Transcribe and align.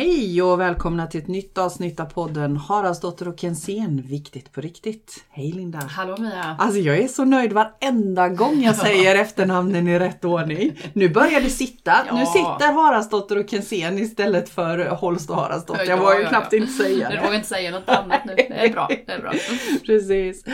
Hej 0.00 0.42
och 0.42 0.60
välkomna 0.60 1.06
till 1.06 1.20
ett 1.20 1.28
nytt 1.28 1.58
avsnitt 1.58 2.00
av 2.00 2.04
podden 2.04 2.56
Haraldsdotter 2.56 3.28
och 3.28 3.40
Kensén, 3.40 4.02
viktigt 4.02 4.52
på 4.52 4.60
riktigt. 4.60 5.24
Hej 5.30 5.52
Linda! 5.52 5.78
Hallå 5.78 6.16
Mia! 6.18 6.56
Alltså 6.58 6.78
jag 6.78 6.98
är 6.98 7.08
så 7.08 7.24
nöjd 7.24 7.52
varenda 7.52 8.28
gång 8.28 8.62
jag 8.62 8.76
säger 8.86 9.14
efternamnen 9.14 9.88
i 9.88 9.98
rätt 9.98 10.24
ordning. 10.24 10.78
Nu 10.92 11.08
börjar 11.08 11.40
det 11.40 11.50
sitta. 11.50 11.92
Ja. 12.08 12.16
Nu 12.16 12.26
sitter 12.26 12.72
Haraldsdotter 12.72 13.38
och 13.38 13.50
Kensén 13.50 13.98
istället 13.98 14.48
för 14.48 14.78
Holst 14.88 15.30
och 15.30 15.36
Haraldsdotter. 15.36 15.84
Jag 15.84 15.98
vågar 15.98 16.14
ju 16.14 16.18
Ja, 16.18 16.22
ja, 16.22 16.28
knappt 16.28 16.52
inte 16.52 16.72
säga 16.72 17.08
Du 17.10 17.16
det. 17.16 17.22
vågar 17.22 17.34
inte 17.34 17.48
säga 17.48 17.70
något 17.70 17.88
annat 17.88 18.24
nu. 18.26 18.34
Det 18.36 18.66
är 18.66 18.72
bra. 18.72 18.88
Det 19.06 19.12
är 19.12 19.20
bra. 19.20 19.32
Precis. 19.86 20.44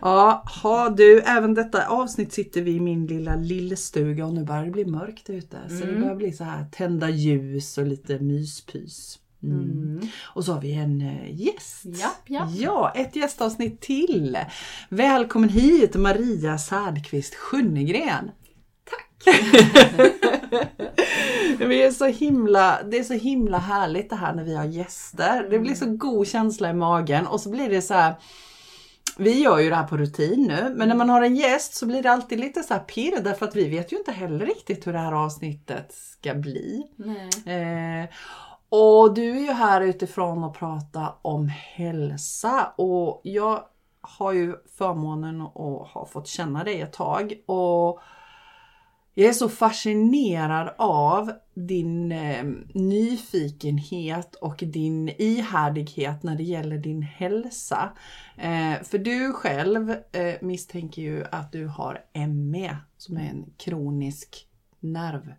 Ja, 0.00 0.44
ha 0.62 0.88
du, 0.88 1.20
även 1.20 1.54
detta 1.54 1.86
avsnitt 1.86 2.32
sitter 2.32 2.62
vi 2.62 2.70
i 2.70 2.80
min 2.80 3.06
lilla 3.06 3.36
lillstuga 3.36 4.26
och 4.26 4.34
nu 4.34 4.44
börjar 4.44 4.64
det 4.64 4.70
bli 4.70 4.84
mörkt 4.84 5.30
ute. 5.30 5.56
Så 5.68 5.86
det 5.86 6.00
börjar 6.00 6.14
bli 6.14 6.32
så 6.32 6.44
här 6.44 6.64
tända 6.72 7.10
ljus 7.10 7.78
och 7.78 7.86
lite 7.86 8.18
myspys. 8.86 9.18
Mm. 9.42 10.08
Och 10.24 10.44
så 10.44 10.52
har 10.52 10.60
vi 10.60 10.72
en 10.72 11.00
eh, 11.00 11.40
gäst. 11.40 11.84
Japp, 11.84 12.30
japp. 12.30 12.48
Ja, 12.50 12.92
ett 12.94 13.16
gästavsnitt 13.16 13.80
till. 13.80 14.38
Välkommen 14.88 15.48
hit 15.48 15.94
Maria 15.94 16.58
Särdqvist 16.58 17.34
Sjunnegren. 17.34 18.30
Tack! 18.84 19.36
Vi 21.58 21.82
är 21.82 21.90
så 21.90 22.06
himla, 22.06 22.82
det 22.82 22.98
är 22.98 23.04
så 23.04 23.14
himla 23.14 23.58
härligt 23.58 24.10
det 24.10 24.16
här 24.16 24.34
när 24.34 24.44
vi 24.44 24.56
har 24.56 24.64
gäster. 24.64 25.46
Det 25.50 25.58
blir 25.58 25.74
så 25.74 25.86
god 25.86 26.28
känsla 26.28 26.70
i 26.70 26.74
magen 26.74 27.26
och 27.26 27.40
så 27.40 27.50
blir 27.50 27.68
det 27.68 27.82
så 27.82 27.94
här 27.94 28.14
vi 29.18 29.42
gör 29.42 29.58
ju 29.58 29.70
det 29.70 29.76
här 29.76 29.86
på 29.86 29.96
rutin 29.96 30.44
nu, 30.48 30.74
men 30.76 30.88
när 30.88 30.96
man 30.96 31.08
har 31.08 31.22
en 31.22 31.36
gäst 31.36 31.74
så 31.74 31.86
blir 31.86 32.02
det 32.02 32.10
alltid 32.10 32.40
lite 32.40 32.62
så 32.62 32.74
här 32.74 32.80
pirr 32.80 33.20
därför 33.20 33.46
att 33.46 33.56
vi 33.56 33.68
vet 33.68 33.92
ju 33.92 33.96
inte 33.96 34.12
heller 34.12 34.46
riktigt 34.46 34.86
hur 34.86 34.92
det 34.92 34.98
här 34.98 35.12
avsnittet 35.12 35.92
ska 35.92 36.34
bli. 36.34 36.86
Nej. 36.96 38.02
Eh, 38.02 38.08
och 38.68 39.14
du 39.14 39.30
är 39.30 39.40
ju 39.40 39.52
här 39.52 39.80
utifrån 39.80 40.44
att 40.44 40.58
prata 40.58 41.14
om 41.22 41.48
hälsa 41.48 42.72
och 42.76 43.20
jag 43.24 43.64
har 44.00 44.32
ju 44.32 44.54
förmånen 44.78 45.40
att 45.40 45.88
ha 45.88 46.08
fått 46.12 46.26
känna 46.26 46.64
dig 46.64 46.80
ett 46.80 46.92
tag 46.92 47.34
och 47.46 48.00
jag 49.18 49.28
är 49.28 49.32
så 49.32 49.48
fascinerad 49.48 50.74
av 50.78 51.32
din 51.54 52.12
eh, 52.12 52.44
nyfikenhet 52.74 54.34
och 54.34 54.56
din 54.56 55.08
ihärdighet 55.08 56.22
när 56.22 56.36
det 56.36 56.42
gäller 56.42 56.78
din 56.78 57.02
hälsa. 57.02 57.92
Eh, 58.36 58.82
för 58.82 58.98
du 58.98 59.32
själv 59.32 59.90
eh, 59.90 60.34
misstänker 60.40 61.02
ju 61.02 61.24
att 61.32 61.52
du 61.52 61.66
har 61.66 62.04
ME 62.28 62.76
som 62.96 63.16
är 63.16 63.30
en 63.30 63.44
kronisk 63.56 64.46
nerv 64.80 65.32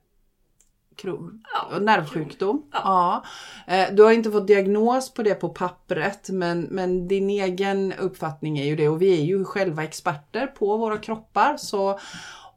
kro- 1.01 1.39
Ja, 1.71 1.79
nervsjukdom. 1.79 2.63
Ja. 2.73 3.23
Ja. 3.67 3.73
Eh, 3.75 3.93
Du 3.95 4.03
har 4.03 4.11
inte 4.11 4.31
fått 4.31 4.47
diagnos 4.47 5.13
på 5.13 5.23
det 5.23 5.35
på 5.35 5.49
pappret 5.49 6.29
men, 6.29 6.61
men 6.61 7.07
din 7.07 7.29
egen 7.29 7.93
uppfattning 7.93 8.59
är 8.59 8.65
ju 8.65 8.75
det 8.75 8.89
och 8.89 9.01
vi 9.01 9.19
är 9.21 9.23
ju 9.25 9.45
själva 9.45 9.83
experter 9.83 10.47
på 10.47 10.77
våra 10.77 10.97
kroppar. 10.97 11.57
Så, 11.57 11.99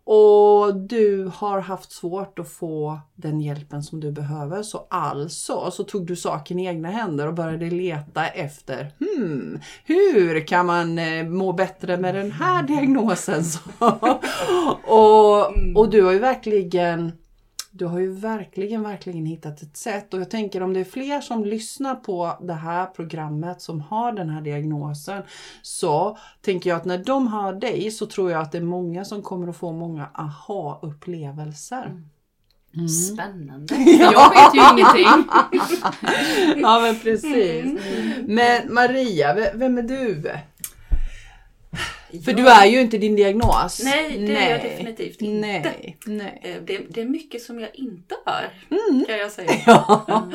och 0.05 0.77
du 0.77 1.30
har 1.34 1.60
haft 1.60 1.92
svårt 1.92 2.38
att 2.38 2.48
få 2.52 2.98
den 3.14 3.41
hjälpen 3.41 3.82
som 3.82 4.00
du 4.00 4.12
behöver 4.12 4.62
så 4.62 4.86
alltså 4.91 5.70
så 5.70 5.84
tog 5.84 6.06
du 6.06 6.16
saken 6.16 6.58
i 6.58 6.66
egna 6.66 6.88
händer 6.91 7.27
och 7.27 7.34
började 7.34 7.70
leta 7.70 8.27
efter 8.27 8.92
hmm, 9.00 9.60
hur 9.84 10.47
kan 10.47 10.66
man 10.66 10.98
eh, 10.98 11.25
må 11.25 11.52
bättre 11.52 11.97
med 11.97 12.14
den 12.14 12.32
här 12.32 12.62
diagnosen? 12.62 13.44
Så, 13.50 13.60
och, 14.87 15.47
och 15.76 15.91
du 15.91 16.03
har 16.03 16.12
ju 16.12 16.19
verkligen 16.19 17.12
du 17.70 17.86
har 17.86 17.98
ju 17.98 18.12
verkligen, 18.12 18.82
verkligen 18.82 19.26
hittat 19.26 19.62
ett 19.62 19.76
sätt 19.76 20.14
och 20.14 20.20
jag 20.20 20.31
tänker 20.31 20.62
om 20.62 20.75
det 20.75 20.81
är 20.81 20.84
fler 20.84 21.20
som 21.20 21.44
lyssnar 21.44 21.94
på 21.94 22.38
det 22.41 22.53
här 22.53 22.86
programmet 22.86 23.62
som 23.62 23.81
har 23.81 24.12
den 24.12 24.31
här 24.31 24.41
diagnosen 24.41 25.22
så 25.62 26.19
tänker 26.41 26.70
jag 26.70 26.76
att 26.76 26.84
när 26.84 26.98
de 26.98 27.26
hör 27.26 27.53
dig 27.53 27.91
så 27.91 28.06
tror 28.06 28.31
jag 28.31 28.42
att 28.42 28.53
det 28.53 28.58
är 28.58 28.62
många 28.62 29.04
som 29.04 29.22
kommer 29.22 29.48
att 29.48 29.56
få 29.56 29.72
många 29.72 30.08
aha-upplevelser. 30.14 32.03
Spännande. 33.12 33.75
Jag 33.98 34.31
vet 34.31 34.54
ju 34.54 34.60
ingenting. 34.72 35.28
Ja 36.62 36.81
men 36.81 36.98
precis. 36.98 37.81
Men 38.26 38.75
Maria, 38.75 39.50
vem 39.54 39.78
är 39.78 39.82
du? 39.82 40.32
För 42.25 42.32
du 42.32 42.48
är 42.48 42.66
ju 42.66 42.81
inte 42.81 42.98
din 42.98 43.16
diagnos. 43.16 43.81
Nej, 43.84 44.19
det 44.26 44.37
är 44.37 44.50
jag 44.50 44.62
definitivt 44.62 45.21
inte. 45.22 45.41
Nej, 45.48 45.97
nej. 46.06 46.41
Eh, 46.44 46.62
Det, 46.62 46.78
det 46.78 47.00
är 47.00 47.04
mycket 47.09 47.43
som 47.43 47.60
jag 47.60 47.71
inte 47.75 48.15
är, 48.26 48.54
Mm. 48.71 49.04
kan 49.04 49.19
jag 49.19 49.32
säga. 49.32 49.50
Ja. 49.66 50.28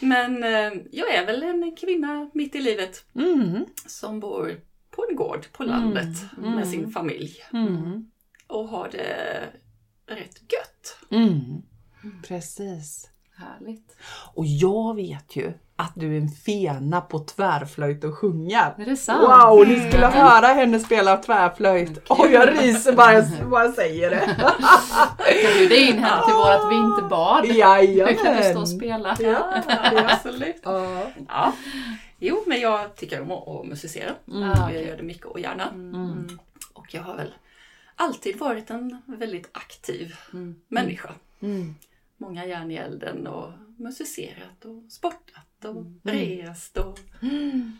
Men 0.00 0.42
eh, 0.44 0.72
jag 0.90 1.14
är 1.14 1.26
väl 1.26 1.42
en 1.42 1.76
kvinna 1.76 2.30
mitt 2.34 2.54
i 2.54 2.60
livet 2.60 3.04
Mm. 3.14 3.64
som 3.86 4.20
bor 4.20 4.60
på 4.90 5.06
en 5.10 5.16
gård 5.16 5.46
på 5.52 5.62
landet 5.62 6.16
Mm. 6.38 6.54
med 6.54 6.68
sin 6.68 6.90
familj 6.90 7.36
Mm. 7.52 8.10
och 8.46 8.68
har 8.68 8.88
det 8.92 9.40
rätt 10.14 10.40
gött. 10.52 10.98
Mm. 11.10 11.62
Precis. 12.28 13.10
Härligt. 13.36 13.96
Och 14.34 14.46
jag 14.46 14.94
vet 14.96 15.36
ju 15.36 15.52
att 15.80 15.92
du 15.94 16.16
är 16.16 16.20
en 16.20 16.28
fena 16.28 17.00
på 17.00 17.18
tvärflöjt 17.18 18.04
och 18.04 18.18
sjunga. 18.18 18.74
Är 18.78 18.84
det 18.84 18.96
sant? 18.96 19.22
Wow, 19.22 19.68
ni 19.68 19.90
skulle 19.90 20.06
höra 20.06 20.46
henne 20.46 20.80
spela 20.80 21.16
tvärflöjt. 21.16 22.00
Oj, 22.08 22.30
jag 22.32 22.48
ryser 22.48 22.92
bara 22.92 23.12
jag 23.12 23.50
bara 23.50 23.72
säger 23.72 24.10
det. 24.10 24.36
Jag 25.42 25.54
bjuder 25.54 25.88
in 25.88 25.98
henne 25.98 26.24
till 26.24 26.34
vårt 26.34 26.72
vinterbad. 26.72 27.42
Då 27.42 28.24
kan 28.24 28.36
du 28.36 28.42
stå 28.42 28.60
och 28.60 28.66
Jajamän. 28.66 28.66
spela. 28.66 29.16
Ja, 29.20 29.62
absolut. 30.08 30.60
Ja. 30.62 31.02
Ja. 31.28 31.52
Jo, 32.18 32.42
men 32.46 32.60
jag 32.60 32.96
tycker 32.96 33.20
om 33.20 33.30
att, 33.30 33.66
musicera. 33.66 34.10
Mm. 34.28 34.50
Och 34.50 34.56
jag 34.56 34.64
okej. 34.64 34.88
gör 34.88 34.96
det 34.96 35.02
mycket 35.02 35.26
och 35.26 35.40
gärna. 35.40 35.68
Mm. 35.68 36.38
Och 36.72 36.94
jag 36.94 37.02
har 37.02 37.16
väl 37.16 37.34
alltid 37.96 38.38
varit 38.38 38.70
en 38.70 39.02
väldigt 39.06 39.50
aktiv 39.52 40.16
människa. 40.68 41.10
Mm. 41.40 41.74
Många 42.16 42.46
järn 42.46 42.70
i 42.70 42.74
elden 42.74 43.26
och 43.26 43.48
musicerat 43.78 44.64
och 44.64 44.92
sportat 44.92 45.64
och 45.64 45.76
Mm. 45.76 46.00
rest 46.02 46.76
och 46.76 46.98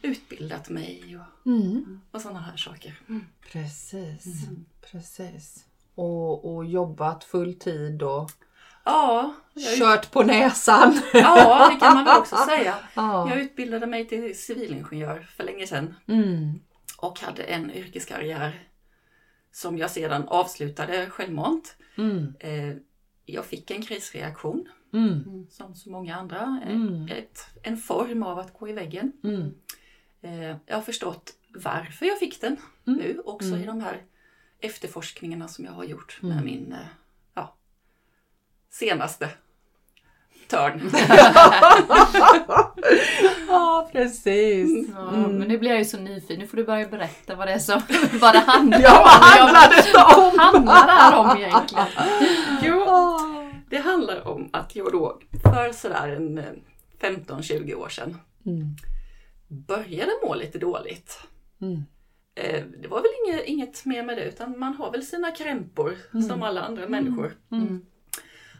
utbildat 0.02 0.68
mig 0.68 1.16
och, 1.18 1.50
Mm. 1.52 2.00
och 2.10 2.20
sådana 2.20 2.40
här 2.40 2.56
saker. 2.56 3.00
Precis, 3.52 4.24
precis. 4.90 5.64
Och, 5.94 6.54
och 6.54 6.64
jobbat 6.64 7.24
fulltid 7.24 8.02
och 8.02 8.30
Ja, 8.84 9.34
jag, 9.54 9.78
kört 9.78 10.10
på 10.10 10.22
näsan. 10.22 11.00
ja, 11.12 11.70
det 11.72 11.80
kan 11.80 11.94
man 11.94 12.04
väl 12.04 12.18
också 12.18 12.36
säga. 12.36 12.74
Ja. 12.94 13.30
Jag 13.30 13.40
utbildade 13.40 13.86
mig 13.86 14.08
till 14.08 14.38
civilingenjör 14.38 15.20
för 15.36 15.44
länge 15.44 15.66
sedan 15.66 15.94
Mm. 16.06 16.60
och 16.98 17.20
hade 17.20 17.42
en 17.42 17.70
yrkeskarriär 17.70 18.68
som 19.52 19.78
jag 19.78 19.90
sedan 19.90 20.28
avslutade 20.28 21.10
självmant. 21.10 21.76
Mm. 21.96 22.34
Eh, 22.40 22.76
Jag 23.30 23.44
fick 23.46 23.70
en 23.70 23.82
krisreaktion 23.82 24.68
Mm. 24.92 25.46
som 25.50 25.74
så 25.74 25.90
många 25.90 26.16
andra. 26.16 26.60
Eh, 26.66 26.70
Mm. 26.74 27.08
Ett, 27.08 27.46
en 27.62 27.76
form 27.76 28.22
av 28.22 28.38
att 28.38 28.58
gå 28.58 28.68
i 28.68 28.72
väggen. 28.72 29.12
Mm. 29.24 29.54
Eh, 30.22 30.56
Jag 30.66 30.74
har 30.76 30.82
förstått 30.82 31.32
varför 31.54 32.06
jag 32.06 32.18
fick 32.18 32.40
den 32.40 32.56
Mm. 32.86 32.98
nu 32.98 33.20
också 33.24 33.48
Mm. 33.48 33.62
i 33.62 33.66
de 33.66 33.80
här 33.80 34.02
efterforskningarna 34.60 35.48
som 35.48 35.64
jag 35.64 35.72
har 35.72 35.84
gjort 35.84 36.18
Mm. 36.22 36.34
med 36.36 36.44
min 36.44 36.72
eh, 36.72 36.78
ja, 37.34 37.54
senaste 38.70 39.28
törn. 40.48 40.90
Ja, 43.48 43.88
precis. 43.92 44.88
Ja, 44.94 45.10
Men 45.10 45.38
nu 45.48 45.58
blir 45.58 45.70
jag 45.70 45.78
ju 45.78 45.84
så 45.84 45.98
nyfiken. 45.98 46.38
Nu 46.38 46.46
får 46.46 46.56
du 46.56 46.64
börja 46.64 46.88
berätta 46.88 47.34
vad 47.34 47.48
det 47.48 47.52
är 47.52 47.58
som 47.58 47.80
vad 48.20 48.34
det 48.34 48.38
handlar 48.38 48.80
Ja, 48.80 48.98
om. 48.98 49.04
vad 49.04 49.12
handlar 49.12 49.70
det 49.70 49.98
om? 50.16 50.36
Vad 50.36 50.54
handlar 50.54 50.86
det 50.86 50.92
här 50.92 51.18
om 51.18 51.36
egentligen? 51.36 51.86
jo, 52.62 52.84
Ja. 52.86 53.37
Det 53.70 53.78
handlar 53.78 54.28
om 54.28 54.50
att 54.52 54.76
jag 54.76 54.92
då 54.92 55.20
för 55.42 55.72
sådär 55.72 56.08
en 56.08 56.38
eh, 56.38 56.52
15-20 57.00 57.74
år 57.74 57.88
sedan 57.88 58.16
Mm. 58.46 58.76
började 59.48 60.10
må 60.24 60.34
lite 60.34 60.58
dåligt. 60.58 61.18
Mm. 61.60 61.82
Eh, 62.34 62.64
Det 62.82 62.88
var 62.88 63.02
väl 63.02 63.10
inget, 63.26 63.44
inget 63.46 63.84
mer 63.84 64.02
med 64.02 64.16
det 64.18 64.24
utan 64.24 64.58
man 64.58 64.74
har 64.74 64.92
väl 64.92 65.02
sina 65.02 65.30
krämpor 65.30 65.96
som 66.28 66.42
alla 66.42 66.62
andra 66.62 66.88
människor. 66.88 67.36
Mm. 67.52 67.86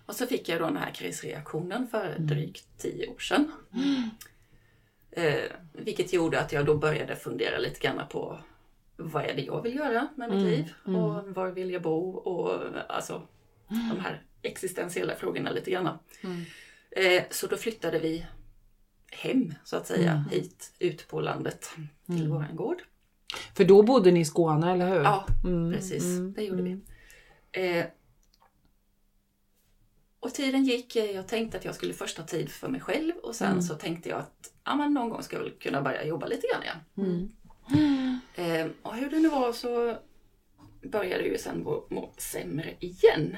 Och 0.07 0.15
så 0.15 0.27
fick 0.27 0.49
jag 0.49 0.61
då 0.61 0.65
den 0.67 0.77
här 0.77 0.91
krisreaktionen 0.91 1.87
för 1.87 2.17
drygt 2.19 2.67
tio 2.79 3.09
år 3.09 3.19
sedan. 3.19 3.53
Eh, 5.11 5.43
vilket 5.73 6.13
gjorde 6.13 6.41
att 6.41 6.53
jag 6.53 6.67
då 6.67 6.75
började 6.77 7.17
fundera 7.17 7.59
lite 7.59 7.81
grann 7.81 8.01
på 8.11 8.39
vad 8.97 9.25
är 9.25 9.35
det 9.35 9.43
jag 9.43 9.63
vill 9.63 9.77
göra 9.77 10.09
med 10.17 10.31
mitt 10.31 10.39
Mm, 10.39 10.51
liv 10.51 10.73
och 10.85 11.35
var 11.35 11.51
vill 11.51 11.71
jag 11.71 11.83
bo 11.83 12.11
och 12.11 12.61
alltså 12.89 13.23
de 13.69 14.01
här 14.01 14.23
existentiella 14.43 15.15
frågorna 15.17 15.51
lite 15.51 15.71
grann. 15.71 15.99
Mm. 16.25 16.45
Eh, 16.91 17.25
så 17.31 17.47
då 17.47 17.57
flyttade 17.57 17.99
vi 17.99 18.27
hem 19.13 19.55
så 19.65 19.77
att 19.77 19.87
säga 19.87 20.25
hit 20.31 20.73
ut 20.79 21.09
på 21.09 21.21
landet 21.21 21.71
till 22.07 22.29
våran 22.29 22.57
gård. 22.57 22.83
För 23.57 23.65
då 23.65 23.83
bodde 23.83 24.11
ni 24.11 24.21
i 24.21 24.25
Skåne, 24.25 24.73
eller 24.73 24.89
hur? 24.89 25.01
Ja, 25.03 25.27
Mm, 25.45 25.73
precis. 25.73 26.05
mm, 26.05 26.33
det 26.33 26.43
gjorde 26.43 26.63
vi. 26.63 26.81
Eh, 27.53 27.87
och 30.21 30.35
tiden 30.35 30.65
gick. 30.65 30.97
Jag 30.97 31.29
tänkte 31.29 31.59
att 31.59 31.65
jag 31.65 31.75
skulle 31.75 31.95
först 31.95 32.19
ha 32.19 32.25
tid 32.25 32.51
för 32.51 32.69
mig 32.69 32.81
själv 32.81 33.17
och 33.17 33.35
sen 33.35 33.51
Mm. 33.51 33.63
så 33.63 33.75
tänkte 33.75 34.09
jag 34.09 34.19
att 34.19 34.53
ja, 34.65 34.77
men 34.77 34.95
någon 34.95 35.09
gång 35.11 35.23
ska 35.23 35.37
jag 35.37 35.43
väl 35.43 35.53
kunna 35.53 35.83
börja 35.83 36.05
jobba 36.05 36.27
lite 36.27 36.47
grann 36.53 36.63
igen. 36.63 36.79
Mm. 36.97 37.29
Eh, 38.35 38.67
och 38.83 38.95
hur 38.95 39.11
det 39.11 39.19
nu 39.19 39.29
var 39.29 39.53
så 39.53 39.97
började 40.83 41.25
ju 41.25 41.39
sen 41.39 41.63
må, 41.63 41.87
må 41.91 42.13
sämre 42.19 42.75
igen. 42.81 43.37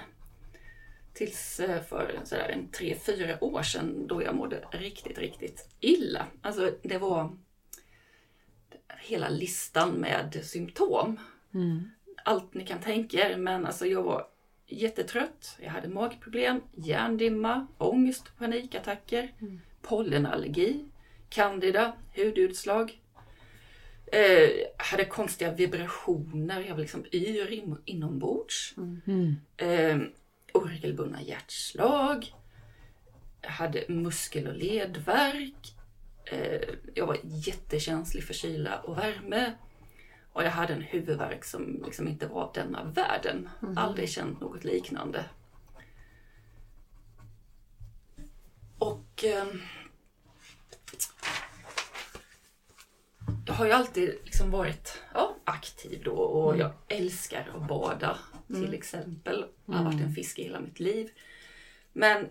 Tills 1.12 1.61
eh, 1.61 1.83
för 1.83 2.21
sådär 2.25 2.49
en 2.49 2.69
tre, 2.69 2.95
fyra 2.95 3.45
år 3.45 3.62
sedan 3.62 4.07
då 4.07 4.23
jag 4.23 4.35
mådde 4.35 4.65
riktigt, 4.73 5.19
riktigt 5.19 5.69
illa. 5.81 6.27
Alltså 6.43 6.73
det 6.83 6.99
var 6.99 7.37
hela 9.01 9.29
listan 9.29 9.91
med 9.91 10.41
symptom. 10.43 11.21
Mm. 11.55 11.91
Allt 12.25 12.55
ni 12.55 12.67
kan 12.67 12.81
tänka 12.81 13.31
er, 13.31 13.37
men 13.37 13.67
alltså 13.67 13.87
jag 13.87 14.03
var 14.03 14.27
jättetrött, 14.67 15.59
jag 15.61 15.71
hade 15.71 15.89
magproblem, 15.89 16.61
hjärndimma, 16.75 17.67
ångest, 17.79 18.25
panikattacker, 18.39 19.33
pollenallergi, 19.83 20.85
candida, 21.29 21.93
hudutslag. 22.15 23.01
Eh, 24.13 24.51
hade 24.77 25.05
konstiga 25.05 25.53
vibrationer, 25.53 26.61
jag 26.61 26.75
var 26.75 26.81
liksom 26.81 27.05
yr 27.13 27.53
in, 27.53 27.77
inombords. 27.85 28.75
Mm. 28.77 29.37
Eh, 29.56 29.99
oregelbundna 30.61 31.23
hjärtslag. 31.23 32.35
Jag 33.41 33.51
hade 33.51 33.85
muskel 33.89 34.47
och 34.47 34.57
ledvärk. 34.57 35.75
Eh, 36.25 36.69
jag 36.95 37.07
var 37.07 37.19
jättekänslig 37.23 38.25
för 38.25 38.35
kyla 38.35 38.81
och 38.81 38.99
värme. 38.99 39.53
Och 40.33 40.45
jag 40.45 40.51
hade 40.51 40.73
en 40.73 40.83
huvudvärk 40.83 41.45
som 41.45 41.83
liksom 41.87 42.09
inte 42.09 42.27
var 42.27 42.43
av 42.43 42.53
denna 42.55 42.85
världen. 42.85 43.49
Aldrig 43.77 44.11
känt 44.11 44.41
något 44.41 44.65
liknande. 44.65 45.25
Och 48.79 49.25
ehm, 49.25 49.63
jag 53.47 53.55
har 53.55 53.67
ju 53.67 53.73
alltid 53.73 54.19
liksom 54.25 54.51
varit 54.51 55.03
ja, 55.15 55.37
aktiv 55.45 56.03
då 56.05 56.13
och 56.13 56.56
jag 56.56 56.73
älskar 56.89 57.53
att 57.56 57.69
bada 57.69 58.19
till 58.47 58.75
exempel. 58.75 59.45
Jag 59.70 59.78
har 59.78 59.84
varit 59.84 60.00
en 60.00 60.14
fisk 60.14 60.38
i 60.38 60.43
hela 60.43 60.61
mitt 60.61 60.81
liv. 60.81 61.11
Men 61.93 62.28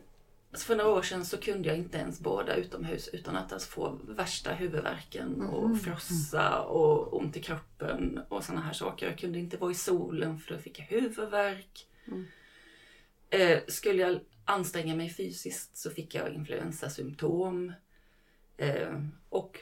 för 0.53 0.75
några 0.75 0.89
år 0.89 1.01
sedan 1.01 1.25
så 1.25 1.37
kunde 1.37 1.69
jag 1.69 1.77
inte 1.77 1.97
ens 1.97 2.19
bada 2.19 2.55
utomhus 2.55 3.07
utan 3.07 3.35
att 3.35 3.53
alltså 3.53 3.69
få 3.69 3.99
värsta 4.07 4.53
huvudvärken 4.53 5.41
och 5.41 5.81
frossa 5.81 6.61
och 6.61 7.17
ont 7.17 7.37
i 7.37 7.41
kroppen 7.41 8.19
och 8.29 8.43
sådana 8.43 8.61
här 8.61 8.73
saker. 8.73 9.07
Jag 9.07 9.17
kunde 9.17 9.39
inte 9.39 9.57
vara 9.57 9.71
i 9.71 9.75
solen 9.75 10.39
för 10.39 10.55
då 10.55 10.61
fick 10.61 10.79
jag 10.79 10.85
huvudvärk. 10.85 11.87
Eh, 13.29 13.59
skulle 13.67 14.01
jag 14.01 14.19
anstränga 14.45 14.95
mig 14.95 15.09
fysiskt 15.09 15.77
så 15.77 15.89
fick 15.89 16.15
jag 16.15 16.33
influensasymptom. 16.33 17.73
Eh, 18.57 19.01
och 19.29 19.59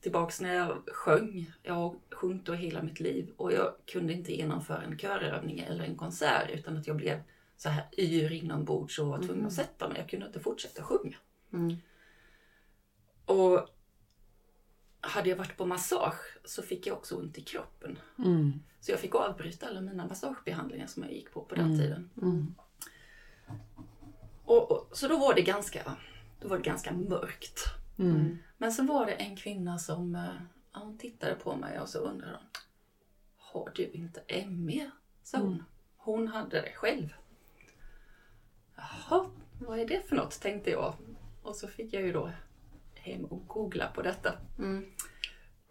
tillbaks 0.00 0.40
när 0.40 0.54
jag 0.54 0.82
sjöng. 0.92 1.52
Jag 1.62 1.74
har 1.74 1.94
sjungit 2.10 2.46
då 2.46 2.52
hela 2.52 2.82
mitt 2.82 3.00
liv 3.00 3.32
och 3.36 3.52
jag 3.52 3.74
kunde 3.86 4.12
inte 4.12 4.32
genomföra 4.32 4.82
en 4.82 4.98
körövning 4.98 5.58
eller 5.60 5.84
en 5.84 5.96
konsert 5.96 6.50
utan 6.50 6.76
att 6.76 6.86
jag 6.86 6.96
blev 6.96 7.22
så 7.56 7.68
här 7.68 7.88
yr 7.98 8.32
inombords 8.32 8.98
och 8.98 9.06
var 9.06 9.18
tvungen 9.18 9.46
att 9.46 9.52
sätta 9.52 9.88
mig. 9.88 9.98
Jag 9.98 10.08
kunde 10.08 10.26
inte 10.26 10.40
fortsätta 10.40 10.82
sjunga. 10.82 11.16
Mm. 11.52 11.76
Och 13.26 13.68
hade 15.00 15.28
jag 15.30 15.36
varit 15.36 15.56
på 15.56 15.66
massage 15.66 16.38
så 16.44 16.62
fick 16.62 16.86
jag 16.86 16.96
också 16.96 17.16
ont 17.16 17.38
i 17.38 17.42
kroppen. 17.42 17.98
Mm. 18.18 18.52
Så 18.80 18.90
jag 18.90 19.00
fick 19.00 19.14
avbryta 19.14 19.66
alla 19.66 19.80
mina 19.80 20.06
massagebehandlingar 20.06 20.86
som 20.86 21.02
jag 21.02 21.12
gick 21.12 21.32
på 21.32 21.40
på 21.40 21.54
den 21.54 21.64
Mm. 21.66 21.78
tiden. 21.78 22.10
Mm. 22.22 22.54
Och, 24.44 24.70
och, 24.72 24.88
så 24.92 25.08
då 25.08 25.16
var 25.16 25.34
det 25.34 25.42
ganska, 25.42 25.96
då 26.40 26.48
var 26.48 26.56
det 26.56 26.62
ganska 26.64 26.92
mörkt. 26.92 27.64
Mm. 28.10 28.38
Men 28.58 28.72
så 28.72 28.82
var 28.82 29.06
det 29.06 29.12
en 29.12 29.36
kvinna 29.36 29.78
som 29.78 30.14
eh, 30.14 30.34
ja, 30.72 30.80
hon 30.80 30.98
tittade 30.98 31.34
på 31.34 31.56
mig 31.56 31.80
och 31.80 31.88
så 31.88 31.98
undrade 31.98 32.32
hon. 32.32 32.46
Har 33.36 33.72
du 33.74 33.90
inte 33.90 34.46
ME? 34.46 34.90
sa 35.22 35.38
hon. 35.38 35.52
Mm. 35.52 35.64
Hon 35.96 36.28
hade 36.28 36.60
det 36.60 36.72
själv. 36.74 37.14
Jaha, 38.76 39.26
vad 39.60 39.78
är 39.78 39.86
det 39.86 40.08
för 40.08 40.16
något? 40.16 40.40
tänkte 40.40 40.70
jag. 40.70 40.94
Och 41.42 41.56
så 41.56 41.68
fick 41.68 41.92
jag 41.92 42.02
ju 42.02 42.12
då 42.12 42.30
hem 42.94 43.24
och 43.24 43.46
googla 43.46 43.86
på 43.86 44.02
detta. 44.02 44.32
Mm. 44.58 44.84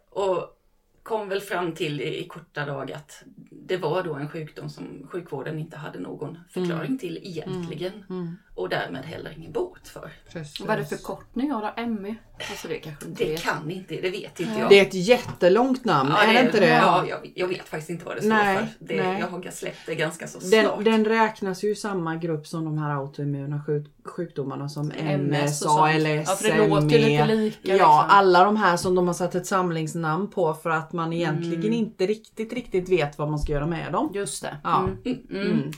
Och 0.09 0.57
kom 1.03 1.29
väl 1.29 1.41
fram 1.41 1.73
till 1.73 2.01
i, 2.01 2.23
i 2.23 2.27
korta 2.27 2.65
drag 2.65 2.91
att 2.91 3.23
det 3.51 3.77
var 3.77 4.03
då 4.03 4.13
en 4.15 4.29
sjukdom 4.29 4.69
som 4.69 5.07
sjukvården 5.11 5.59
inte 5.59 5.77
hade 5.77 5.99
någon 5.99 6.39
förklaring 6.49 6.97
till 6.97 7.17
egentligen. 7.17 8.05
Mm. 8.09 8.35
Och 8.61 8.69
därmed 8.69 9.05
heller 9.05 9.33
ingen 9.37 9.51
bot 9.51 9.87
för. 9.87 10.11
Precis. 10.31 10.59
Vad 10.59 10.69
är 10.69 10.77
det 10.77 10.85
förkortning 10.85 11.53
av 11.53 11.61
då? 11.61 11.81
ME? 11.87 12.15
Alltså 12.49 12.67
det 12.67 12.75
kanske 12.79 13.05
inte 13.05 13.23
Det 13.23 13.31
vet. 13.31 13.41
kan 13.43 13.71
inte, 13.71 13.95
det 13.95 14.09
vet 14.09 14.39
inte 14.39 14.59
jag. 14.59 14.69
Det 14.69 14.79
är 14.79 14.81
ett 14.85 14.93
jättelångt 14.93 15.85
namn, 15.85 16.09
Ja, 16.15 16.23
är 16.23 16.33
det 16.33 16.41
inte 16.41 16.59
det? 16.59 16.67
Ja, 16.67 17.05
jag, 17.09 17.31
jag 17.35 17.47
vet 17.47 17.67
faktiskt 17.69 17.89
inte 17.89 18.05
vad 18.05 18.15
det 18.15 18.21
står 18.21 18.29
Nej, 18.29 18.57
för. 18.57 18.67
Det, 18.79 19.03
nej. 19.03 19.19
Jag 19.19 19.27
har 19.27 19.51
släppt 19.51 19.77
det 19.85 19.95
ganska 19.95 20.27
så 20.27 20.39
Den, 20.39 20.65
snart. 20.65 20.83
den 20.85 21.05
räknas 21.05 21.63
ju 21.63 21.71
i 21.71 21.75
samma 21.75 22.15
grupp 22.15 22.47
som 22.47 22.65
de 22.65 22.77
här 22.77 22.95
autoimmuna 22.95 23.63
sjuk, 23.67 23.87
sjukdomarna 24.05 24.69
som 24.69 24.91
MS, 24.97 25.61
och 25.61 25.71
sånt. 25.71 25.81
ALS, 25.81 26.05
Ja, 26.29 26.35
för 26.35 26.47
det 26.57 26.67
låter 26.67 26.89
ju 26.89 26.97
lite 26.97 27.25
ME. 27.25 27.35
lika. 27.35 27.57
Ja, 27.63 27.73
liksom. 27.73 28.05
alla 28.09 28.43
de 28.43 28.57
här 28.57 28.77
som 28.77 28.95
de 28.95 29.07
har 29.07 29.13
satt 29.13 29.35
ett 29.35 29.45
samlingsnamn 29.47 30.27
på 30.29 30.53
för 30.53 30.69
att 30.69 30.93
man 30.93 31.13
egentligen 31.13 31.59
Mm. 31.61 31.73
inte 31.73 32.05
riktigt, 32.07 32.53
riktigt 32.53 32.89
vet 32.89 33.17
vad 33.17 33.29
man 33.29 33.39
ska 33.39 33.51
göra 33.53 33.65
med 33.67 33.91
dem. 33.91 34.11
Just 34.13 34.41
det. 34.43 34.57
Ja. 34.63 34.87
Mm. 35.05 35.19
Mm. 35.31 35.71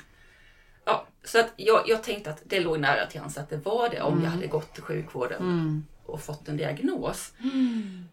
Så 1.23 1.39
att 1.39 1.53
jag, 1.55 1.83
jag 1.87 2.03
tänkte 2.03 2.29
att 2.29 2.41
det 2.45 2.59
låg 2.59 2.79
nära 2.79 3.05
till 3.05 3.19
hands 3.19 3.37
att 3.37 3.49
det 3.49 3.57
var 3.57 3.89
det 3.89 4.01
om 4.01 4.23
jag 4.23 4.29
hade 4.29 4.47
gått 4.47 4.73
till 4.73 4.83
sjukvården 4.83 5.41
Mm. 5.41 5.85
och 6.05 6.21
fått 6.21 6.47
en 6.47 6.57
diagnos. 6.57 7.33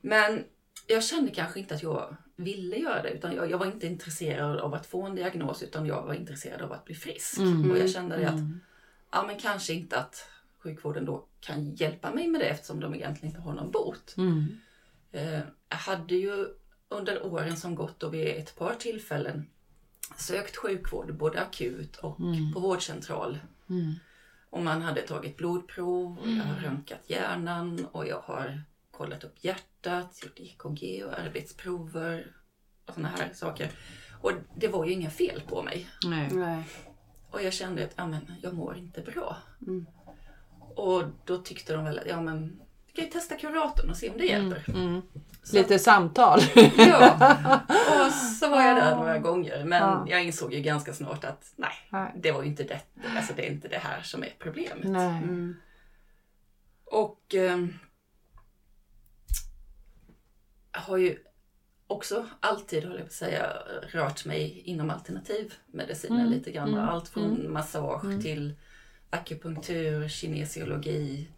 Men 0.00 0.44
jag 0.86 1.04
kände 1.04 1.30
kanske 1.30 1.60
inte 1.60 1.74
att 1.74 1.82
jag 1.82 2.16
ville 2.36 2.76
göra 2.76 3.02
det 3.02 3.10
utan 3.10 3.34
jag, 3.34 3.50
jag 3.50 3.58
var 3.58 3.66
inte 3.66 3.86
intresserad 3.86 4.58
av 4.58 4.74
att 4.74 4.86
få 4.86 5.02
en 5.06 5.14
diagnos 5.14 5.62
utan 5.62 5.86
jag 5.86 6.02
var 6.02 6.14
intresserad 6.14 6.62
av 6.62 6.72
att 6.72 6.84
bli 6.84 6.94
frisk. 6.94 7.38
Mm. 7.38 7.70
Och 7.70 7.78
jag 7.78 7.90
kände 7.90 8.16
det 8.16 8.28
att 8.28 8.40
ja, 9.12 9.24
men 9.26 9.38
kanske 9.38 9.72
inte 9.72 9.98
att 9.98 10.24
sjukvården 10.62 11.04
då 11.04 11.26
kan 11.40 11.74
hjälpa 11.74 12.14
mig 12.14 12.28
med 12.28 12.40
det 12.40 12.46
eftersom 12.46 12.80
de 12.80 12.94
egentligen 12.94 13.28
inte 13.34 13.40
har 13.40 13.52
någon 13.54 13.70
bot. 13.70 14.14
Mm. 14.16 14.46
Eh, 15.12 15.40
jag 15.68 15.76
hade 15.76 16.14
ju 16.14 16.46
under 16.88 17.26
åren 17.26 17.56
som 17.56 17.74
gått 17.74 18.02
och 18.02 18.14
vid 18.14 18.28
ett 18.28 18.56
par 18.56 18.74
tillfällen 18.74 19.46
sökt 20.16 20.56
sjukvård 20.56 21.14
både 21.16 21.40
akut 21.42 21.96
och 21.96 22.20
Mm. 22.20 22.52
på 22.52 22.60
vårdcentral. 22.60 23.38
Mm. 23.70 23.94
Och 24.50 24.62
man 24.62 24.82
hade 24.82 25.02
tagit 25.02 25.36
blodprov, 25.36 26.18
och 26.18 26.28
jag 26.28 26.44
har 26.44 26.54
röntgat 26.60 27.00
hjärnan 27.10 27.86
och 27.92 28.06
jag 28.06 28.20
har 28.20 28.62
kollat 28.90 29.24
upp 29.24 29.44
hjärtat, 29.44 30.20
gjort 30.22 30.40
EKG 30.40 31.04
och 31.04 31.18
arbetsprover 31.18 32.36
och 32.86 32.94
sådana 32.94 33.08
här 33.08 33.30
saker. 33.34 33.70
Och 34.20 34.32
det 34.56 34.68
var 34.68 34.84
ju 34.86 34.92
inga 34.92 35.10
fel 35.10 35.42
på 35.48 35.62
mig. 35.62 35.86
Nej. 36.06 36.28
Nej. 36.32 36.64
Och 37.30 37.42
jag 37.42 37.52
kände 37.52 37.84
att 37.84 37.92
ja, 37.96 38.06
men, 38.06 38.32
jag 38.42 38.54
mår 38.54 38.76
inte 38.76 39.00
bra. 39.00 39.36
Mm. 39.66 39.86
Och 40.76 41.04
då 41.24 41.38
tyckte 41.38 41.72
de 41.74 41.84
väl 41.84 41.98
att 41.98 42.06
ja, 42.06 42.20
men, 42.20 42.60
vi 42.90 42.96
kan 42.96 43.04
ju 43.04 43.10
testa 43.10 43.36
kuratorn 43.36 43.90
och 43.90 43.96
se 43.96 44.10
om 44.10 44.18
det 44.18 44.24
hjälper. 44.26 44.64
Mm. 44.74 45.02
Så- 45.42 45.56
Lite 45.56 45.78
samtal. 45.78 46.40
Ja, 46.76 47.60
och 48.06 48.12
så 48.12 48.48
var 48.48 48.62
jag 48.62 48.76
där 48.76 48.96
några 48.96 49.18
gånger. 49.18 49.64
Men 49.64 49.82
Ja. 49.82 50.06
jag 50.08 50.24
insåg 50.24 50.54
ju 50.54 50.60
ganska 50.60 50.92
snart 50.94 51.24
att 51.24 51.52
nej, 51.56 51.72
Nej. 51.90 52.12
det 52.16 52.32
var 52.32 52.42
ju 52.42 52.48
inte 52.48 52.62
det. 52.64 52.80
Alltså 53.16 53.32
det 53.36 53.46
är 53.46 53.50
inte 53.50 53.68
det 53.68 53.78
här 53.78 54.02
som 54.02 54.22
är 54.22 54.34
problemet. 54.38 54.84
Mm. 54.84 55.56
Och 56.84 57.34
jag 60.72 60.80
har 60.80 60.96
ju 60.96 61.18
också 61.86 62.26
alltid, 62.40 62.82
håller 62.84 62.96
jag 62.96 63.04
på 63.06 63.08
att 63.10 63.12
säga, 63.12 63.52
rört 63.92 64.24
mig 64.24 64.62
inom 64.64 64.90
alternativmedicinen 64.90 66.20
Mm, 66.20 66.32
lite 66.32 66.50
grann. 66.52 66.68
mm, 66.68 66.88
Allt 66.88 67.08
från 67.08 67.24
mm, 67.40 67.52
massage 67.52 68.04
mm. 68.04 68.22
till 68.22 68.54
akupunktur, 69.10 70.08
kinesiologi. 70.08 71.28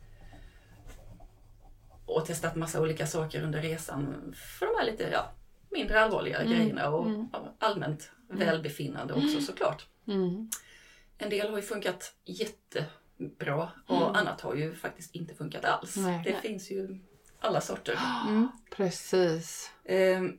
Och 2.17 2.27
testat 2.27 2.57
massa 2.57 2.81
olika 2.81 3.07
saker 3.07 3.43
under 3.43 3.63
resan 3.63 4.33
för 4.59 4.67
de 4.67 4.73
här 4.79 4.85
lite 4.91 5.09
ja, 5.13 5.33
mindre 5.71 6.01
allvarliga 6.01 6.39
Mm, 6.41 6.53
grejerna 6.53 6.89
och 6.91 7.07
mm. 7.07 7.27
allmänt 7.59 8.11
välbefinnande 8.29 9.15
också 9.15 9.41
såklart. 9.41 9.87
Mm. 10.07 10.51
En 11.19 11.31
del 11.31 11.51
har 11.51 11.57
ju 11.57 11.63
funkat 11.63 12.15
jättebra 12.25 13.71
och 13.87 13.97
Mm. 14.03 14.15
annat 14.15 14.41
har 14.41 14.55
ju 14.55 14.75
faktiskt 14.75 15.15
inte 15.15 15.35
funkat 15.35 15.65
alls. 15.65 15.97
Nej. 15.97 16.23
det 16.25 16.31
Nej. 16.33 16.41
finns 16.43 16.71
ju 16.71 16.99
alla 17.41 17.61
sorter. 17.61 17.99
Mm. 18.29 18.49
Precis. 18.71 19.71
Ehm, 19.85 20.39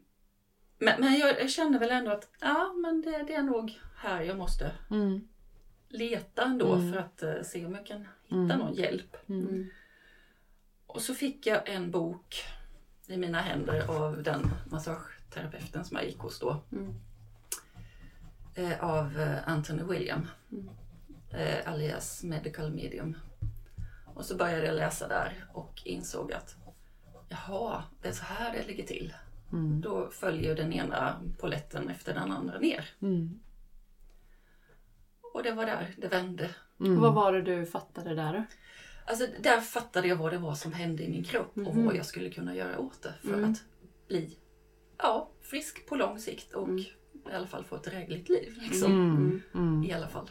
men 0.80 1.02
men 1.02 1.14
jag, 1.18 1.50
känner 1.50 1.80
väl 1.80 1.90
ändå 1.92 2.12
att 2.12 2.30
ja, 2.40 2.74
men 2.74 3.02
det, 3.02 3.24
det 3.28 3.34
är 3.34 3.44
nog 3.44 3.80
här 3.98 4.22
jag 4.22 4.38
måste 4.38 4.72
Mm. 4.92 5.28
leta 5.90 6.44
ändå 6.44 6.74
Mm. 6.74 6.94
för 6.94 7.00
att 7.00 7.24
eh, 7.24 7.42
se 7.44 7.66
om 7.66 7.76
jag 7.76 7.86
kan 7.86 8.08
hitta 8.24 8.36
Mm. 8.36 8.60
någon 8.60 8.74
hjälp. 8.74 9.18
Mm. 9.30 9.70
Och 10.94 11.02
så 11.02 11.14
fick 11.14 11.48
jag 11.48 11.70
en 11.70 11.92
bok 11.92 12.44
i 13.08 13.18
mina 13.18 13.42
händer 13.42 13.90
av 13.90 14.24
den 14.24 14.52
massageterapeuten 14.72 15.86
som 15.86 15.98
jag 15.98 16.06
gick 16.06 16.20
hos 16.20 16.40
då. 16.40 16.62
Mm. 16.72 16.94
Eh, 18.56 18.84
av 18.84 19.20
eh, 19.20 19.38
Anthony 19.46 19.84
William. 19.84 20.28
Mm. 20.52 20.70
eh, 21.32 21.72
alias 21.72 22.24
Medical 22.24 22.72
Medium. 22.72 23.16
Och 24.06 24.26
så 24.26 24.38
började 24.38 24.66
jag 24.66 24.76
läsa 24.76 25.08
där 25.08 25.46
och 25.54 25.82
insåg 25.86 26.34
att 26.34 26.56
jaha, 27.28 27.84
det 28.02 28.08
är 28.08 28.14
så 28.14 28.24
här 28.24 28.54
det 28.54 28.68
ligger 28.68 28.86
till. 28.86 29.14
Mm. 29.52 29.82
Då 29.82 30.10
följer 30.10 30.56
den 30.56 30.74
ena 30.74 31.22
poletten 31.40 31.90
efter 31.90 32.14
den 32.14 32.32
andra 32.32 32.60
ner. 32.60 32.90
Mm. 33.02 33.40
Och 35.34 35.44
det 35.44 35.52
var 35.52 35.66
där 35.66 35.96
det 35.98 36.08
vände. 36.08 36.50
Mm. 36.80 37.02
Vad 37.02 37.14
var 37.14 37.34
det 37.34 37.42
du 37.42 37.66
fattade 37.66 38.16
där? 38.16 38.46
Alltså 39.06 39.28
där 39.40 39.62
fattade 39.62 40.08
jag 40.08 40.16
vad 40.16 40.32
det 40.34 40.38
var 40.38 40.56
som 40.56 40.74
hände 40.74 41.04
i 41.04 41.10
min 41.10 41.24
kropp 41.24 41.52
och 41.58 41.76
Mhm. 41.76 41.86
vad 41.86 41.96
jag 41.96 42.06
skulle 42.06 42.30
kunna 42.30 42.56
göra 42.56 42.80
åt 42.80 43.02
det 43.02 43.14
för 43.22 43.34
Mm. 43.34 43.52
att 43.52 43.64
bli 44.08 44.38
ja, 44.98 45.30
frisk 45.42 45.86
på 45.86 45.96
lång 45.96 46.20
sikt 46.20 46.54
och 46.54 46.68
Mm. 46.68 46.84
I 47.32 47.36
alla 47.36 47.48
fall 47.48 47.64
få 47.64 47.76
ett 47.76 47.84
drägligt 47.84 48.30
liv. 48.30 48.54
Liksom. 48.62 48.92
Mm. 48.92 49.42
Mm. 49.56 49.84
I 49.84 49.94
alla 49.94 50.08
fall. 50.08 50.30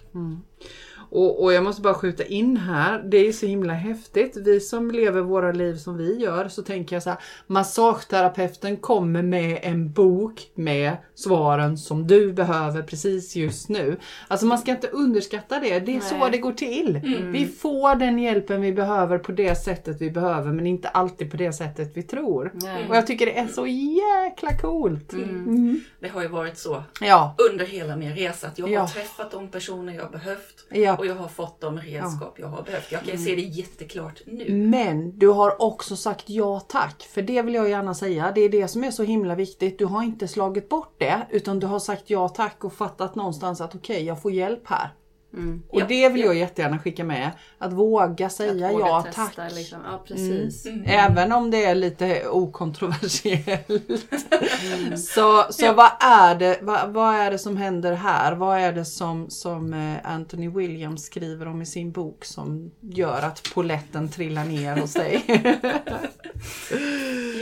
Och, 1.11 1.42
och 1.42 1.52
jag 1.52 1.64
måste 1.64 1.82
bara 1.82 1.94
skjuta 1.94 2.25
in 2.25 2.56
här, 2.56 3.02
det 3.02 3.16
är 3.28 3.32
så 3.32 3.46
himla 3.46 3.72
häftigt. 3.72 4.37
Vi 4.37 4.61
som 4.61 4.90
lever 4.90 5.20
våra 5.20 5.52
liv 5.52 5.75
som 5.75 5.96
vi 5.96 6.18
gör 6.18 6.49
så 6.49 6.62
tänker 6.62 6.96
jag 6.96 7.02
så 7.02 7.11
här, 7.11 7.18
massageterapeuten 7.46 8.76
kommer 8.76 9.22
med 9.22 9.58
en 9.62 9.92
bok 9.92 10.50
med 10.54 10.96
svaren 11.14 11.78
som 11.78 12.06
du 12.06 12.32
behöver 12.32 12.82
precis 12.82 13.37
just 13.37 13.68
nu. 13.68 13.96
Alltså 14.28 14.46
man 14.46 14.58
ska 14.58 14.70
inte 14.70 14.88
underskatta 14.88 15.61
det, 15.61 15.80
det 15.80 15.96
är 15.96 16.00
så 16.00 16.16
Nej. 16.16 16.30
det 16.30 16.38
går 16.38 16.52
till. 16.52 17.00
Vi 17.32 17.46
får 17.46 17.94
den 17.94 18.18
hjälpen 18.18 18.61
vi 18.61 18.72
behöver 18.72 19.18
på 19.18 19.32
det 19.32 19.54
sättet 19.54 20.00
vi 20.00 20.11
behöver 20.11 20.52
men 20.52 20.66
inte 20.66 20.88
alltid 20.88 21.30
på 21.30 21.37
det 21.37 21.52
sättet 21.52 21.96
vi 21.96 22.02
tror. 22.02 22.52
Nej. 22.54 22.87
Och 22.88 22.96
jag 22.96 23.06
tycker 23.06 23.26
det 23.26 23.38
är 23.38 23.49
så 23.49 23.66
jäkla 23.66 24.58
coolt. 24.58 25.12
Mm. 25.12 25.80
Det 26.00 26.08
har 26.08 26.22
ju 26.22 26.28
varit 26.28 26.58
så 26.58 26.82
Ja, 27.01 27.35
under 27.51 27.65
hela 27.67 27.97
min 27.97 28.15
resa 28.17 28.47
att 28.47 28.59
jag 28.59 28.67
har 28.67 28.73
Ja. 28.73 28.89
träffat 28.89 29.31
de 29.31 29.49
personer 29.49 29.95
jag 29.95 30.11
behövt 30.11 30.67
ja. 30.71 30.97
och 30.97 31.07
jag 31.07 31.15
har 31.15 31.29
fått 31.29 31.61
de 31.61 31.79
redskap 31.79 32.39
jag 32.39 32.47
har 32.49 32.62
behövt. 32.62 32.93
Jag 32.93 33.03
kan 33.05 33.19
se 33.19 33.35
det 33.35 33.43
jätteklart 33.43 34.23
nu. 34.27 34.55
Men 34.55 35.19
du 35.19 35.29
har 35.29 35.62
också 35.62 35.97
sagt 35.97 36.25
ja 36.31 36.61
tack. 36.61 37.03
För 37.03 37.23
det 37.23 37.43
vill 37.43 37.55
jag 37.55 37.69
gärna 37.69 37.95
säga. 37.95 38.33
Det 38.35 38.41
är 38.41 38.49
det 38.49 38.69
som 38.69 38.85
är 38.85 38.91
så 38.91 39.03
himla 39.03 39.35
viktigt. 39.35 39.79
Du 39.79 39.85
har 39.87 40.03
inte 40.03 40.29
slagit 40.29 40.69
bort 40.69 40.95
det. 40.99 41.27
Utan 41.31 41.61
du 41.61 41.67
har 41.67 41.79
sagt 41.79 42.11
ja 42.11 42.29
tack 42.29 42.65
och 42.65 42.73
fattat 42.73 43.15
någonstans 43.15 43.61
att 43.61 43.75
okej, 43.75 44.05
jag 44.05 44.23
får 44.23 44.33
hjälp 44.33 44.62
här. 44.65 44.91
Mm. 45.35 45.62
Och 45.69 45.81
Ja, 45.81 45.85
det 45.89 46.09
vill 46.09 46.21
ja. 46.21 46.27
jag 46.27 46.37
jättegärna 46.37 46.79
skicka 46.79 47.05
med. 47.05 47.31
Att 47.59 47.73
våga 47.73 48.29
säga 48.31 48.67
Att 48.67 48.73
våga 48.73 48.87
ja 48.87 49.03
testa, 49.03 49.27
tack. 49.37 49.55
Liksom. 49.55 49.79
Ja, 49.85 50.03
precis. 50.07 50.67
Mm. 50.67 50.85
Även 50.87 51.33
om 51.33 51.51
det 51.51 51.65
är 51.65 51.75
lite 51.75 52.29
okontroversiellt. 52.29 53.69
Mm. 53.71 54.97
Så, 54.97 55.45
så 55.51 55.65
Ja. 55.65 55.73
vad, 55.73 55.91
är 56.01 56.35
det, 56.35 56.59
vad, 56.62 56.93
vad 56.93 57.15
är 57.15 57.31
det 57.31 57.39
som 57.39 57.57
händer 57.57 57.93
här? 57.95 58.33
Vad 58.35 58.59
är 58.59 58.73
det 58.73 58.85
som, 58.85 59.31
som 59.31 59.75
eh, 59.75 60.12
Anthony 60.12 60.49
Williams 60.49 61.05
skriver 61.05 61.49
om 61.49 61.62
i 61.62 61.67
sin 61.67 61.93
bok 61.93 62.25
som 62.25 62.71
gör 62.81 63.23
att 63.23 63.43
poletten 63.55 64.09
trillar 64.09 64.45
ner 64.45 64.77
hos 64.77 64.93
dig? 64.93 65.25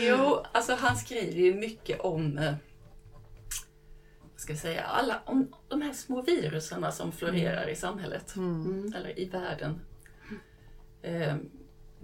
Jo, 0.08 0.38
alltså 0.52 0.74
han 0.80 0.96
skriver 0.96 1.40
ju 1.40 1.54
mycket 1.54 2.00
om 2.00 2.38
eh, 2.38 2.52
ska 4.40 4.52
jag 4.52 4.60
säga, 4.60 4.82
alla, 4.82 5.22
om 5.24 5.52
de 5.68 5.82
här 5.82 5.92
små 5.92 6.22
viruserna 6.22 6.92
som 6.92 7.12
florerar 7.12 7.68
i 7.68 7.74
samhället. 7.76 8.36
Mm. 8.36 8.92
Eller 8.96 9.18
i 9.18 9.24
världen. 9.24 9.80
Eh, 11.02 11.36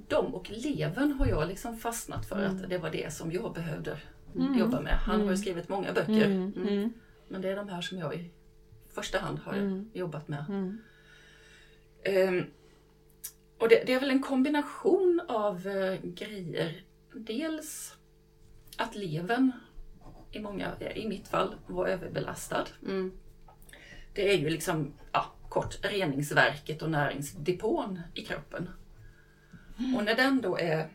de 0.09 0.35
och 0.35 0.50
levern 0.50 1.12
har 1.12 1.26
jag 1.26 1.49
liksom 1.49 1.76
fastnat 1.76 2.26
för 2.28 2.43
att 2.43 2.69
det 2.71 2.78
var 2.78 2.90
det 2.90 3.12
som 3.12 3.33
jag 3.33 3.55
behövde 3.55 3.99
jobba 4.59 4.81
med. 4.81 4.93
Han 4.93 5.21
har 5.21 5.31
ju 5.31 5.37
skrivit 5.37 5.69
många 5.69 5.93
böcker. 5.93 6.26
Mm, 6.26 6.52
mm, 6.57 6.93
Men 7.28 7.40
det 7.40 7.49
är 7.49 7.57
de 7.57 7.69
här 7.69 7.81
som 7.81 7.99
jag 7.99 8.14
i 8.14 8.31
första 8.95 9.19
hand 9.19 9.38
har 9.38 9.52
Mm. 9.52 9.90
jobbat 9.95 10.28
med. 10.28 10.45
mm. 10.49 10.78
Ehm, 12.02 12.45
och 13.59 13.69
det, 13.69 13.83
det 13.87 13.93
är 13.93 14.00
väl 14.00 14.11
en 14.11 14.23
kombination 14.23 15.21
av 15.28 15.66
eh, 15.66 16.00
grejer. 16.02 16.83
Dels 17.14 17.95
att 18.76 18.95
levern 18.95 19.52
i, 20.30 20.40
många, 20.40 20.73
i 20.95 21.09
mitt 21.09 21.28
fall 21.28 21.54
var 21.66 21.87
överbelastad. 21.87 22.64
Mm. 22.83 23.12
Det 24.14 24.33
är 24.33 24.37
ju 24.38 24.50
liksom 24.50 24.92
ja, 25.12 25.33
kort 25.49 25.78
reningsverket 25.83 26.83
och 26.83 26.90
näringsdepån 26.90 28.00
i 28.14 28.23
kroppen. 28.25 28.68
Och 29.97 30.04
när 30.04 30.14
den 30.14 30.40
då 30.40 30.59
är 30.59 30.88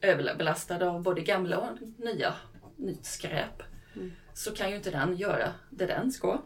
överbelastad 0.00 0.88
av 0.90 1.02
både 1.02 1.20
gamla 1.20 1.58
och 1.58 1.78
nya 1.98 2.34
nytt 2.76 3.04
skräp 3.04 3.62
så 4.34 4.54
kan 4.54 4.70
ju 4.70 4.76
inte 4.76 4.90
den 4.90 5.16
göra 5.16 5.52
det 5.70 5.86
den 5.86 6.12
ska. 6.12 6.42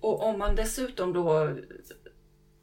Och 0.00 0.22
om 0.22 0.38
man 0.38 0.56
dessutom 0.56 1.12
då 1.12 1.56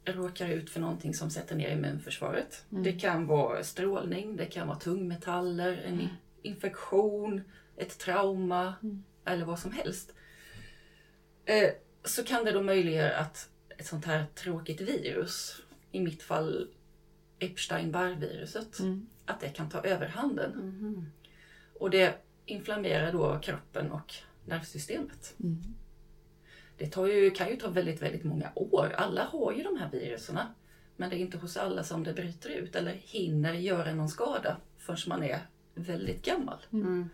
råkar 0.04 0.48
ut 0.48 0.70
för 0.70 0.80
någonting 0.80 1.14
som 1.14 1.30
sätter 1.30 1.56
ner 1.56 1.70
immunförsvaret. 1.70 2.64
Det 2.68 2.92
kan 2.92 3.26
vara 3.26 3.64
strålning, 3.64 4.36
det 4.36 4.46
kan 4.46 4.66
vara 4.66 4.78
tungmetaller, 4.78 5.82
en 5.86 6.00
in- 6.00 6.08
infektion, 6.42 7.42
ett 7.82 7.98
trauma 7.98 8.74
eller 9.24 9.44
vad 9.44 9.58
som 9.58 9.72
helst. 9.72 10.14
Eh, 11.44 11.70
så 12.04 12.24
kan 12.24 12.44
det 12.44 12.52
då 12.52 12.62
möjliggöra 12.62 13.16
att 13.16 13.48
ett 13.78 13.86
sånt 13.86 14.04
här 14.04 14.26
tråkigt 14.34 14.80
virus, 14.80 15.62
i 15.92 16.00
mitt 16.00 16.22
fall 16.22 16.68
Epstein-Barr-viruset, 17.38 18.78
Mm. 18.80 19.06
att 19.26 19.40
det 19.40 19.48
kan 19.48 19.68
ta 19.70 19.80
överhanden. 19.80 20.50
Mhm. 20.50 21.06
Och 21.74 21.90
det 21.90 22.14
inflammerar 22.46 23.12
då 23.12 23.38
kroppen 23.42 23.92
och 23.92 24.14
nervsystemet. 24.46 25.34
Mm. 25.40 25.56
Det 26.78 26.86
tar 26.86 27.06
ju, 27.06 27.30
kan 27.30 27.48
ju 27.48 27.56
ta 27.56 27.68
väldigt, 27.68 28.02
väldigt 28.02 28.24
många 28.24 28.50
år. 28.54 28.92
Alla 28.96 29.24
har 29.24 29.52
ju 29.52 29.62
de 29.62 29.76
här 29.76 29.90
viruserna. 29.90 30.54
Men 30.96 31.10
det 31.10 31.16
är 31.16 31.18
inte 31.18 31.38
hos 31.38 31.56
alla 31.56 31.84
som 31.84 32.04
det 32.04 32.12
bryter 32.12 32.50
ut 32.50 32.76
eller 32.76 32.92
hinner 32.92 33.52
göra 33.54 33.94
någon 33.94 34.08
skada 34.08 34.56
förrän 34.78 34.98
man 35.08 35.22
är 35.22 35.40
väldigt 35.74 36.24
gammal. 36.24 36.58
Mm. 36.72 37.08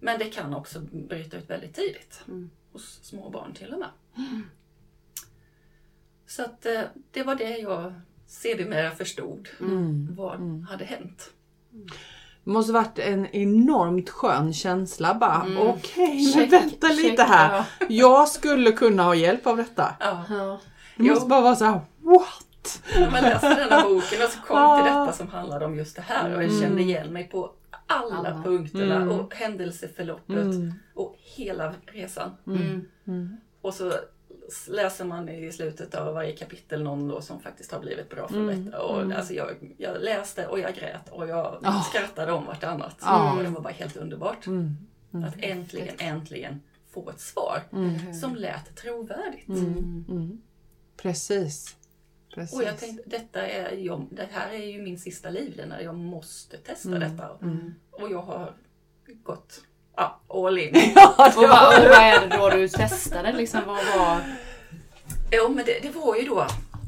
Men 0.00 0.18
det 0.18 0.24
kan 0.24 0.54
också 0.54 0.80
bryta 0.80 1.36
ut 1.36 1.50
väldigt 1.50 1.74
tidigt. 1.74 2.22
Mm. 2.28 2.50
Hos 2.72 3.00
små 3.02 3.30
barn 3.30 3.54
till 3.54 3.72
och 3.72 3.78
med. 3.78 3.88
Så 6.26 6.42
att 6.42 6.66
eh, 6.66 6.80
det 7.10 7.22
var 7.22 7.34
det 7.34 7.58
jag 7.58 7.92
sedermera 8.26 8.90
förstod 8.90 9.48
Mm. 9.60 10.08
vad 10.16 10.62
hade 10.70 10.84
hänt. 10.84 11.30
Det 12.44 12.50
måste 12.50 12.72
varit 12.72 12.98
en 12.98 13.26
enormt 13.26 14.10
skön 14.10 14.52
känsla 14.54 15.14
bara. 15.14 15.42
Mm. 15.42 15.58
Okej, 15.58 16.06
men 16.24 16.32
Check, 16.32 16.52
vänta 16.52 16.88
check, 16.88 16.96
lite 17.02 17.22
här. 17.22 17.56
ja. 17.80 17.86
Jag 17.88 18.28
skulle 18.28 18.72
kunna 18.72 19.02
ha 19.02 19.14
hjälp 19.14 19.46
av 19.46 19.56
detta. 19.56 19.94
Ja. 20.00 20.24
Ja. 20.30 20.60
Det 20.96 21.02
måste 21.02 21.24
Jo. 21.24 21.28
bara 21.28 21.40
vara 21.40 21.56
så 21.56 21.64
här, 21.64 21.80
what? 21.98 22.82
När 22.98 23.10
man 23.10 23.22
läste 23.22 23.48
den 23.54 23.68
här 23.70 23.82
boken 23.82 24.22
och 24.24 24.30
så 24.30 24.38
kom 24.40 24.78
till 24.78 24.84
detta 24.92 25.12
som 25.12 25.28
handlade 25.28 25.64
om 25.64 25.76
just 25.76 25.96
det 25.96 26.02
här 26.02 26.34
och 26.36 26.42
jag 26.42 26.50
Mm. 26.50 26.60
kände 26.62 26.82
igen 26.82 27.12
mig 27.12 27.28
på 27.28 27.52
alla, 27.86 28.16
Alla. 28.16 28.42
punkterna 28.42 28.96
Mm. 28.96 29.08
och 29.20 29.34
händelseförloppet 29.34 30.36
Mm. 30.36 30.72
och 30.94 31.16
hela 31.18 31.74
resan. 31.86 32.30
Mm. 32.46 32.84
Mm. 33.06 33.36
Och 33.60 33.74
så 33.74 33.92
läser 34.68 35.04
man 35.04 35.28
i 35.28 35.52
slutet 35.52 35.94
av 35.94 36.14
varje 36.14 36.36
kapitel 36.36 36.82
någon 36.82 37.08
då 37.08 37.20
som 37.20 37.40
faktiskt 37.40 37.72
har 37.72 37.80
blivit 37.80 38.10
bra 38.10 38.28
för 38.28 38.36
Mm. 38.36 38.64
detta. 38.64 38.82
Och 38.82 39.00
Mm. 39.02 39.16
alltså 39.16 39.34
jag, 39.34 39.74
jag 39.78 40.02
läste 40.02 40.46
och 40.46 40.58
jag 40.58 40.74
grät 40.74 41.08
och 41.10 41.28
jag 41.28 41.58
Ah. 41.62 41.82
skrattade 41.82 42.32
om 42.32 42.46
vartannat. 42.46 42.96
Ah. 43.00 43.32
Och 43.36 43.42
det 43.42 43.48
var 43.48 43.60
bara 43.60 43.72
helt 43.72 43.96
underbart. 43.96 44.46
Mm. 44.46 44.76
Att 45.26 45.34
äntligen, 45.38 45.94
äntligen 45.98 46.60
få 46.90 47.10
ett 47.10 47.20
svar 47.20 47.62
Mm. 47.72 48.14
som 48.14 48.36
lät 48.36 48.76
trovärdigt. 48.76 49.48
Mm. 49.48 50.04
Mm. 50.08 50.40
Precis. 50.96 51.76
Precis. 52.34 52.56
Och 52.56 52.62
jag 52.62 52.78
tänkte, 52.78 53.02
detta 53.06 53.46
är, 53.46 53.76
jag, 53.76 54.06
det 54.10 54.28
här 54.32 54.50
är 54.52 54.64
ju 54.66 54.82
min 54.82 54.98
sista 54.98 55.30
livlina. 55.30 55.82
Jag 55.82 55.94
måste 55.94 56.56
testa 56.56 56.88
Mm. 56.88 57.00
detta. 57.00 57.38
Mm. 57.42 57.74
Och 57.90 58.10
jag 58.10 58.22
har 58.22 58.54
gått 59.22 59.62
ja, 59.96 60.20
all 60.28 60.58
in. 60.58 60.74
Ja, 60.94 61.32
Och, 61.36 61.42
vad, 61.42 61.78
och 61.78 61.84
vad 61.88 61.98
är 61.98 62.28
det 62.28 62.36
då 62.36 62.50
du 62.50 62.68
testade? 62.68 63.32
Liksom, 63.32 63.60
vad 63.66 63.84
var... 63.98 64.20
Jo, 65.32 65.48
men 65.48 65.64
det, 65.64 65.78
det 65.82 65.90
var 65.90 66.16
ju 66.16 66.22
då 66.24 66.40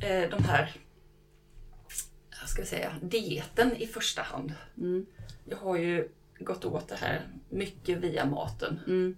eh, 0.07 0.31
de 0.31 0.45
här, 0.45 0.73
jag 2.41 2.49
ska 2.49 2.65
säga, 2.65 2.93
dieten 3.03 3.77
i 3.77 3.87
första 3.87 4.23
hand. 4.23 4.53
Mm. 4.79 5.07
Jag 5.45 5.57
har 5.57 5.77
ju 5.77 6.09
gått 6.39 6.65
åt 6.65 6.89
det 6.89 6.97
här 6.97 7.21
mycket 7.49 7.99
via 7.99 8.25
maten. 8.25 8.81
Mm. 8.87 9.17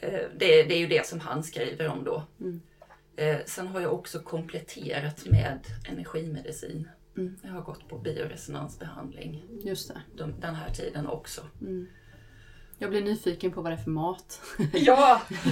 Eh, 0.00 0.20
det, 0.38 0.62
det 0.62 0.74
är 0.74 0.78
ju 0.78 0.86
det 0.86 1.06
som 1.06 1.20
han 1.20 1.42
skriver 1.44 1.88
om 1.88 2.04
då. 2.04 2.22
Eh, 3.22 3.36
sen 3.46 3.66
har 3.66 3.80
jag 3.80 3.92
också 3.94 4.18
kompletterat 4.18 5.24
med 5.26 5.58
energimedicin. 5.88 6.88
Mm. 7.16 7.36
Jag 7.42 7.50
har 7.52 7.60
gått 7.60 7.88
på 7.88 7.98
bioresonansbehandling 7.98 9.42
Just 9.64 9.88
det. 9.88 10.00
de, 10.16 10.40
den 10.40 10.54
här 10.54 10.70
tiden 10.70 11.06
också. 11.06 11.40
Mm. 11.60 11.86
Jag 12.78 12.90
blir 12.90 13.02
nyfiken 13.02 13.50
på 13.52 13.60
vad 13.62 13.72
det 13.72 13.76
är 13.76 13.82
för 13.82 13.90
mat. 13.90 14.40
Ja! 14.72 15.20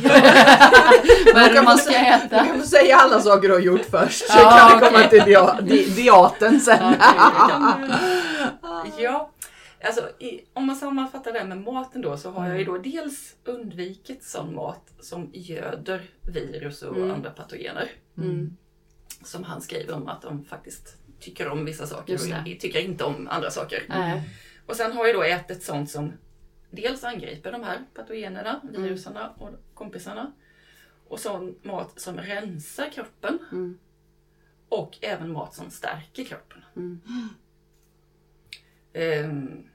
vad 1.34 1.42
är 1.42 1.48
det 1.48 1.54
kan 1.54 1.64
man 1.64 1.78
ska 1.78 1.90
Du 1.90 1.96
äta? 1.96 2.44
kan 2.46 2.60
få 2.60 2.66
säga 2.66 2.96
alla 2.96 3.20
saker 3.20 3.48
du 3.48 3.54
har 3.54 3.60
gjort 3.60 3.84
först. 3.90 4.26
Så 4.30 4.38
Ja, 4.38 4.50
kan 4.70 4.80
vi 4.80 4.86
komma 4.86 5.08
till 5.08 5.20
dia- 5.22 5.60
di- 5.60 5.90
diaten 5.90 6.60
sen. 6.60 6.94
ja. 8.98 9.30
Alltså, 9.84 10.10
i, 10.18 10.44
om 10.52 10.66
man 10.66 10.76
sammanfattar 10.76 11.32
det 11.32 11.44
med 11.44 11.58
maten 11.58 12.02
då 12.02 12.16
så 12.16 12.30
har 12.30 12.48
jag 12.48 12.56
ju 12.58 12.62
Mm. 12.62 12.74
då 12.74 12.90
dels 12.90 13.36
undvikit 13.44 14.24
sån 14.24 14.54
mat 14.54 14.92
som 15.00 15.30
göder 15.32 16.10
virus 16.22 16.82
och 16.82 16.96
Mm. 16.96 17.10
andra 17.10 17.30
patogener. 17.30 17.90
Mm. 18.18 18.56
som 19.24 19.44
han 19.44 19.60
skriver 19.60 19.94
om 19.94 20.08
att 20.08 20.22
de 20.22 20.44
faktiskt 20.44 20.96
tycker 21.20 21.48
om 21.48 21.64
vissa 21.64 21.86
saker 21.86 22.14
och 22.14 22.60
tycker 22.60 22.80
inte 22.80 23.04
om 23.04 23.28
andra 23.28 23.50
saker. 23.50 23.82
Mm. 23.88 24.20
Och 24.66 24.76
sen 24.76 24.92
har 24.92 25.06
jag 25.06 25.16
då 25.16 25.22
ätit 25.22 25.62
sånt 25.62 25.90
som 25.90 26.12
dels 26.70 27.04
angriper 27.04 27.52
de 27.52 27.62
här 27.62 27.84
patogenerna, 27.94 28.60
mm. 28.62 28.82
viruserna 28.82 29.30
och 29.30 29.50
kompisarna. 29.74 30.32
Och 31.08 31.20
sån 31.20 31.54
mat 31.62 32.00
som 32.00 32.16
rensar 32.16 32.90
kroppen. 32.90 33.38
Mm. 33.52 33.78
Och 34.68 34.98
även 35.00 35.32
mat 35.32 35.54
som 35.54 35.70
stärker 35.70 36.24
kroppen. 36.24 36.64
Mm. 36.76 37.00
Um. 39.24 39.69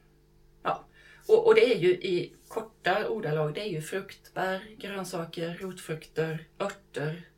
Och, 1.28 1.48
och, 1.48 1.56
det 1.56 1.74
är 1.74 1.78
ju 1.80 1.90
i 1.90 2.34
korta 2.48 3.10
ordalag, 3.10 3.54
det 3.54 3.62
är 3.62 3.70
ju 3.70 3.82
frukt, 3.82 4.34
bär, 4.34 4.76
grönsaker, 4.78 5.58
rotfrukter, 5.62 6.48
örter 6.60 7.30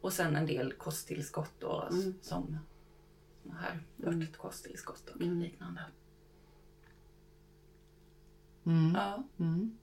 och 0.00 0.12
sen 0.12 0.36
en 0.36 0.46
del 0.46 0.72
kosttillskott 0.72 1.52
då, 1.58 1.88
mm. 1.90 2.14
som 2.22 2.58
här 3.52 3.80
mm. 4.02 4.22
örtkosttillskott 4.22 5.10
och 5.14 5.22
mm. 5.22 5.40
liknande. 5.42 5.80
Mm. 8.66 8.94
Ja. 8.94 9.24
Mm. 9.38 9.78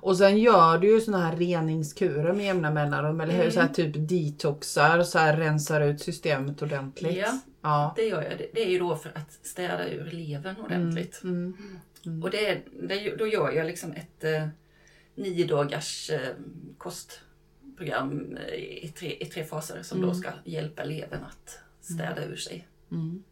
Och 0.00 0.16
sen 0.16 0.38
gör 0.38 0.78
du 0.78 0.94
ju 0.94 1.00
såna 1.00 1.18
här 1.18 1.36
reningskurer 1.36 2.32
med 2.32 2.46
jämna 2.46 2.70
mellanrum, 2.70 3.20
eller 3.20 3.32
hur? 3.32 3.40
Mm. 3.40 3.52
Så 3.52 3.60
här 3.60 3.68
typ 3.68 3.94
detoxar, 4.08 5.02
så 5.02 5.18
här 5.18 5.36
rensar 5.36 5.80
ut 5.80 6.00
systemet 6.00 6.62
ordentligt. 6.62 7.16
Ja, 7.16 7.40
ja. 7.62 7.92
det 7.96 8.02
gör 8.02 8.22
jag. 8.22 8.38
Det 8.38 8.64
är 8.64 8.70
ju 8.70 8.78
då 8.78 8.96
för 8.96 9.12
att 9.14 9.32
städa 9.42 9.88
ur 9.88 10.10
levern 10.10 10.56
ordentligt. 10.56 11.22
Mm. 12.06 12.22
Mm. 12.22 12.22
mm. 12.22 12.22
Och 12.22 12.30
det, 12.30 12.62
det, 12.88 13.16
då 13.16 13.26
gör 13.26 13.52
jag 13.52 13.66
liksom 13.66 13.92
ett 13.92 14.24
eh, 14.24 14.48
nio 15.14 15.46
dagars 15.46 16.10
eh, 16.10 16.34
kostprogram 16.78 18.38
i 18.56 18.88
tre, 18.88 19.16
i 19.20 19.26
tre 19.26 19.44
faser 19.44 19.82
som 19.82 20.00
då 20.00 20.06
mm. 20.06 20.14
ska 20.14 20.30
hjälpa 20.44 20.84
levern 20.84 21.24
att 21.24 21.60
städa 21.80 22.24
ur 22.24 22.36
sig. 22.36 22.68
Mm. 22.90 23.22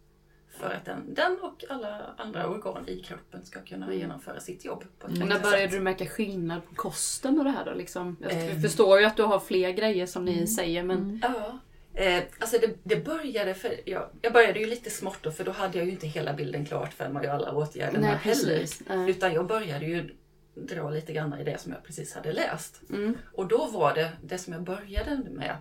För 0.58 0.70
att 0.70 0.84
den, 0.84 1.14
den 1.14 1.38
och 1.40 1.64
alla 1.68 2.14
andra 2.16 2.48
organ 2.48 2.88
i 2.88 3.00
kroppen 3.00 3.44
ska 3.44 3.60
kunna 3.60 3.86
mm. 3.86 3.98
genomföra 3.98 4.40
sitt 4.40 4.64
jobb 4.64 4.84
på 4.98 5.06
ett 5.06 5.16
mm. 5.16 5.28
När 5.28 5.40
började 5.40 5.76
du 5.76 5.80
märka 5.80 6.06
skillnad 6.06 6.66
på 6.68 6.74
kosten 6.74 7.38
och 7.38 7.44
det 7.44 7.50
här 7.50 7.64
då? 7.64 7.74
Liksom? 7.74 8.16
Jag 8.20 8.32
mm. 8.32 8.62
förstår 8.62 9.00
ju 9.00 9.04
att 9.04 9.16
du 9.16 9.22
har 9.22 9.40
fler 9.40 9.70
grejer 9.70 10.06
som 10.06 10.24
ni 10.24 10.32
mm. 10.32 10.46
säger 10.46 10.82
men... 10.82 10.98
Mm. 10.98 11.20
Ja. 11.22 11.58
Eh, 11.94 12.22
alltså 12.38 12.58
det, 12.58 12.74
det, 12.82 13.04
började 13.04 13.54
för, 13.54 13.80
ja, 13.84 14.10
jag 14.22 14.32
började 14.32 14.58
ju 14.58 14.66
lite 14.66 14.90
smått 14.90 15.22
då, 15.22 15.30
för 15.30 15.44
då 15.44 15.52
hade 15.52 15.78
jag 15.78 15.86
ju 15.86 15.92
inte 15.92 16.06
hela 16.06 16.32
bilden 16.32 16.66
klart 16.66 16.92
för 16.92 17.08
man 17.08 17.24
gör 17.24 17.32
alla 17.32 17.52
åtgärderna 17.52 18.06
Nej, 18.06 18.16
heller. 18.16 18.66
Nej. 18.88 19.10
Utan 19.10 19.32
jag 19.32 19.46
började 19.46 19.86
ju 19.86 20.10
dra 20.54 20.90
lite 20.90 21.12
grann 21.12 21.40
i 21.40 21.44
det 21.44 21.60
som 21.60 21.72
jag 21.72 21.84
precis 21.84 22.14
hade 22.14 22.32
läst. 22.32 22.80
Mm. 22.90 23.18
Och 23.32 23.48
då 23.48 23.66
var 23.66 23.94
det, 23.94 24.12
det 24.22 24.38
som 24.38 24.52
jag 24.52 24.62
började 24.62 25.16
med, 25.30 25.56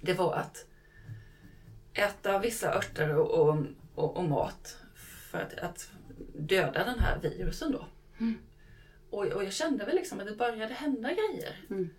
det 0.00 0.12
var 0.12 0.34
att 0.34 0.66
äta 1.92 2.38
vissa 2.38 2.74
örter 2.74 3.16
och, 3.16 3.30
och, 3.30 3.58
och, 3.94 4.16
och 4.16 4.24
mat 4.24 4.76
för 5.30 5.38
att, 5.38 5.58
att, 5.58 5.90
döda 6.34 6.84
den 6.84 6.98
här 6.98 7.18
virusen 7.22 7.72
då. 7.72 7.86
Mm. 8.20 8.38
Och, 9.10 9.26
och, 9.26 9.44
jag 9.44 9.52
kände 9.52 9.84
väl 9.84 9.94
liksom 9.94 10.20
att 10.20 10.26
det 10.26 10.36
började 10.36 10.74
hända 10.74 11.08
grejer. 11.08 11.56
Mm. 11.70 11.90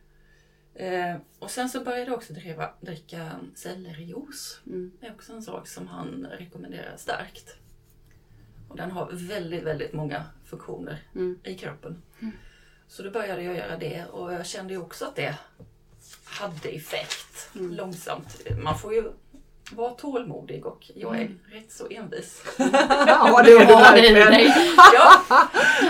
Eh, 0.75 1.15
och 1.39 1.51
sen 1.51 1.69
så 1.69 1.83
började 1.83 2.05
jag 2.05 2.13
också 2.13 2.33
driva, 2.33 2.69
dricka 2.81 3.31
sellerijuice. 3.55 4.61
Mm. 4.67 4.91
Det 4.99 5.07
är 5.07 5.11
också 5.11 5.33
en 5.33 5.41
sak 5.41 5.67
som 5.67 5.87
han 5.87 6.27
rekommenderar 6.31 6.97
starkt. 6.97 7.55
Och 8.69 8.77
den 8.77 8.91
har 8.91 9.09
väldigt, 9.11 9.63
väldigt 9.63 9.93
många 9.93 10.25
funktioner 10.45 11.03
mm. 11.15 11.39
i 11.43 11.55
kroppen. 11.55 12.01
Mm. 12.21 12.33
Så 12.87 13.03
då 13.03 13.11
började 13.11 13.43
jag 13.43 13.55
göra 13.55 13.77
det 13.77 14.05
och 14.05 14.33
jag 14.33 14.45
kände 14.45 14.73
ju 14.73 14.79
också 14.79 15.05
att 15.05 15.15
det 15.15 15.35
hade 16.23 16.69
effekt 16.69 17.49
mm. 17.55 17.73
långsamt. 17.73 18.47
Man 18.63 18.79
får 18.79 18.93
ju 18.93 19.11
var 19.71 19.95
tålmodig 19.95 20.65
och 20.65 20.91
jag 20.95 21.15
är 21.15 21.21
mm. 21.21 21.39
rätt 21.51 21.71
så 21.71 21.87
envis. 21.89 22.43
ja, 23.07 23.41
det 23.45 23.51
är 23.51 23.59
du 23.59 23.65
verkligen. 23.65 24.51
ja, 24.93 25.21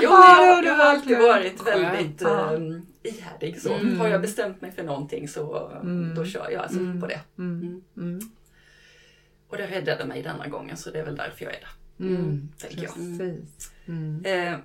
jo, 0.02 0.10
jag, 0.10 0.66
jag 0.66 0.74
har 0.74 0.86
alltid 0.86 1.18
varit 1.18 1.68
väldigt 1.68 2.22
um, 2.22 2.93
ihärdig. 3.04 3.62
Så 3.62 3.74
mm. 3.74 4.00
har 4.00 4.08
jag 4.08 4.22
bestämt 4.22 4.62
mig 4.62 4.72
för 4.72 4.84
någonting 4.84 5.28
så 5.28 5.70
mm. 5.82 6.16
då 6.16 6.26
kör 6.26 6.50
jag 6.50 6.62
alltså 6.62 6.80
mm. 6.80 7.02
på 7.02 7.08
det. 7.08 7.22
Mm. 7.38 7.84
Mm. 7.98 8.20
Och 9.48 9.58
det 9.58 9.68
räddade 9.68 10.06
mig 10.06 10.22
denna 10.22 10.48
gången 10.48 10.78
så 10.78 10.92
det 10.92 11.00
är 11.00 11.06
väl 11.06 11.16
därför 11.16 11.46
jag 11.46 11.54
är 11.56 11.60
där. 11.60 12.06
Mm. 12.06 12.50
Tänker 12.58 12.84
jag. 12.84 12.94
Eh, 14.26 14.60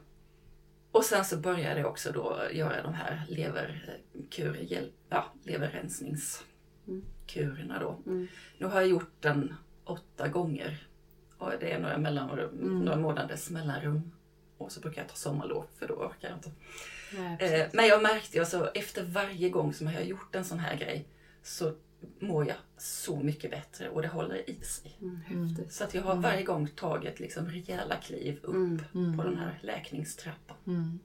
och 0.90 1.04
sen 1.04 1.24
så 1.24 1.36
började 1.36 1.80
jag 1.80 1.90
också 1.90 2.12
då 2.12 2.40
göra 2.52 2.82
de 2.82 2.94
här 2.94 3.26
leverkur, 3.28 4.90
ja, 5.08 5.32
leverrensnings 5.44 6.44
kurerna 7.26 7.78
då. 7.78 7.98
Nu 8.58 8.66
har 8.66 8.80
jag 8.80 8.88
gjort 8.88 9.12
den 9.20 9.54
åtta 9.84 10.28
gånger. 10.28 10.88
Och 11.38 11.52
det 11.60 11.72
är 11.72 11.80
några, 11.80 11.98
mellanrum, 11.98 12.58
mm. 12.60 12.78
några 12.78 12.98
månaders 12.98 13.50
mellanrum. 13.50 14.12
Och 14.58 14.72
så 14.72 14.80
brukar 14.80 15.02
jag 15.02 15.08
ta 15.08 15.16
sommarlov 15.16 15.64
för 15.78 15.88
då 15.88 15.94
orkar 15.94 16.28
jag 16.28 16.38
inte. 16.38 16.50
Nej, 17.10 17.36
eh, 17.40 17.66
men 17.72 17.86
jag 17.86 18.02
märkte 18.02 18.40
alltså 18.40 18.70
efter 18.74 19.02
varje 19.02 19.48
gång 19.48 19.74
som 19.74 19.86
jag 19.86 19.94
har 19.94 20.00
gjort 20.00 20.34
en 20.34 20.44
sån 20.44 20.58
här 20.58 20.76
grej 20.76 21.08
så 21.42 21.72
mår 22.20 22.46
jag 22.46 22.56
så 22.78 23.16
mycket 23.16 23.50
bättre 23.50 23.88
och 23.88 24.02
det 24.02 24.08
håller 24.08 24.50
i 24.50 24.58
sig. 24.62 24.98
Mm, 25.30 25.56
så 25.70 25.84
att 25.84 25.94
jag 25.94 26.02
har 26.02 26.12
mm. 26.12 26.22
varje 26.22 26.42
gång 26.42 26.68
tagit 26.68 27.20
liksom 27.20 27.46
rejäla 27.46 27.96
kliv 27.96 28.38
upp 28.42 28.54
mm, 28.54 28.80
mm. 28.94 29.16
på 29.16 29.22
den 29.22 29.38
här 29.38 29.58
läkningstrappan. 29.62 30.56
Mm. 30.66 30.98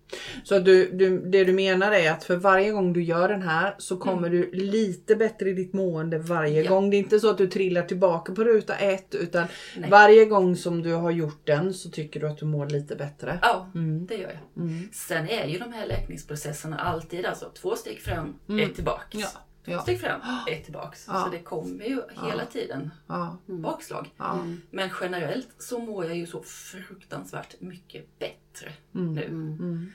Så 0.43 0.59
du, 0.59 0.91
du, 0.91 1.19
det 1.19 1.43
du 1.43 1.53
menar 1.53 1.91
är 1.91 2.11
att 2.11 2.23
för 2.23 2.35
varje 2.35 2.71
gång 2.71 2.93
du 2.93 3.03
gör 3.03 3.29
den 3.29 3.41
här 3.41 3.75
så 3.77 3.97
kommer 3.97 4.29
du 4.29 4.51
lite 4.51 5.15
bättre 5.15 5.49
i 5.49 5.53
ditt 5.53 5.73
mående 5.73 6.17
varje 6.19 6.63
ja. 6.63 6.69
gång. 6.69 6.89
Det 6.89 6.95
är 6.95 6.99
inte 6.99 7.19
så 7.19 7.29
att 7.29 7.37
du 7.37 7.47
trillar 7.47 7.81
tillbaka 7.81 8.33
på 8.33 8.43
ruta 8.43 8.75
ett 8.75 9.15
utan 9.15 9.47
Nej. 9.77 9.89
varje 9.89 10.25
gång 10.25 10.55
som 10.55 10.81
du 10.81 10.93
har 10.93 11.11
gjort 11.11 11.47
den 11.47 11.73
så 11.73 11.89
tycker 11.89 12.19
du 12.19 12.27
att 12.27 12.37
du 12.37 12.45
mår 12.45 12.69
lite 12.69 12.95
bättre. 12.95 13.39
Ja, 13.41 13.71
det 14.07 14.15
gör 14.15 14.39
jag. 14.55 14.69
Sen 14.93 15.29
är 15.29 15.47
ju 15.47 15.59
de 15.59 15.73
här 15.73 15.87
läkningsprocesserna 15.87 16.77
alltid 16.79 17.25
alltså 17.25 17.49
två 17.49 17.75
steg 17.75 18.01
fram, 18.01 18.35
ett 18.61 18.75
tillbaka. 18.75 19.17
Ja. 19.17 19.29
Ja. 19.65 19.81
Steg 19.81 19.99
fram, 19.99 20.21
ett 20.49 20.63
tillbaks. 20.63 21.05
Ja. 21.07 21.23
Så 21.23 21.29
det 21.29 21.39
kommer 21.39 21.85
ju 21.85 22.01
hela 22.25 22.45
tiden 22.45 22.91
ja. 23.07 23.37
bakslag. 23.45 24.13
Mm. 24.19 24.61
Men 24.71 24.89
generellt 25.01 25.55
så 25.57 25.79
mår 25.79 26.05
jag 26.05 26.17
ju 26.17 26.27
så 26.27 26.43
fruktansvärt 26.43 27.61
mycket 27.61 28.19
bättre 28.19 28.71
mm. 28.95 29.13
nu. 29.13 29.25
Mm. 29.25 29.91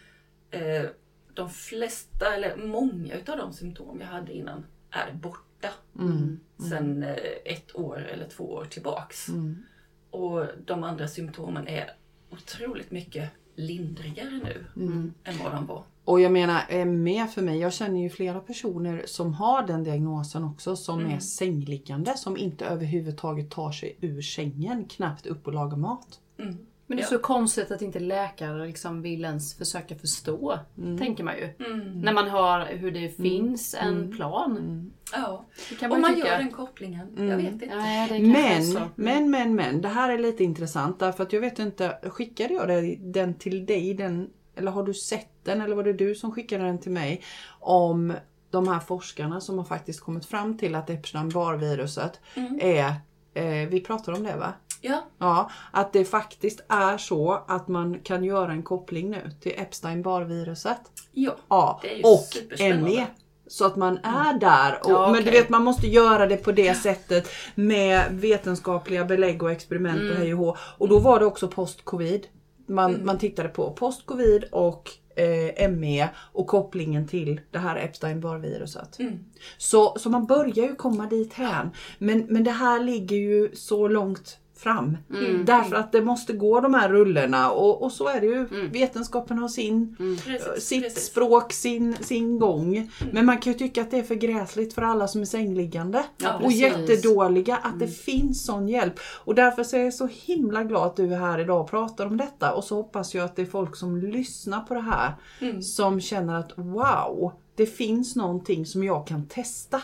Eh, 0.51 0.91
de 1.35 1.51
flesta, 1.51 2.35
eller 2.35 2.57
många 2.57 3.15
utav 3.15 3.37
de 3.37 3.53
symptom 3.53 4.01
jag 4.01 4.07
hade 4.07 4.33
innan 4.33 4.67
är 4.91 5.13
borta. 5.13 5.69
Mm. 5.99 6.11
Mm. 6.11 6.41
Sen 6.71 7.03
eh, 7.03 7.17
ett 7.45 7.77
år 7.77 7.99
eller 7.99 8.29
två 8.29 8.53
år 8.53 8.65
tillbaks. 8.65 9.29
Mm. 9.29 9.65
Och 10.11 10.47
de 10.65 10.85
andra 10.85 11.09
symptomen 11.09 11.69
är 11.69 11.91
otroligt 12.31 12.91
mycket 12.91 13.31
lindrigare 13.59 14.31
nu 14.75 15.13
än 15.25 15.39
vad 15.45 15.53
de 15.53 15.67
var. 15.67 15.83
Och 16.05 16.21
jag 16.21 16.33
menar 16.33 16.85
ME 16.85 17.27
för 17.27 17.43
mig, 17.43 17.59
jag 17.59 17.73
känner 17.73 18.01
ju 18.01 18.11
flera 18.11 18.41
personer 18.41 19.03
som 19.07 19.35
har 19.35 19.67
den 19.67 19.85
diagnosen 19.85 20.45
också 20.45 20.77
som 20.77 21.01
mm. 21.01 21.13
är 21.13 21.19
sängliggande 21.19 22.17
som 22.17 22.37
inte 22.37 22.67
överhuvudtaget 22.67 23.51
tar 23.51 23.73
sig 23.73 23.97
ur 24.01 24.23
sängen, 24.23 24.85
knappt 24.85 25.27
upp 25.27 25.47
och 25.47 25.55
lagar 25.55 25.77
mat. 25.77 26.21
Mm. 26.39 26.57
Men 26.89 26.97
det 26.97 27.03
är 27.03 27.05
ja. 27.05 27.09
så 27.09 27.19
konstigt 27.19 27.71
att 27.71 27.83
inte 27.83 27.99
läkare 27.99 28.67
liksom 28.67 29.03
vill 29.03 29.25
ens 29.25 29.59
försöka 29.59 29.95
förstå, 29.95 30.59
mm. 30.79 30.99
tänker 30.99 31.25
man 31.25 31.35
ju. 31.37 31.67
Mm. 31.67 32.01
När 32.01 32.13
man 32.13 32.29
hör 32.29 32.67
hur 32.67 32.91
det 32.91 32.99
mm. 32.99 33.13
finns 33.13 33.75
en 33.75 33.97
mm. 33.97 34.17
plan. 34.17 34.57
Mm. 34.57 34.93
Ja, 35.13 35.45
man, 35.81 36.01
man 36.01 36.15
tycka. 36.15 36.29
gör 36.29 36.39
den 36.39 36.51
kopplingen. 36.51 37.29
Jag 37.29 37.37
vet 37.37 37.53
inte. 37.53 37.67
Ja, 37.67 38.07
men, 38.11 38.91
men, 38.95 39.31
men, 39.31 39.55
men, 39.55 39.81
det 39.81 39.89
här 39.89 40.11
är 40.11 40.19
lite 40.19 40.45
intressant 40.45 40.99
därför 40.99 41.23
att 41.23 41.33
jag 41.33 41.41
vet 41.41 41.59
inte, 41.59 41.99
skickade 42.03 42.55
jag 42.55 42.99
den 43.01 43.35
till 43.35 43.67
dig, 43.67 43.95
den 43.95 44.31
eller 44.57 44.71
har 44.71 44.83
du 44.83 44.95
sett 44.95 45.45
den 45.45 45.61
eller 45.61 45.77
var 45.77 45.85
det 45.85 45.93
du 45.93 46.15
som 46.15 46.33
skickade 46.33 46.65
den 46.65 46.79
till 46.79 46.93
mig? 46.93 47.23
Om 47.61 48.15
de 48.51 48.69
här 48.69 48.81
forskarna 48.81 49.41
som 49.41 49.59
har 49.59 49.65
faktiskt 49.65 50.01
kommit 50.01 50.27
fram 50.27 50.59
till 50.59 50.75
att 50.75 50.91
Epstein-Barr-viruset 50.91 52.21
mm. 52.35 52.59
är, 52.63 52.95
eh, 53.35 53.69
vi 53.69 53.81
pratar 53.81 54.13
om 54.13 54.23
det 54.23 54.37
va? 54.37 54.53
Ja. 54.81 55.05
ja. 55.19 55.51
Att 55.71 55.93
det 55.93 56.05
faktiskt 56.05 56.61
är 56.69 56.99
så 56.99 57.45
att 57.49 57.69
man 57.69 58.01
kan 58.01 58.25
göra 58.25 58.53
en 58.53 58.63
koppling 58.63 59.11
nu 59.11 59.31
till 59.41 59.53
Epstein-Barr-viruset. 59.57 60.81
Ja, 61.13 61.37
ja. 61.49 61.81
det 61.83 61.93
är 61.93 61.97
ju 61.97 62.03
och 62.03 62.83
ME. 62.83 63.07
Så 63.47 63.67
att 63.67 63.77
man 63.77 63.99
är 64.03 64.29
mm. 64.29 64.39
där. 64.39 64.79
Och, 64.85 64.91
ja, 64.91 65.03
okay. 65.03 65.13
Men 65.13 65.25
du 65.25 65.31
vet 65.31 65.49
man 65.49 65.65
måste 65.65 65.87
göra 65.87 66.27
det 66.27 66.37
på 66.37 66.53
det 66.53 66.75
sättet 66.75 67.29
med 67.55 68.05
vetenskapliga 68.11 69.05
belägg 69.05 69.43
och 69.43 69.51
experiment 69.51 70.01
mm. 70.01 70.13
och 70.13 70.17
hej 70.17 70.35
och 70.35 70.39
hå. 70.39 70.57
Och 70.79 70.89
då 70.89 70.99
var 70.99 71.21
det 71.21 71.27
också 71.27 71.49
post-covid. 71.49 72.27
Man, 72.67 72.95
mm. 72.95 73.07
man 73.07 73.19
tittade 73.19 73.49
på 73.49 73.73
post-covid 73.73 74.45
och 74.53 74.91
eh, 75.17 75.71
ME 75.71 76.09
och 76.17 76.47
kopplingen 76.47 77.07
till 77.07 77.41
det 77.51 77.59
här 77.59 77.77
Epstein-Barr-viruset. 77.77 78.99
Mm. 78.99 79.19
Så, 79.59 79.99
så 79.99 80.11
man 80.11 80.27
börjar 80.27 80.67
ju 80.67 80.75
komma 80.75 81.07
dit 81.07 81.33
hän. 81.33 81.71
Men, 81.99 82.27
men 82.29 82.45
det 82.45 82.51
här 82.51 82.81
ligger 82.81 83.17
ju 83.17 83.51
så 83.55 83.89
långt 83.89 84.39
fram. 84.59 84.97
Mm. 85.11 85.45
Därför 85.45 85.77
att 85.77 85.93
det 85.93 86.03
måste 86.03 86.33
gå 86.33 86.61
de 86.61 86.75
här 86.75 86.89
rullorna 86.89 87.51
och, 87.51 87.83
och 87.83 87.93
så 87.93 88.09
är 88.09 88.21
det 88.21 88.27
ju. 88.27 88.69
Vetenskapen 88.73 89.39
har 89.39 89.49
sin, 89.49 89.97
Precis, 90.25 90.65
sitt 90.65 90.83
precis. 90.83 91.05
språk, 91.05 91.53
sin, 91.53 91.97
sin 92.01 92.39
gång. 92.39 92.91
Men 93.13 93.27
man 93.27 93.39
kan 93.39 93.53
ju 93.53 93.59
tycka 93.59 93.83
att 93.83 93.91
det 93.91 93.99
är 93.99 94.03
för 94.03 94.15
gräsligt 94.15 94.75
för 94.75 94.83
alla 94.83 95.09
som 95.09 95.21
är 95.21 95.25
sängliggande. 95.25 96.05
Ja, 96.17 96.35
och 96.35 96.43
precis. 96.43 96.61
jättedåliga 96.61 97.57
att 97.57 97.79
det 97.79 97.89
finns 97.89 98.45
sån 98.45 98.69
hjälp. 98.69 98.95
Och 99.25 99.35
därför 99.35 99.65
så 99.65 99.77
är 99.77 99.85
jag 99.85 99.95
så 99.95 100.09
himla 100.13 100.65
glad 100.65 100.87
att 100.87 100.97
du 100.97 101.15
är 101.15 101.19
här 101.19 101.39
idag 101.39 101.61
och 101.61 101.71
pratar 101.71 102.07
om 102.07 102.17
detta. 102.17 102.55
Och 102.55 102.65
så 102.65 102.75
hoppas 102.75 103.15
jag 103.15 103.25
att 103.25 103.37
det 103.37 103.43
är 103.43 103.47
folk 103.47 103.77
som 103.77 103.97
lyssnar 103.97 104.61
på 104.61 104.75
det 104.75 104.81
här 104.81 105.15
som 105.63 106.01
känner 106.01 106.35
att 106.35 106.53
wow, 106.57 107.33
det 107.55 107.67
finns 107.67 108.17
någonting 108.17 108.67
som 108.67 108.85
jag 108.85 109.07
kan 109.07 109.29
testa. 109.29 109.83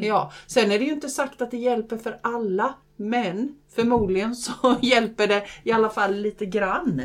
Ja, 0.00 0.32
sen 0.46 0.70
är 0.72 0.78
det 0.78 0.84
ju 0.84 0.92
inte 0.92 1.08
sagt 1.08 1.42
att 1.42 1.50
det 1.50 1.56
hjälper 1.56 1.96
för 1.96 2.18
alla. 2.22 2.74
Men 2.96 3.54
förmodligen 3.74 4.34
så 4.36 4.76
hjälper 4.82 5.26
det 5.26 5.44
i 5.62 5.72
alla 5.72 5.90
fall 5.90 6.14
lite 6.14 6.46
grann. 6.46 7.02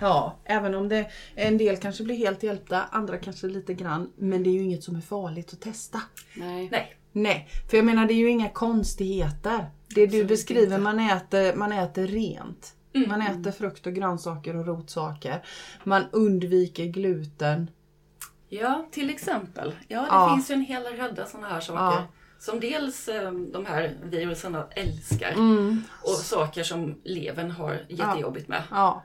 Ja, 0.00 0.36
även 0.44 0.74
om 0.74 0.88
det 0.88 1.06
en 1.34 1.58
del 1.58 1.76
kanske 1.76 2.04
blir 2.04 2.16
helt 2.16 2.42
hjälpta, 2.42 2.82
andra 2.90 3.18
kanske 3.18 3.46
lite 3.46 3.74
grann. 3.74 4.10
Men 4.16 4.42
det 4.42 4.50
är 4.50 4.52
ju 4.52 4.62
inget 4.62 4.84
som 4.84 4.96
är 4.96 5.00
farligt 5.00 5.52
att 5.52 5.60
testa. 5.60 6.00
Nej. 6.36 6.68
Nej, 6.72 6.96
Nej, 7.12 7.48
för 7.70 7.76
jag 7.76 7.86
menar 7.86 8.06
det 8.06 8.12
är 8.14 8.16
ju 8.16 8.28
inga 8.30 8.48
konstigheter. 8.48 9.66
Det 9.88 10.00
du 10.00 10.04
Absolut 10.04 10.28
beskriver, 10.28 10.62
inte. 10.62 10.78
man 10.78 11.00
äter, 11.00 11.56
man 11.56 11.72
äter 11.72 12.06
rent. 12.06 12.72
Mm. 12.94 13.08
Man 13.08 13.22
äter 13.22 13.50
frukt 13.50 13.86
och 13.86 13.92
grönsaker 13.94 14.56
och 14.56 14.66
rotsaker. 14.66 15.42
Man 15.84 16.02
undviker 16.12 16.84
gluten. 16.84 17.70
Ja, 18.48 18.88
till 18.90 19.10
exempel. 19.10 19.72
Ja, 19.88 20.00
det 20.00 20.06
Ja. 20.10 20.32
finns 20.34 20.50
ju 20.50 20.54
en 20.54 20.60
hel 20.60 20.82
radda 20.96 21.26
sådana 21.26 21.48
här 21.48 21.60
saker. 21.60 21.80
Ja. 21.96 22.06
Som 22.38 22.60
dels 22.60 23.08
eh, 23.08 23.30
de 23.32 23.66
här 23.66 23.94
virusen 24.02 24.56
älskar 24.70 25.32
Mm. 25.32 25.82
och 26.02 26.10
saker 26.14 26.62
som 26.62 26.94
levern 27.04 27.50
har 27.50 27.78
jättejobbigt 27.88 28.48
med. 28.48 28.62
Ja. 28.70 29.02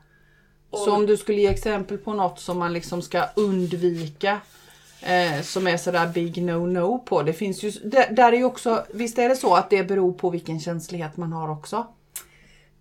Så 0.74 0.92
om 0.92 1.06
du 1.06 1.18
skulle 1.18 1.42
ge 1.42 1.48
exempel 1.48 1.98
på 1.98 2.14
något 2.14 2.40
som 2.40 2.60
man 2.60 2.74
liksom 2.74 3.02
ska 3.02 3.24
undvika 3.36 4.40
eh, 5.02 5.42
som 5.42 5.68
är 5.68 5.78
sådär 5.78 6.08
big 6.08 6.38
no-no 6.38 7.00
på. 7.06 7.22
Det 7.24 7.34
finns 7.34 7.64
ju, 7.64 7.72
där, 7.72 8.12
där 8.12 8.34
är 8.34 8.38
ju 8.38 8.44
också, 8.44 8.86
visst 8.94 9.18
är 9.20 9.30
det 9.30 9.36
så 9.36 9.56
att 9.56 9.70
det 9.70 9.84
beror 9.84 10.14
på 10.14 10.30
vilken 10.30 10.60
känslighet 10.60 11.18
man 11.18 11.34
har 11.34 11.50
också? 11.52 11.88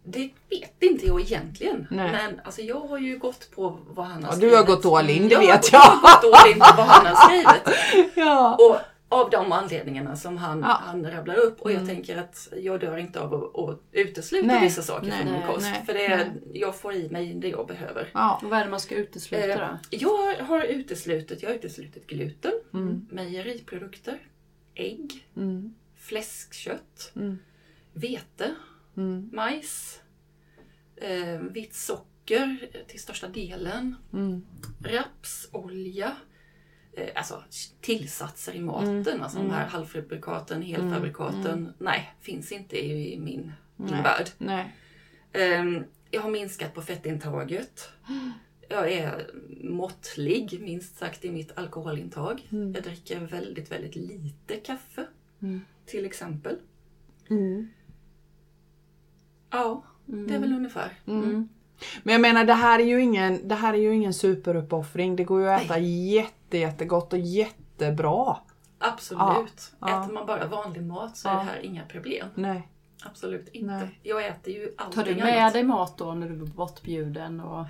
Det 0.05 0.31
vet 0.51 0.83
inte 0.83 1.07
jag 1.07 1.21
egentligen. 1.21 1.87
Nej. 1.91 2.13
Men 2.13 2.41
alltså, 2.45 2.61
jag 2.61 2.81
har 2.81 2.99
ju 2.99 3.19
gått 3.19 3.51
på 3.55 3.79
vad 3.91 4.07
han 4.07 4.23
har 4.25 4.31
Ja, 4.31 4.37
skrivit. 4.37 4.53
du 4.53 4.57
har 4.57 4.65
gått 4.65 4.85
all 4.87 5.11
in, 5.11 5.29
det 5.29 5.35
jag 5.35 5.41
vet 5.41 5.73
jag. 5.73 5.81
Jag 5.81 5.91
har 5.91 6.01
gått 6.23 6.35
all 6.41 6.51
in 6.51 6.59
på 6.59 6.73
vad 6.77 6.87
han 6.87 7.07
har 7.07 7.29
skrivit. 7.29 8.11
Ja. 8.17 8.55
Och 8.55 8.77
av 9.13 9.31
de 9.31 9.53
anledningarna 9.53 10.17
som 10.17 10.37
han, 10.37 10.59
Ja. 10.61 10.83
Mm. 10.83 11.05
han 11.05 11.11
rabblar 11.17 11.35
upp. 11.37 11.61
Och 11.61 11.73
jag 11.73 11.87
tänker 11.87 12.17
att 12.17 12.49
jag 12.57 12.81
dör 12.81 12.97
inte 12.97 13.21
av 13.21 13.35
att, 13.35 13.59
att 13.59 13.81
utesluta 13.93 14.47
Nej. 14.47 14.61
vissa 14.65 14.83
saker 14.83 15.09
Nej, 15.09 15.23
från 15.23 15.33
min 15.33 15.43
kost. 15.47 15.61
nej, 15.73 15.83
för 15.87 15.93
det 15.95 16.07
är, 16.07 16.33
jag 16.53 16.77
får 16.77 16.95
i 16.95 17.09
mig 17.11 17.35
det 17.35 17.49
jag 17.49 17.67
behöver. 17.67 18.11
Ja. 18.15 18.41
Och 18.43 18.51
vad 18.51 18.59
är 18.59 18.65
det 18.65 18.71
man 18.71 18.81
ska 18.81 18.95
utesluta 18.95 19.47
Eh, 19.49 19.59
då? 19.59 19.79
jag 19.91 20.45
har 20.45 20.65
uteslutit, 20.65 21.43
jag 21.43 21.51
har 21.51 21.55
uteslutit 21.57 22.07
gluten, 22.07 22.53
Mm. 22.75 23.07
mejeriprodukter, 23.11 24.19
ägg, 24.75 25.29
Mm. 25.37 25.75
fläskkött, 25.97 27.13
Mm. 27.17 27.39
vete, 27.93 28.55
Mm. 28.97 29.31
majs, 29.33 30.01
eh, 30.97 31.39
vitt 31.41 31.75
socker 31.75 32.69
till 32.89 33.01
största 33.01 33.29
delen, 33.29 33.97
Mm. 34.13 34.47
rapsolja, 34.85 36.07
eh, 36.07 36.13
alltså 37.15 37.45
tillsatser 37.81 38.55
i 38.55 38.61
maten, 38.61 39.23
alltså 39.23 39.39
de 39.39 39.51
här 39.51 39.67
halvfabrikaten, 39.67 40.63
helfabrikaten. 40.63 41.73
Nej, 41.79 42.15
finns 42.21 42.53
inte 42.53 42.87
i 42.87 43.19
min, 43.19 43.53
min 43.77 43.91
Nej. 43.91 44.03
värld. 44.03 44.29
Nej. 44.39 44.75
Ehm, 45.33 45.85
jag 46.11 46.21
har 46.21 46.31
minskat 46.31 46.75
på 46.75 46.83
fettintaget. 46.83 47.89
Jag 48.69 48.93
är 48.93 49.31
måttlig, 49.63 50.61
minst 50.61 50.99
sagt, 50.99 51.25
i 51.25 51.31
mitt 51.31 51.59
alkoholintag. 51.59 52.49
Jag 52.51 52.83
dricker 52.83 53.21
väldigt, 53.21 53.73
väldigt 53.73 53.97
lite 53.97 54.57
kaffe, 54.57 55.07
till 55.87 56.07
exempel. 56.07 56.57
Mm. 57.31 57.69
Ja, 59.51 59.83
det 60.07 60.35
är 60.35 60.39
väl 60.39 60.53
ungefär. 60.53 60.99
Men 62.03 62.13
jag 62.13 62.21
menar 62.21 62.45
det 62.45 62.55
här 62.55 62.79
är 62.79 62.85
ju 62.85 63.01
ingen, 63.03 63.49
det 63.49 63.55
här 63.55 63.75
är 63.75 63.79
ju 63.79 63.95
ingen 63.95 64.15
superuppoffring. 64.15 65.17
Det 65.17 65.25
går 65.25 65.41
ju 65.41 65.49
att 65.51 65.63
äta 65.65 65.79
jätte, 65.79 66.59
jättegott 66.59 67.13
och 67.13 67.19
jättebra. 67.19 68.37
Absolut. 68.79 69.73
Ja. 69.81 70.03
Äter 70.05 70.13
man 70.15 70.27
bara 70.27 70.47
vanlig 70.47 70.83
mat 70.83 71.17
så 71.17 71.29
är 71.29 71.33
Ja. 71.33 71.39
det 71.39 71.45
här 71.45 71.61
inga 71.65 71.85
problem. 71.85 72.29
Nej. 72.35 72.69
Absolut 73.05 73.49
inte. 73.53 73.67
Nej. 73.75 73.99
Jag 74.03 74.27
äter 74.27 74.53
ju 74.55 74.75
allting 74.79 75.05
Tar 75.05 75.11
du 75.11 75.15
med 75.17 75.39
annat. 75.43 75.53
dig 75.53 75.63
mat 75.65 75.99
då 75.99 76.13
när 76.15 76.29
du 76.29 76.35
är 76.35 76.47
bortbjuden? 76.47 77.41
Och... 77.41 77.65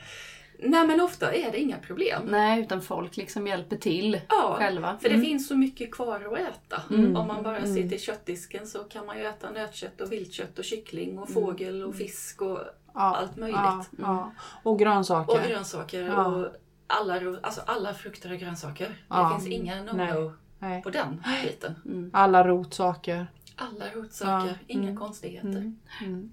Nej 0.63 0.87
men 0.87 1.01
ofta 1.01 1.33
är 1.35 1.53
det 1.53 1.59
inga 1.61 1.77
problem. 1.79 2.23
Nej, 2.31 2.61
utan 2.61 2.83
folk 2.83 3.17
liksom 3.17 3.47
hjälper 3.47 3.77
till 3.77 4.21
Ja, 4.29 4.55
själva. 4.59 4.99
För 5.03 5.09
det 5.09 5.15
Mm. 5.15 5.27
finns 5.27 5.49
så 5.49 5.57
mycket 5.57 5.93
kvar 5.93 6.17
att 6.33 6.39
äta. 6.39 6.83
Om 6.95 7.27
man 7.27 7.43
bara 7.43 7.61
ser 7.67 7.89
till 7.89 8.01
köttdisken 8.01 8.67
så 8.67 8.79
kan 8.79 9.07
man 9.07 9.19
ju 9.19 9.25
äta 9.25 9.51
nötkött 9.51 10.01
och 10.01 10.13
viltkött 10.13 10.59
och 10.59 10.65
kyckling 10.65 11.19
och 11.19 11.31
fågel 11.31 11.83
och 11.85 11.95
fisk 11.95 12.43
och 12.43 12.59
Ja. 12.59 12.65
Allt 12.95 13.37
möjligt. 13.37 13.57
Ja, 13.61 13.85
ja. 13.99 14.33
Och 14.63 14.79
grönsaker. 14.79 15.33
Och 15.41 15.49
grönsaker 15.49 16.03
Ja. 16.03 16.27
och 16.27 16.49
alla, 16.87 17.21
alltså 17.43 17.61
alla 17.67 17.95
frukter 17.95 18.33
och 18.33 18.39
grönsaker. 18.39 19.05
Ja. 19.09 19.23
Det 19.23 19.41
finns 19.45 19.61
inga 19.61 19.75
Nej. 19.83 20.13
no-no 20.13 20.33
Nej. 20.59 20.83
på 20.83 20.91
den 20.91 21.23
biten. 21.45 22.11
Alla 22.13 22.47
rotsaker. 22.49 23.27
Alla 23.57 23.85
rotsaker, 23.95 24.47
Ja. 24.49 24.55
inga 24.67 24.83
Mm. 24.89 24.97
konstigheter. 24.97 25.73
Mm. 26.05 26.33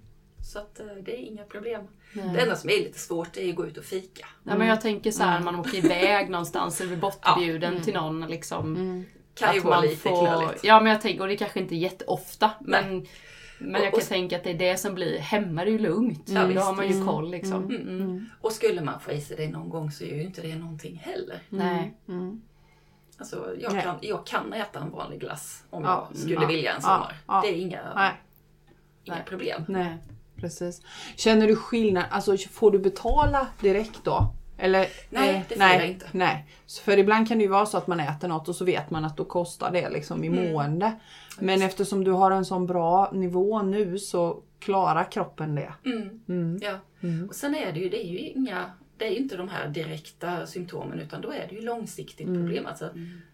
Så 0.53 0.59
att 0.59 0.79
eh, 0.79 0.85
det 1.05 1.11
är 1.11 1.17
inga 1.25 1.43
problem. 1.43 1.81
Nej. 2.13 2.29
Det 2.33 2.41
enda 2.41 2.55
som 2.55 2.69
är 2.69 2.73
lite 2.73 2.99
svårt 2.99 3.37
är 3.37 3.49
att 3.49 3.55
gå 3.55 3.65
ut 3.67 3.77
och 3.77 3.83
fika. 3.83 4.27
Ja, 4.43 4.57
men 4.57 4.67
jag 4.67 4.81
tänker 4.81 5.11
så 5.11 5.23
här, 5.23 5.39
man 5.39 5.55
åker 5.55 5.75
iväg 5.75 6.29
någonstans 6.29 6.81
eller 6.81 6.89
blir 6.89 7.01
bortbjuden 7.01 7.81
till 7.81 7.93
någon. 7.93 8.21
Liksom, 8.27 8.75
Kan 9.33 9.53
ju 9.55 9.59
vara 9.59 9.75
man 9.75 9.83
lite 9.85 10.09
knöligt. 10.09 10.63
Ja, 10.63 10.79
men 10.81 10.91
jag 10.91 11.01
tänker, 11.01 11.21
och 11.21 11.27
det 11.27 11.37
kanske 11.37 11.59
inte 11.59 11.75
är 11.75 11.77
jätteofta. 11.77 12.51
Men, 12.59 13.05
men 13.59 13.81
jag 13.81 13.91
kan 13.91 14.01
och- 14.01 14.07
tänka 14.07 14.37
att 14.37 14.43
det 14.43 14.49
är 14.49 14.57
det 14.57 14.77
som 14.77 14.93
blir, 14.95 15.19
hemma 15.19 15.61
är 15.61 15.65
det 15.65 15.71
ju 15.71 15.79
lugnt. 15.79 16.23
Ja, 16.25 16.41
Då 16.41 16.47
visst, 16.47 16.61
har 16.65 16.73
man 16.75 16.87
ju 16.87 16.93
visst. 16.93 17.05
koll 17.05 17.31
liksom. 17.31 17.63
Mm. 17.65 18.25
Och 18.41 18.51
skulle 18.51 18.81
man 18.81 18.99
få 18.99 19.11
i 19.11 19.21
sig 19.21 19.37
det 19.37 19.47
någon 19.47 19.69
gång 19.69 19.91
så 19.91 20.03
är 20.03 20.15
ju 20.15 20.21
inte 20.23 20.41
det 20.41 20.55
någonting 20.55 20.97
heller. 21.05 21.39
Nej. 21.49 21.97
Mm. 22.07 22.41
Alltså, 23.17 23.55
jag, 23.59 23.73
Nej. 23.73 23.83
kan, 23.83 23.95
jag 24.01 24.25
kan 24.25 24.53
äta 24.53 24.79
en 24.79 24.91
vanlig 24.91 25.19
glass 25.19 25.63
om 25.69 25.83
Ja. 25.83 26.07
jag 26.11 26.17
skulle 26.19 26.35
Ja. 26.35 26.47
vilja 26.47 26.71
en 26.71 26.79
Ja. 26.81 26.81
sommar. 26.81 27.15
Ja. 27.27 27.41
Det 27.41 27.47
är 27.47 27.55
inga, 27.61 27.81
Nej. 27.95 28.11
inga 29.03 29.15
Nej. 29.15 29.25
problem. 29.27 29.63
Nej. 29.67 29.97
Precis. 30.35 30.81
Känner 31.15 31.47
du 31.47 31.55
skillnad? 31.55 32.03
Alltså 32.09 32.37
får 32.37 32.71
du 32.71 32.79
betala 32.79 33.47
direkt 33.61 34.03
då? 34.03 34.33
Eller, 34.57 34.87
Nej, 35.09 35.35
eh, 35.35 35.41
det 35.49 35.55
får 35.55 35.59
nej, 35.59 35.77
jag 35.79 35.87
inte. 35.89 36.05
Nej. 36.11 36.45
För 36.85 36.97
ibland 36.97 37.27
kan 37.27 37.37
det 37.37 37.43
ju 37.43 37.49
vara 37.49 37.65
så 37.65 37.77
att 37.77 37.87
man 37.87 37.99
äter 37.99 38.27
något 38.27 38.47
och 38.49 38.55
så 38.55 38.65
vet 38.65 38.89
man 38.89 39.05
att 39.05 39.17
då 39.17 39.25
kostar 39.25 39.71
det 39.71 39.89
liksom 39.89 40.23
i 40.23 40.27
Mm. 40.27 40.51
mående. 40.53 40.91
Men 41.39 41.61
eftersom 41.61 42.03
du 42.03 42.11
har 42.11 42.31
en 42.31 42.45
sån 42.45 42.65
bra 42.67 43.11
nivå 43.13 43.61
nu 43.61 43.99
så 43.99 44.41
klarar 44.59 45.11
kroppen 45.11 45.55
det. 45.55 45.73
Mm. 45.85 46.19
Mm. 46.29 46.59
Ja. 46.61 46.73
Och 47.29 47.35
sen 47.35 47.55
är 47.55 47.71
det 47.71 47.79
ju, 47.79 47.89
det 47.89 48.05
är 48.05 48.09
ju 48.11 48.19
inga, 48.19 48.71
det 48.97 49.05
är 49.05 49.11
inte 49.11 49.37
de 49.37 49.49
här 49.49 49.67
direkta 49.67 50.45
symptomen 50.47 50.99
utan 50.99 51.21
då 51.21 51.31
är 51.31 51.45
det 51.49 51.55
ju 51.55 51.61
långsiktigt 51.61 52.27
Mm. 52.27 52.41
problem. 52.41 52.65
Alltså, 52.65 52.89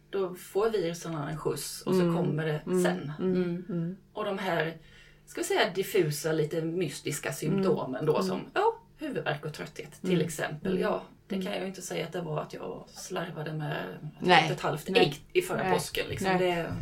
Då 0.10 0.36
får 0.36 0.70
virusen 0.70 1.16
en 1.16 1.38
skjuts 1.38 1.82
och 1.82 1.96
så 1.96 2.02
kommer 2.02 2.46
det 2.46 2.62
sen. 2.84 3.12
Mm. 3.20 3.96
Och 4.14 4.26
de 4.26 4.38
här, 4.38 4.78
ska 5.26 5.42
vi 5.42 5.48
säga 5.48 5.70
diffusa, 5.76 6.32
lite 6.32 6.62
mystiska 6.62 7.34
symptomen 7.34 7.96
Mm. 8.04 8.06
då 8.06 8.24
som 8.24 8.40
ja, 8.54 8.76
huvudvärk 8.98 9.46
och 9.46 9.54
trötthet 9.54 10.02
till 10.02 10.22
exempel. 10.22 10.80
Ja, 10.80 11.02
det 11.28 11.36
kan 11.42 11.52
jag 11.52 11.62
ju 11.62 11.68
inte 11.68 11.82
säga 11.82 12.06
att 12.06 12.12
det 12.14 12.22
var 12.22 12.42
att 12.42 12.54
jag 12.54 12.86
slarvade 12.88 13.54
med 13.54 13.86
Mm. 13.86 14.10
Nej. 14.20 14.46
ett 14.46 14.52
ett 14.52 14.62
halvt 14.62 14.90
Nej. 14.90 15.02
ägg 15.02 15.26
i 15.34 15.42
förra 15.42 15.64
Nej. 15.64 15.74
påsken. 15.74 16.06
Liksom. 16.10 16.28
Nej. 16.28 16.38
Det, 16.40 16.74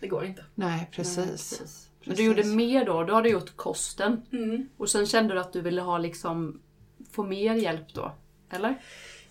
det 0.00 0.06
går 0.08 0.24
inte. 0.24 0.44
Nej, 0.54 0.88
precis. 0.92 1.26
Precis. 1.58 1.88
Men 2.04 2.16
du 2.16 2.24
gjorde 2.24 2.44
mer 2.44 2.84
då, 2.84 3.04
då 3.04 3.14
har 3.14 3.22
du 3.22 3.30
gjort 3.30 3.56
kosten. 3.56 4.22
Mm. 4.32 4.68
Och 4.76 4.90
sen 4.90 5.06
kände 5.06 5.34
du 5.34 5.40
att 5.40 5.52
du 5.52 5.60
ville 5.60 5.80
ha 5.80 5.98
liksom, 5.98 6.60
få 7.12 7.22
mer 7.22 7.54
hjälp 7.54 7.94
då? 7.94 8.12
Eller? 8.50 8.74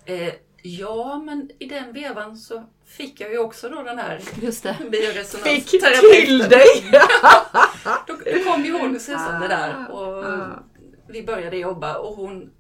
Eh, 0.06 0.34
ja, 0.62 1.22
men 1.26 1.50
i 1.60 1.66
den 1.66 1.94
vevan 1.94 2.38
så 2.38 2.64
fick 2.86 3.22
jag 3.22 3.32
ju 3.32 3.38
också 3.40 3.70
då 3.70 3.84
den 3.84 3.98
här 4.00 4.22
Just 4.42 4.64
det. 4.64 4.74
Fick 4.74 4.92
bioresonansterapeuten. 4.92 6.26
till 6.26 6.40
dig! 6.40 6.92
Då, 8.08 8.14
då 8.38 8.52
kom 8.52 8.66
ju 8.66 8.72
hon 8.80 8.96
och 8.96 9.02
susade 9.02 9.48
där 9.48 9.92
och 9.92 10.26
vi 11.08 11.24
började 11.24 11.58
jobba 11.58 11.98
och 11.98 12.16
hon 12.16 12.52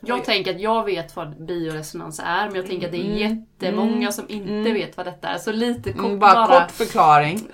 Jag 0.00 0.24
tänker 0.24 0.54
att 0.54 0.60
jag 0.60 0.84
vet 0.84 1.16
vad 1.16 1.46
bioresonans 1.46 2.20
är, 2.24 2.46
men 2.46 2.54
jag 2.54 2.66
tänker 2.66 2.86
att 2.86 2.92
det 2.92 3.06
är 3.06 3.16
jättemånga 3.16 4.12
som 4.12 4.24
inte 4.28 4.72
vet 4.72 4.96
vad 4.96 5.06
detta 5.06 5.28
är. 5.28 5.38
Så 5.38 5.52
lite 5.52 5.92
kort 5.92 6.04
Mm, 6.04 6.18
bara, 6.18 6.60
kort 6.60 6.70
förklaring. 6.70 7.40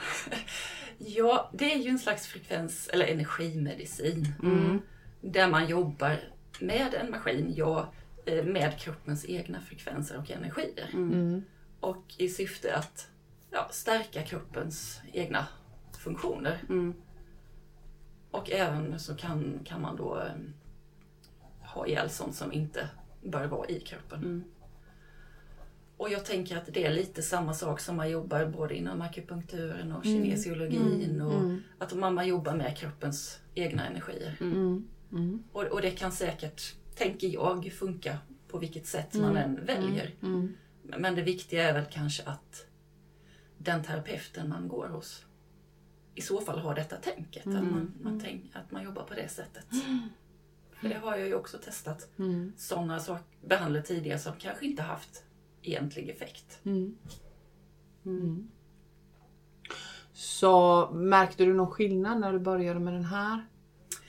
Ja, 0.98 1.50
det 1.52 1.72
är 1.72 1.78
ju 1.78 1.90
en 1.90 1.98
slags 1.98 2.26
frekvens 2.26 2.88
eller 2.88 3.06
energimedicin. 3.06 4.34
Mm. 4.42 4.80
Där 5.20 5.48
man 5.48 5.66
jobbar 5.66 6.20
med 6.60 6.94
en 6.94 7.10
maskin, 7.10 7.54
ja, 7.56 7.92
eh, 8.26 8.44
med 8.44 8.78
kroppens 8.78 9.28
egna 9.28 9.60
frekvenser 9.60 10.18
och 10.18 10.30
energier. 10.30 10.90
Mm. 10.92 11.42
Och 11.80 12.14
i 12.18 12.28
syfte 12.28 12.76
att 12.76 13.08
ja, 13.50 13.68
stärka 13.70 14.22
kroppens 14.22 15.00
egna 15.12 15.46
funktioner. 15.98 16.58
Mm. 16.68 16.94
Och 18.30 18.50
även 18.50 19.00
så 19.00 19.14
kan, 19.14 19.60
kan 19.64 19.80
man 19.80 19.96
då 19.96 20.18
eh, 20.18 20.32
ha 21.76 21.86
ihjäl 21.86 22.10
sånt 22.10 22.34
som 22.34 22.52
inte 22.52 22.88
bör 23.22 23.46
vara 23.46 23.68
i 23.68 23.80
kroppen. 23.80 24.18
Mm. 24.18 24.44
Och 25.96 26.10
jag 26.10 26.24
tänker 26.24 26.56
att 26.56 26.66
det 26.72 26.84
är 26.84 26.92
lite 26.92 27.22
samma 27.22 27.54
sak 27.54 27.80
som 27.80 27.96
man 27.96 28.10
jobbar 28.10 28.46
både 28.46 28.74
inom 28.74 29.02
akupunkturen 29.02 29.92
och 29.92 30.04
kinesiologin. 30.04 31.20
Och 31.20 31.58
Att 31.78 31.94
man, 31.94 32.28
jobbar 32.28 32.54
med 32.56 32.76
kroppens 32.76 33.40
egna 33.54 33.86
energier. 33.86 34.36
Mm. 34.40 34.88
Mm. 35.12 35.42
Och, 35.52 35.62
och 35.62 35.82
det 35.82 35.90
kan 35.90 36.12
säkert, 36.12 36.74
tänker 36.94 37.28
jag, 37.28 37.72
funka 37.72 38.18
på 38.48 38.58
vilket 38.58 38.86
sätt 38.86 39.14
man 39.14 39.36
än 39.36 39.64
väljer. 39.64 40.14
Mm. 40.22 40.56
Men 40.82 41.14
det 41.14 41.22
viktiga 41.22 41.68
är 41.68 41.72
väl 41.72 41.84
kanske 41.90 42.22
att 42.22 42.66
den 43.58 43.82
terapeuten 43.82 44.48
man 44.48 44.68
går 44.68 44.88
hos 44.88 45.26
i 46.14 46.22
så 46.22 46.40
fall 46.40 46.58
har 46.58 46.74
detta 46.74 46.96
tänket. 46.96 47.46
Att, 47.46 47.52
man, 47.52 47.92
man 48.00 48.20
tänk, 48.20 48.42
att 48.52 48.70
man 48.70 48.84
jobbar 48.84 49.02
på 49.02 49.14
det 49.14 49.28
sättet. 49.28 49.66
För 50.88 50.94
det 50.94 51.06
har 51.06 51.16
jag 51.16 51.28
ju 51.28 51.34
också 51.34 51.58
testat. 51.58 52.08
Mm. 52.18 52.52
Sådana 52.56 53.00
sak, 53.00 53.20
behandlare 53.40 53.82
tidigare 53.82 54.18
som 54.18 54.32
kanske 54.38 54.66
inte 54.66 54.82
haft 54.82 55.24
egentlig 55.62 56.08
effekt. 56.08 56.58
Mm. 56.64 56.98
Mm. 58.06 58.48
Så 60.12 60.88
märkte 60.92 61.44
du 61.44 61.54
någon 61.54 61.70
skillnad 61.70 62.20
när 62.20 62.32
du 62.32 62.38
började 62.38 62.80
med 62.80 62.94
den 62.94 63.04
här 63.04 63.46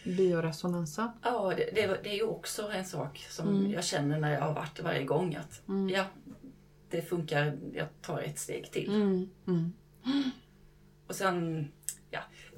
bioresonansen? 0.03 1.09
Ja, 1.23 1.53
det, 1.57 1.69
det, 1.75 1.99
det 2.03 2.09
är 2.09 2.15
ju 2.15 2.23
också 2.23 2.71
en 2.71 2.85
sak 2.85 3.25
som 3.29 3.71
jag 3.71 3.83
känner 3.83 4.19
när 4.19 4.33
jag 4.33 4.41
har 4.41 4.53
varit 4.53 4.79
varje 4.79 5.03
gång 5.03 5.35
att 5.35 5.61
ja, 5.91 6.05
det 6.89 7.01
funkar, 7.01 7.57
jag 7.73 7.87
tar 8.01 8.19
ett 8.19 8.39
steg 8.39 8.71
till. 8.71 8.89
Mm. 8.89 9.29
Mm. 9.47 9.73
Och 11.07 11.15
sen, 11.15 11.67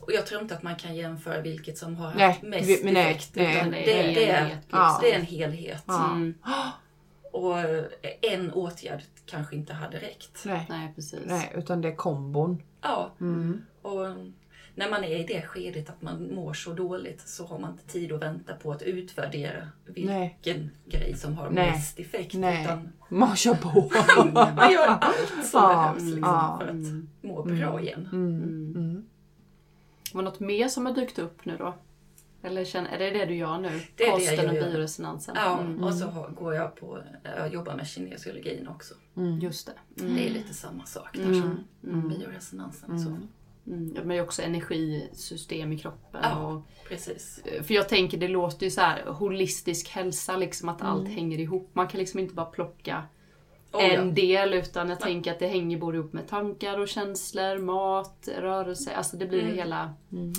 och 0.10 0.15
jag 0.15 0.26
tror 0.26 0.41
inte 0.41 0.56
att 0.56 0.63
man 0.63 0.76
kan 0.76 0.95
jämföra 0.95 1.41
vilket 1.41 1.78
som 1.78 1.95
har 1.95 2.13
Nej, 2.15 2.28
haft 2.28 2.41
mest 2.41 2.69
vi- 2.69 2.82
men 2.84 2.93
nej, 2.93 3.12
effekt. 3.12 3.32
nej. 3.36 3.56
utan 3.58 3.72
Det 3.72 3.78
det, 3.78 4.00
är 4.10 4.15
det, 4.15 4.30
är, 4.30 4.39
helhet, 4.41 4.60
Ja. 4.69 5.00
det 5.02 5.12
är 5.13 5.19
en 5.19 5.26
helhet. 5.26 5.84
Ja. 5.88 6.12
Mm. 6.12 6.34
Och 7.32 7.60
eh, 7.60 7.84
en 8.22 8.52
åtgärd 8.52 9.02
kanske 9.26 9.56
inte 9.56 9.74
hade 9.74 9.98
räckt. 9.98 10.43
Nej. 10.45 10.65
Nej, 10.69 10.91
precis. 10.95 11.19
Nej, 11.26 11.52
utan 11.56 11.82
det 11.82 11.88
är 11.88 11.95
kombon. 11.95 12.63
Ja, 12.82 13.12
Mm. 13.22 13.62
och 13.82 14.06
när 14.76 14.89
man 14.89 15.04
är 15.04 15.15
i 15.19 15.24
det 15.24 15.41
skedet 15.41 15.89
att 15.89 16.02
man 16.02 16.34
mår 16.36 16.54
så 16.54 16.74
dåligt 16.74 17.22
så 17.28 17.45
har 17.48 17.60
man 17.60 17.72
inte 17.72 17.88
tid 17.88 18.12
att 18.12 18.22
vänta 18.22 18.54
på 18.56 18.72
att 18.72 18.82
utvärdera 18.82 19.67
Nej. 19.95 20.38
vilken 20.43 20.69
grej 20.86 21.15
som 21.17 21.38
har 21.38 21.50
Nej. 21.50 21.72
mest 21.72 22.00
effekt. 22.00 22.34
Nej. 22.34 22.63
Utan 22.63 22.89
Man 23.10 23.36
kör 23.36 23.54
på. 23.56 23.91
man 24.56 24.72
gör 24.72 24.86
allt 24.88 25.45
som 25.45 25.62
Ja, 25.62 25.67
behövs 25.93 26.04
liksom, 26.15 26.19
ja. 26.24 26.58
för 26.62 26.67
att 26.67 27.24
må 27.24 27.43
bra 27.43 27.82
igen. 27.82 28.10
Mm. 28.12 28.43
Mm. 28.76 29.06
Var 30.13 30.22
det 30.24 30.30
något 30.30 30.39
mer 30.39 30.67
som 30.67 30.86
har 30.86 30.93
dykt 30.93 31.19
upp 31.19 31.45
nu 31.45 31.58
då? 31.58 31.74
Eller 32.43 32.65
känner, 32.65 32.89
är 32.89 33.00
det 33.00 33.10
det 33.19 33.26
du 33.26 33.36
gör 33.36 33.58
nu? 33.58 33.69
Det 33.95 34.04
är 34.04 34.08
det 34.08 34.12
Kosten 34.12 34.36
jag 34.36 34.45
och 34.45 34.52
bioresonansen? 34.72 35.36
Ja, 35.38 35.60
Mm. 35.60 35.84
och 35.84 35.93
så 35.93 36.26
går 36.39 36.54
jag 36.56 36.76
på, 36.76 37.04
jag 37.24 37.54
jobbar 37.54 37.76
med 37.76 37.88
kinesiologin 37.88 38.67
också. 38.67 38.93
Just 39.41 39.65
det. 39.95 40.02
Mm. 40.04 40.15
Det 40.15 40.28
är 40.28 40.30
lite 40.30 40.54
samma 40.54 40.86
sak 40.86 41.17
där 41.17 41.34
som 41.34 41.63
bioresonansen. 42.10 42.95
i 42.95 43.00
Så. 43.00 43.10
Mm. 43.10 43.28
Men 43.95 44.08
det 44.08 44.15
är 44.15 44.24
också 44.24 44.41
energisystem 44.41 45.74
i 45.74 45.78
kroppen. 45.80 46.22
Ja. 46.24 46.48
Och, 46.48 46.62
Precis. 46.88 47.41
för 47.63 47.74
jag 47.74 47.89
tänker, 47.89 48.17
det 48.17 48.28
låter 48.28 48.65
ju 48.65 48.72
så 48.72 48.82
här 48.82 49.06
holistisk 49.06 49.89
hälsa, 49.89 50.38
liksom 50.38 50.69
att 50.69 50.82
allt 50.82 51.08
hänger 51.10 51.39
ihop. 51.39 51.69
Man 51.74 51.88
kan 51.88 52.00
liksom 52.00 52.19
inte 52.19 52.34
bara 52.34 52.45
plocka 52.45 53.04
Oh, 53.71 53.84
en 53.93 54.08
ja. 54.08 54.13
del 54.13 54.53
utan 54.53 54.89
jag 54.89 54.99
tänker 54.99 55.32
att 55.32 55.39
det 55.39 55.47
hänger 55.47 55.77
både 55.77 55.97
ihop 55.97 56.13
med 56.13 56.27
tankar 56.27 56.79
och 56.79 56.88
känslor, 56.88 57.58
mat, 57.58 58.29
rörelse. 58.38 58.95
Alltså 58.95 59.17
det 59.17 59.25
blir 59.25 59.41
hela 59.41 59.93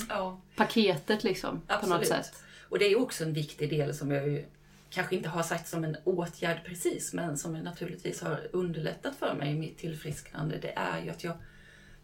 Ja, 0.09 0.41
paketet 0.57 1.25
liksom 1.25 1.61
på 1.61 1.75
absolut. 1.75 1.99
något 1.99 2.07
sätt. 2.07 2.33
Och 2.69 2.79
det 2.79 2.85
är 2.85 3.01
också 3.01 3.25
en 3.25 3.33
viktig 3.33 3.71
del 3.71 3.95
som 3.95 4.11
jag 4.11 4.29
ju 4.29 4.45
kanske 4.91 5.17
inte 5.17 5.29
har 5.29 5.43
sagt 5.43 5.69
som 5.69 5.85
en 5.85 5.97
åtgärd 6.05 6.65
precis, 6.65 7.13
men 7.13 7.39
som 7.39 7.53
naturligtvis 7.53 8.23
har 8.23 8.41
underlättat 8.53 9.17
för 9.17 9.35
mig 9.35 9.51
i 9.51 9.59
mitt 9.59 9.79
tillfrisknande. 9.79 10.59
Det 10.63 10.73
är 10.77 11.05
ju 11.05 11.11
att 11.11 11.25
jag 11.25 11.33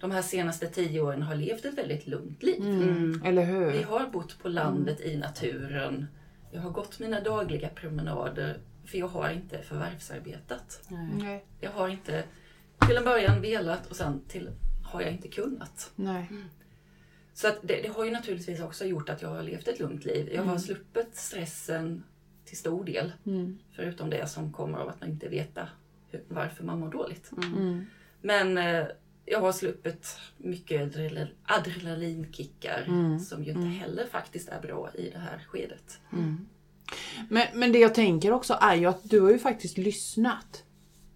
de 0.01 0.11
här 0.11 0.23
senaste 0.23 0.67
tio 0.67 1.01
åren 1.01 1.23
har 1.23 1.35
levt 1.35 1.65
ett 1.65 1.79
väldigt 1.79 2.07
lugnt 2.07 2.43
liv. 2.43 2.61
Mm. 2.63 3.23
Eller 3.25 3.47
Vi 3.47 3.79
hur? 3.79 3.85
har 3.85 4.07
bott 4.07 4.39
på 4.43 4.49
landet 4.49 5.01
i 5.01 5.17
naturen. 5.17 6.07
Jag 6.51 6.61
har 6.61 6.71
gått 6.71 6.99
mina 6.99 7.21
dagliga 7.21 7.69
promenader 7.69 8.59
för 8.87 8.99
jag 8.99 9.09
har 9.09 9.31
inte 9.31 9.63
förvärvsarbetat. 9.63 10.81
Nej. 11.23 11.45
Jag 11.61 11.71
har 11.71 11.89
inte 11.89 12.25
till 12.87 12.97
en 12.97 13.05
början 13.05 13.41
velat 13.41 13.87
och 13.87 13.97
sen 13.97 14.21
till 14.29 14.51
har 14.85 15.01
jag 15.03 15.13
inte 15.13 15.29
kunnat. 15.29 15.93
Nej. 15.97 16.31
Så 17.35 17.49
att 17.49 17.59
det, 17.63 17.83
det 17.83 17.89
har 17.89 18.05
ju 18.05 18.11
naturligtvis 18.11 18.61
också 18.61 18.85
gjort 18.85 19.09
att 19.09 19.23
jag 19.23 19.29
har 19.29 19.43
levt 19.43 19.69
ett 19.69 19.79
lugnt 19.79 20.05
liv. 20.05 20.31
Jag 20.35 20.43
har 20.43 20.59
sluppit 20.59 21.17
stressen 21.17 22.03
till 22.45 22.57
stor 22.57 22.85
del. 22.85 23.13
Mm. 23.27 23.59
Förutom 23.73 24.11
det 24.11 24.27
som 24.27 24.53
kommer 24.53 24.79
av 24.79 24.89
att 24.89 25.01
man 25.01 25.11
inte 25.11 25.29
veta 25.29 25.69
hur, 26.11 26.23
varför 26.29 26.65
man 26.65 26.81
mår 26.81 26.91
dåligt. 26.91 27.31
Mm. 27.33 27.87
Men 28.21 28.59
eh, 28.59 28.87
jag 29.25 29.41
har 29.41 29.53
sluppit 29.53 30.19
mycket 30.37 30.81
adrenal- 30.83 31.35
adrenalinkickar 31.45 32.85
Mm. 32.87 33.19
som 33.21 33.45
ju 33.45 33.51
inte 33.51 33.69
heller 33.69 34.07
faktiskt 34.07 34.49
är 34.49 34.61
bra 34.61 34.91
i 34.95 35.11
det 35.11 35.19
här 35.19 35.39
skedet. 35.49 36.01
Men, 37.29 37.47
men 37.55 37.73
det 37.73 37.79
jag 37.79 37.95
tänker 37.95 38.33
också 38.33 38.59
är 38.61 38.75
ju 38.75 38.87
att 38.87 39.01
du 39.03 39.21
har 39.21 39.31
ju 39.31 39.39
faktiskt 39.39 39.79
lyssnat. 39.79 40.63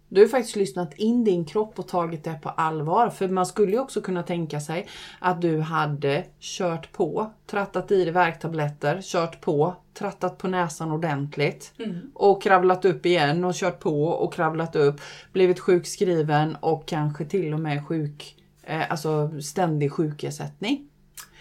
Du 0.09 0.21
har 0.21 0.25
ju 0.25 0.29
faktiskt 0.29 0.57
lyssnat 0.57 0.95
in 0.95 1.25
din 1.25 1.45
kropp 1.45 1.79
och 1.79 1.89
tagit 1.89 2.25
det 2.25 2.39
på 2.43 2.49
allvar. 2.49 3.11
För 3.11 3.29
man 3.29 3.47
skulle 3.47 3.73
ju 3.73 3.79
också 3.79 4.01
kunna 4.01 4.23
tänka 4.23 4.61
sig 4.61 4.89
att 5.19 5.43
du 5.43 5.61
hade 5.61 6.25
kört 6.41 6.93
på, 6.93 7.33
trattat 7.47 7.91
i 7.91 8.05
dig 8.05 8.13
värktabletter, 8.13 9.03
kört 9.03 9.41
på, 9.41 9.75
trattat 9.95 10.39
på 10.39 10.49
näsan 10.49 10.91
ordentligt. 10.91 11.73
Och 12.15 12.43
kravlat 12.43 12.85
upp 12.85 13.07
igen 13.07 13.45
och 13.45 13.55
kört 13.55 13.81
på 13.81 14.05
och 14.05 14.35
kravlat 14.35 14.77
upp. 14.77 15.01
Blivit 15.33 15.61
sjukskriven 15.61 16.57
och 16.61 16.87
kanske 16.87 17.25
till 17.25 17.55
och 17.55 17.61
med 17.61 17.87
sjuk, 17.87 18.37
eh, 18.63 18.91
alltså 18.91 19.41
ständig 19.41 19.93
sjukersättning. 19.93 20.90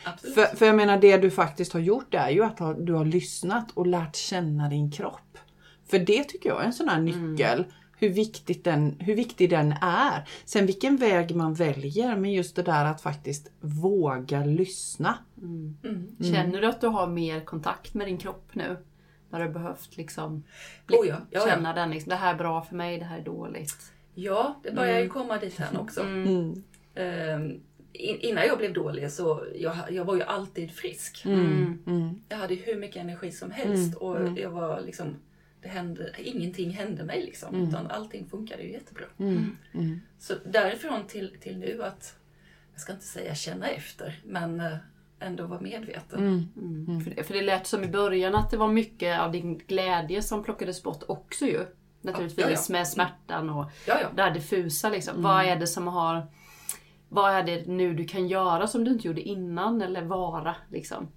Absolut. 0.03 0.35
För, 0.35 0.43
för 0.55 0.65
jag 0.65 0.75
menar 0.75 0.97
det 0.97 1.17
du 1.17 1.31
faktiskt 1.31 1.73
har 1.73 1.79
gjort 1.79 2.13
är 2.13 2.29
ju 2.29 2.43
att 2.43 2.59
ha- 2.59 2.73
du 2.73 2.93
har 2.93 3.05
lyssnat 3.05 3.71
och 3.73 3.87
lärt 3.87 4.15
känna 4.15 4.69
din 4.69 4.91
kropp. 4.91 5.37
För 5.89 5.99
det 5.99 6.23
tycker 6.23 6.49
jag 6.49 6.61
är 6.61 6.65
en 6.65 6.73
sån 6.73 6.89
här 6.89 6.99
nyckel. 7.01 7.65
Hur, 7.97 8.09
viktigt 8.09 8.63
den, 8.63 8.95
hur 8.99 9.15
viktig 9.15 9.49
den 9.49 9.71
är. 9.81 10.27
Sen 10.45 10.65
vilken 10.65 10.97
väg 10.97 11.35
man 11.35 11.53
väljer 11.53 12.15
men 12.15 12.31
just 12.31 12.55
det 12.55 12.63
där 12.63 12.85
att 12.85 13.01
faktiskt 13.01 13.51
våga 13.61 14.45
lyssna. 14.45 15.17
Mm. 15.41 15.77
Känner 16.33 16.61
du 16.61 16.67
att 16.67 16.81
du 16.81 16.87
har 16.87 17.07
mer 17.07 17.39
kontakt 17.45 17.93
med 17.93 18.07
din 18.07 18.17
kropp 18.17 18.49
nu? 18.53 18.77
När 19.29 19.39
du 19.39 19.45
har 19.45 19.53
behövt 19.53 19.97
liksom 19.97 20.43
bli, 20.85 20.97
Oh 20.97 21.07
ja, 21.07 21.15
ja, 21.31 21.39
ja. 21.39 21.45
känna 21.47 21.73
den 21.73 21.91
liksom, 21.91 22.09
det 22.09 22.15
här 22.15 22.33
är 22.33 22.37
bra 22.37 22.61
för 22.61 22.75
mig, 22.75 22.99
det 22.99 23.05
här 23.05 23.17
är 23.19 23.23
dåligt. 23.23 23.91
Ja, 24.13 24.59
det 24.63 24.71
börjar 24.71 24.99
ju 24.99 25.09
komma 25.09 25.37
dit 25.37 25.59
här 25.59 25.81
också. 25.81 26.01
Mm. 26.01 26.63
In, 27.93 28.19
innan 28.19 28.45
jag 28.45 28.57
blev 28.57 28.73
dålig 28.73 29.11
så 29.11 29.45
jag, 29.55 29.75
jag 29.89 30.05
var 30.05 30.15
ju 30.15 30.21
alltid 30.21 30.71
frisk. 30.71 31.25
Mm. 31.25 31.79
Mm. 31.87 32.21
Jag 32.29 32.37
hade 32.37 32.55
hur 32.55 32.75
mycket 32.75 33.01
energi 33.01 33.31
som 33.31 33.51
helst 33.51 33.95
och 33.95 34.17
jag 34.37 34.49
var 34.49 34.81
liksom, 34.81 35.15
det 35.61 35.67
hände, 35.67 36.11
ingenting 36.17 36.69
hände 36.71 37.03
mig 37.03 37.25
liksom. 37.25 37.55
Utan 37.55 37.87
allting 37.87 38.29
funkade 38.29 38.63
ju 38.63 38.71
jättebra. 38.71 39.05
Mm. 39.17 39.57
Mm. 39.73 39.99
Så 40.19 40.33
därifrån 40.45 41.07
till, 41.07 41.35
till 41.41 41.57
nu 41.57 41.83
att, 41.83 42.15
jag 42.73 42.81
ska 42.81 42.93
inte 42.93 43.05
säga 43.05 43.35
känna 43.35 43.67
efter, 43.67 44.19
men 44.25 44.59
eh, 44.59 44.77
ändå 45.19 45.45
vara 45.47 45.61
medveten. 45.61 46.49
Mm. 46.57 47.01
För, 47.01 47.11
det, 47.11 47.23
för 47.23 47.33
det 47.33 47.41
lät 47.41 47.67
som 47.67 47.83
i 47.83 47.87
början 47.87 48.35
att 48.35 48.51
det 48.51 48.57
var 48.57 48.67
mycket 48.67 49.19
av 49.19 49.31
din 49.31 49.57
glädje 49.57 50.21
som 50.21 50.43
plockades 50.43 50.83
bort 50.83 51.03
också 51.07 51.45
ju. 51.45 51.65
Naturligtvis 52.01 52.45
Ja, 52.45 52.51
ja, 52.51 52.57
ja. 52.67 52.73
med 52.73 52.87
smärtan 52.87 53.49
och 53.49 53.71
Ja, 53.87 53.97
ja. 54.01 54.07
det 54.15 54.21
här 54.21 54.33
diffusa 54.33 54.89
liksom. 54.89 55.23
Vad 55.23 55.45
är 55.45 55.55
det 55.55 55.67
som 55.67 55.87
har... 55.87 56.27
Vad 57.09 57.31
är 57.31 57.43
det 57.43 57.67
nu 57.67 57.93
du 57.93 58.05
kan 58.05 58.27
göra 58.27 58.67
som 58.67 58.83
du 58.83 58.91
inte 58.91 59.07
gjorde 59.07 59.21
innan 59.21 59.81
eller 59.81 60.01
vara 60.01 60.55
liksom? 60.71 61.07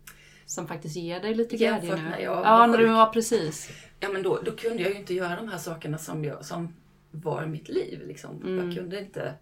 Som 0.46 0.66
faktiskt 0.66 0.96
ger 0.96 1.20
dig 1.20 1.34
lite 1.34 1.56
glädje 1.56 1.96
nu. 1.96 2.02
när 2.02 2.18
jag 2.18 2.44
ja, 2.44 2.66
när 2.66 2.78
du 2.78 2.88
var 2.88 3.06
precis. 3.06 3.70
Ja 4.00 4.08
men 4.08 4.22
då, 4.22 4.40
då 4.44 4.50
kunde 4.50 4.82
jag 4.82 4.92
ju 4.92 4.98
inte 4.98 5.14
göra 5.14 5.36
de 5.36 5.48
här 5.48 5.58
sakerna 5.58 5.98
som, 5.98 6.24
jag, 6.24 6.44
som 6.44 6.74
var 7.10 7.46
mitt 7.46 7.68
liv. 7.68 8.02
Liksom. 8.06 8.58
Jag 8.58 8.76
kunde 8.76 9.00
inte 9.00 9.34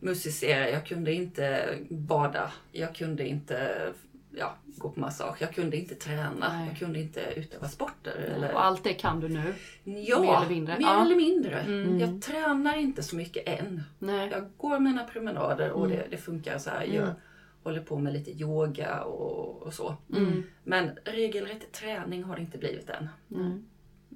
musicera, 0.00 0.70
jag 0.70 0.86
kunde 0.86 1.12
inte 1.12 1.78
bada, 1.88 2.52
jag 2.72 2.94
kunde 2.94 3.28
inte 3.28 3.88
ja, 4.36 4.54
gå 4.78 4.90
på 4.90 5.00
massage, 5.00 5.36
jag 5.42 5.54
kunde 5.54 5.76
inte 5.76 5.94
träna, 5.94 6.32
Nej. 6.58 6.68
jag 6.68 6.78
kunde 6.78 7.00
inte 7.00 7.20
utöva 7.36 7.68
sporter. 7.68 8.32
Eller... 8.36 8.52
Och 8.52 8.64
allt 8.64 8.84
det 8.84 8.92
kan 8.94 9.20
du 9.20 9.28
nu. 9.28 9.54
Ja, 9.84 10.20
mer 10.20 10.36
eller 10.36 10.48
mindre. 10.48 10.78
Mer 10.78 10.84
Ja. 10.86 11.04
eller 11.04 11.16
mindre. 11.16 11.64
Jag 12.00 12.22
tränar 12.22 12.76
inte 12.76 13.02
så 13.02 13.16
mycket 13.16 13.48
än. 13.60 13.82
Nej. 13.98 14.28
Jag 14.32 14.44
går 14.56 14.78
mina 14.78 15.04
promenader 15.04 15.70
och 15.70 15.88
det, 15.88 16.06
det 16.10 16.16
funkar 16.16 16.58
så 16.58 16.70
här. 16.70 16.84
Jag 16.84 17.02
Mm. 17.02 17.14
håller 17.64 17.80
på 17.80 17.98
med 17.98 18.12
lite 18.12 18.30
yoga 18.30 19.02
och, 19.02 19.62
och 19.62 19.74
så. 19.74 19.96
Mm. 20.16 20.42
Men 20.64 20.90
regelrätt 21.04 21.72
träning 21.72 22.22
har 22.24 22.36
det 22.36 22.42
inte 22.42 22.58
blivit 22.58 22.90
än. 22.90 23.08
Mm. 23.34 23.64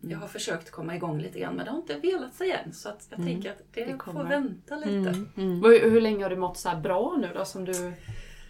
Jag 0.01 0.19
har 0.19 0.29
försökt 0.29 0.71
komma 0.71 0.97
igång 0.97 1.21
lite 1.21 1.41
grann 1.41 1.55
men 1.55 1.65
det 1.65 1.71
har 1.71 1.79
inte 1.79 1.99
velat 1.99 2.35
sig 2.35 2.51
än. 2.51 2.73
Så 2.73 2.89
att 2.89 3.07
jag 3.11 3.19
tänker 3.27 3.51
att 3.51 3.59
det, 3.75 3.85
Det 3.85 3.99
får 4.05 4.25
vänta 4.25 4.77
lite. 4.77 5.25
Mm. 5.37 5.63
Hur, 5.63 5.91
hur 5.91 6.01
länge 6.01 6.23
har 6.25 6.31
du 6.31 6.37
mått 6.37 6.57
så 6.59 6.71
bra 6.83 7.17
nu 7.21 7.31
då 7.35 7.45
som 7.45 7.65
du... 7.65 7.93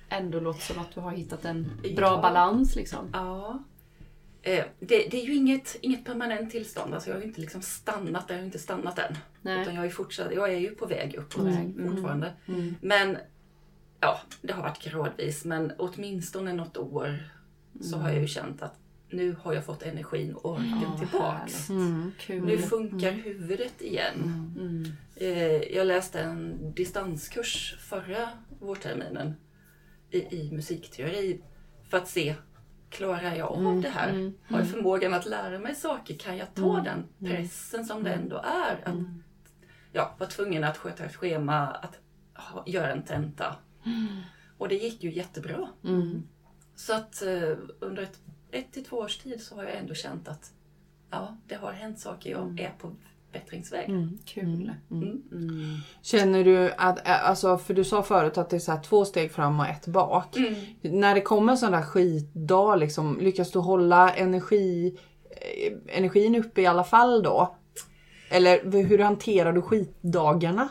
ändå 0.09 0.41
låter 0.41 0.61
som 0.61 0.79
att 0.79 0.95
du 0.95 1.01
har 1.01 1.11
hittat 1.11 1.45
en 1.45 1.71
Ja. 1.83 1.97
bra 1.97 2.23
balans 2.23 2.77
liksom. 2.77 3.09
Ja. 3.13 3.63
Eh, 4.43 4.65
det, 4.81 5.09
det 5.11 5.23
är 5.23 5.27
ju 5.27 5.35
inget, 5.35 5.77
inget 5.81 6.05
permanent 6.05 6.51
tillstånd. 6.51 6.95
Alltså 6.95 7.11
jag 7.11 7.17
har 7.17 7.21
ju 7.21 7.29
inte 7.29 7.41
liksom 7.41 7.63
stannat 7.63 8.29
där, 8.29 8.35
jag 8.35 8.41
har 8.41 8.47
inte 8.47 8.59
stannat 8.59 8.99
än. 8.99 9.17
Nej. 9.43 9.63
Utan 9.63 9.75
jag 9.75 9.87
är, 9.87 9.91
fortsatt, 9.91 10.35
jag 10.35 10.53
är 10.53 10.59
ju 10.59 10.71
på 10.71 10.87
väg 10.87 11.15
uppåt 11.15 11.45
väg, 11.45 11.75
mm. 11.79 11.91
fortfarande. 11.91 12.33
Men 12.81 13.17
ja, 14.01 14.21
det 14.43 14.53
har 14.53 14.63
varit 14.63 14.83
gradvis. 14.83 15.45
Men 15.45 15.73
åtminstone 15.79 16.53
något 16.53 16.77
år 16.77 17.19
så 17.81 17.97
har 17.97 18.11
jag 18.11 18.21
ju 18.21 18.27
känt 18.29 18.63
att 18.63 18.79
nu 19.11 19.37
har 19.43 19.53
jag 19.53 19.65
fått 19.65 19.83
energin 19.83 20.35
och 20.35 20.51
orken 20.51 20.83
Ja, 20.83 20.99
tillbaks. 20.99 21.69
Kul. 22.19 22.45
Nu 22.45 22.59
funkar 22.59 23.13
huvudet 23.13 23.83
igen. 23.83 24.55
Mm. 24.59 24.93
Eh, 25.17 25.77
jag 25.77 25.87
läste 25.87 26.21
en 26.21 26.73
distanskurs 26.75 27.77
förra 27.81 28.29
vårterminen 28.61 29.35
i, 30.11 30.19
i 30.37 30.51
musikteori 30.53 31.41
för 31.89 31.97
att 31.97 32.09
se, 32.09 32.35
klarar 32.91 33.35
jag 33.35 33.53
av 33.53 33.81
det 33.81 33.89
här? 33.89 34.33
Har 34.49 34.59
jag 34.59 34.71
förmågan 34.71 35.15
att 35.15 35.27
lära 35.27 35.59
mig 35.59 35.75
saker? 35.75 36.15
Kan 36.17 36.37
jag 36.37 36.55
ta 36.55 36.81
den 36.81 37.05
pressen 37.29 37.85
som 37.85 38.03
det 38.03 38.13
ändå 38.13 38.37
är? 38.37 38.89
Att 38.89 38.95
ja, 39.93 40.15
vara 40.19 40.31
tvungen 40.31 40.65
att 40.65 40.77
sköta 40.77 41.05
ett 41.05 41.17
schema, 41.17 41.67
att 41.67 41.99
ha, 42.35 42.65
göra 42.67 42.93
en 42.93 43.03
tenta. 43.03 43.57
Och 44.59 44.69
det 44.69 44.75
gick 44.75 45.05
ju 45.05 45.13
jättebra. 45.13 45.69
Så 46.75 46.95
att 46.95 47.23
eh, 47.23 47.57
under 47.81 48.03
ett, 48.03 48.21
ett 48.51 48.73
till 48.73 48.85
två 48.85 48.97
års 48.97 49.19
tid 49.19 49.43
så 49.43 49.57
har 49.57 49.65
jag 49.65 49.77
ändå 49.77 49.95
känt 49.95 50.29
att 50.29 50.53
ja, 51.11 51.37
det 51.47 51.55
har 51.55 51.73
hänt 51.73 52.01
saker. 52.01 52.31
Jag 52.31 52.61
är 52.61 52.71
på 52.79 52.97
bättringsväg. 53.41 53.87
Kul. 54.27 54.73
Mm. 54.91 55.23
Känner 56.03 56.45
du 56.45 56.73
att, 56.79 57.09
alltså 57.09 57.59
för 57.59 57.75
du 57.75 57.85
sa 57.85 58.03
förut 58.03 58.39
att 58.39 58.51
det 58.51 58.57
är 58.57 58.61
så 58.61 58.73
här 58.73 58.81
två 58.83 59.05
steg 59.05 59.33
fram 59.33 59.61
och 59.61 59.67
ett 59.67 59.87
bak. 59.87 60.37
Mm. 60.37 60.55
När 60.81 61.15
det 61.15 61.21
kommer 61.21 61.53
en 61.53 61.59
sån 61.59 61.73
där 61.73 61.83
skitdag, 61.83 62.77
liksom, 62.77 63.19
lyckas 63.21 63.51
du 63.53 63.59
hålla 63.59 64.15
energi, 64.15 64.99
eh, 65.31 65.97
energin 65.99 66.35
uppe 66.35 66.63
i 66.63 66.67
alla 66.67 66.85
fall 66.85 67.23
då? 67.23 67.57
Eller 68.31 68.83
hur 68.83 68.99
hanterar 68.99 69.53
du 69.53 69.63
skitdagarna? 69.63 70.69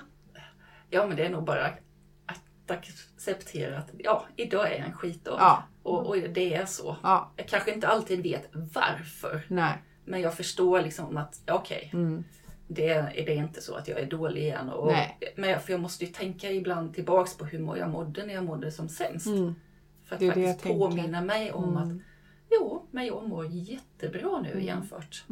Ja, 0.90 1.08
men 1.08 1.18
det 1.18 1.26
är 1.26 1.30
nog 1.30 1.44
bara 1.44 1.66
att 1.66 2.72
acceptera 2.72 3.78
att 3.78 3.90
ja, 3.98 4.26
idag 4.36 4.74
är 4.74 4.84
en 4.84 4.94
skitdag. 4.94 5.36
Ja. 5.40 5.64
Och, 5.84 6.08
och 6.08 6.16
det 6.18 6.54
är 6.54 6.66
så. 6.66 6.96
Ja, 7.04 7.32
Jag 7.36 7.48
kanske 7.48 7.74
inte 7.74 7.88
alltid 7.88 8.24
vet 8.24 8.50
varför. 8.54 9.42
nej. 9.48 9.74
Men 10.08 10.22
jag 10.22 10.34
förstår 10.34 10.82
liksom 10.82 11.18
att 11.18 11.42
okej, 11.52 11.92
det, 12.68 12.90
är- 12.90 13.14
det 13.26 13.34
är 13.34 13.44
inte 13.44 13.62
så 13.62 13.76
att 13.76 13.88
jag 13.88 14.00
är 14.00 14.06
dålig 14.06 14.42
igen. 14.42 14.70
Och, 14.70 14.92
men 15.36 15.60
för 15.60 15.72
jag 15.72 15.80
måste 15.82 16.06
ju 16.06 16.12
tänka 16.12 16.52
ibland 16.52 16.94
tillbaks 16.94 17.38
på 17.38 17.46
hur 17.46 17.76
jag 17.78 17.90
mådde 17.90 18.26
när 18.26 18.34
jag 18.34 18.44
mådde 18.46 18.72
som 18.72 18.90
sämst. 18.90 19.28
För 20.06 20.16
att 20.16 20.20
Det 20.20 20.28
faktiskt 20.28 20.60
tänker. 20.62 20.80
påminna 20.80 21.22
mig 21.22 21.52
om 21.52 21.78
att 21.78 21.90
jo, 22.52 22.88
men 22.92 23.06
jag 23.06 23.30
mår 23.30 23.46
jättebra 23.46 24.42
nu 24.42 24.64
jämfört. 24.64 25.26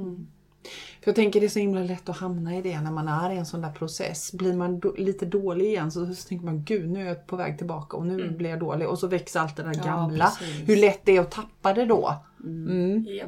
För 1.01 1.09
jag 1.09 1.15
tänker 1.15 1.39
det 1.39 1.45
är 1.45 1.49
så 1.49 1.59
himla 1.59 1.79
lätt 1.81 2.09
att 2.09 2.17
hamna 2.17 2.57
i 2.57 2.61
det 2.61 2.81
när 2.81 2.91
man 2.91 3.07
är 3.07 3.31
i 3.31 3.37
en 3.37 3.45
sån 3.45 3.61
där 3.61 3.71
process. 3.71 4.31
Blir 4.33 4.53
man 4.53 4.79
då, 4.79 4.93
lite 4.97 5.25
dålig 5.25 5.65
igen 5.65 5.91
så, 5.91 6.05
så 6.13 6.27
tänker 6.27 6.45
man 6.45 6.63
gud 6.63 6.89
nu 6.91 7.01
är 7.01 7.05
jag 7.07 7.27
på 7.27 7.35
väg 7.35 7.57
tillbaka 7.57 7.97
och 7.97 8.05
nu 8.07 8.29
blir 8.29 8.49
jag 8.49 8.59
dålig. 8.59 8.87
Och 8.87 8.99
så 8.99 9.07
växer 9.07 9.39
allt 9.39 9.55
det 9.55 9.63
där 9.63 9.73
Ja, 9.77 9.83
gamla. 9.83 10.25
precis. 10.25 10.69
Hur 10.69 10.75
lätt 10.75 10.99
det 11.05 11.17
är 11.17 11.21
att 11.21 11.31
tappa 11.31 11.73
det 11.73 11.85
då. 11.85 12.15
Mm. 12.43 13.05
Ja. 13.09 13.25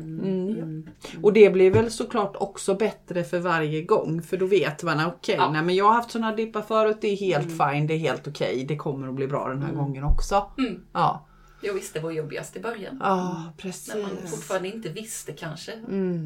Och 1.23 1.33
det 1.33 1.49
blir 1.49 1.71
väl 1.71 1.91
såklart 1.91 2.35
också 2.35 2.75
bättre 2.75 3.23
för 3.23 3.39
varje 3.39 3.81
gång. 3.81 4.21
För 4.21 4.37
då 4.37 4.45
vet 4.45 4.83
man 4.83 5.05
okej, 5.07 5.35
Ja. 5.37 5.51
nej 5.51 5.61
men 5.63 5.75
jag 5.75 5.85
har 5.85 5.93
haft 5.93 6.11
såna 6.11 6.35
dippar 6.35 6.61
förut, 6.61 6.97
det 7.01 7.07
är 7.07 7.15
helt 7.17 7.47
fine, 7.47 7.87
det 7.87 7.93
är 7.93 7.97
helt 7.97 8.27
okej. 8.27 8.65
Det 8.67 8.75
kommer 8.77 9.07
att 9.07 9.13
bli 9.15 9.27
bra 9.27 9.49
den 9.49 9.61
här 9.63 9.73
gången 9.73 10.03
också. 10.03 10.51
Mm. 10.57 10.81
Ja, 10.93 11.25
Jag 11.61 11.73
visste 11.73 11.99
vad 11.99 12.13
jobbigast 12.13 12.55
i 12.55 12.59
början. 12.59 12.97
ja 13.03 13.27
När 13.27 13.43
man 13.43 13.53
precis. 13.57 14.31
fortfarande 14.31 14.67
inte 14.67 14.89
visste 14.89 15.31
kanske 15.33 15.73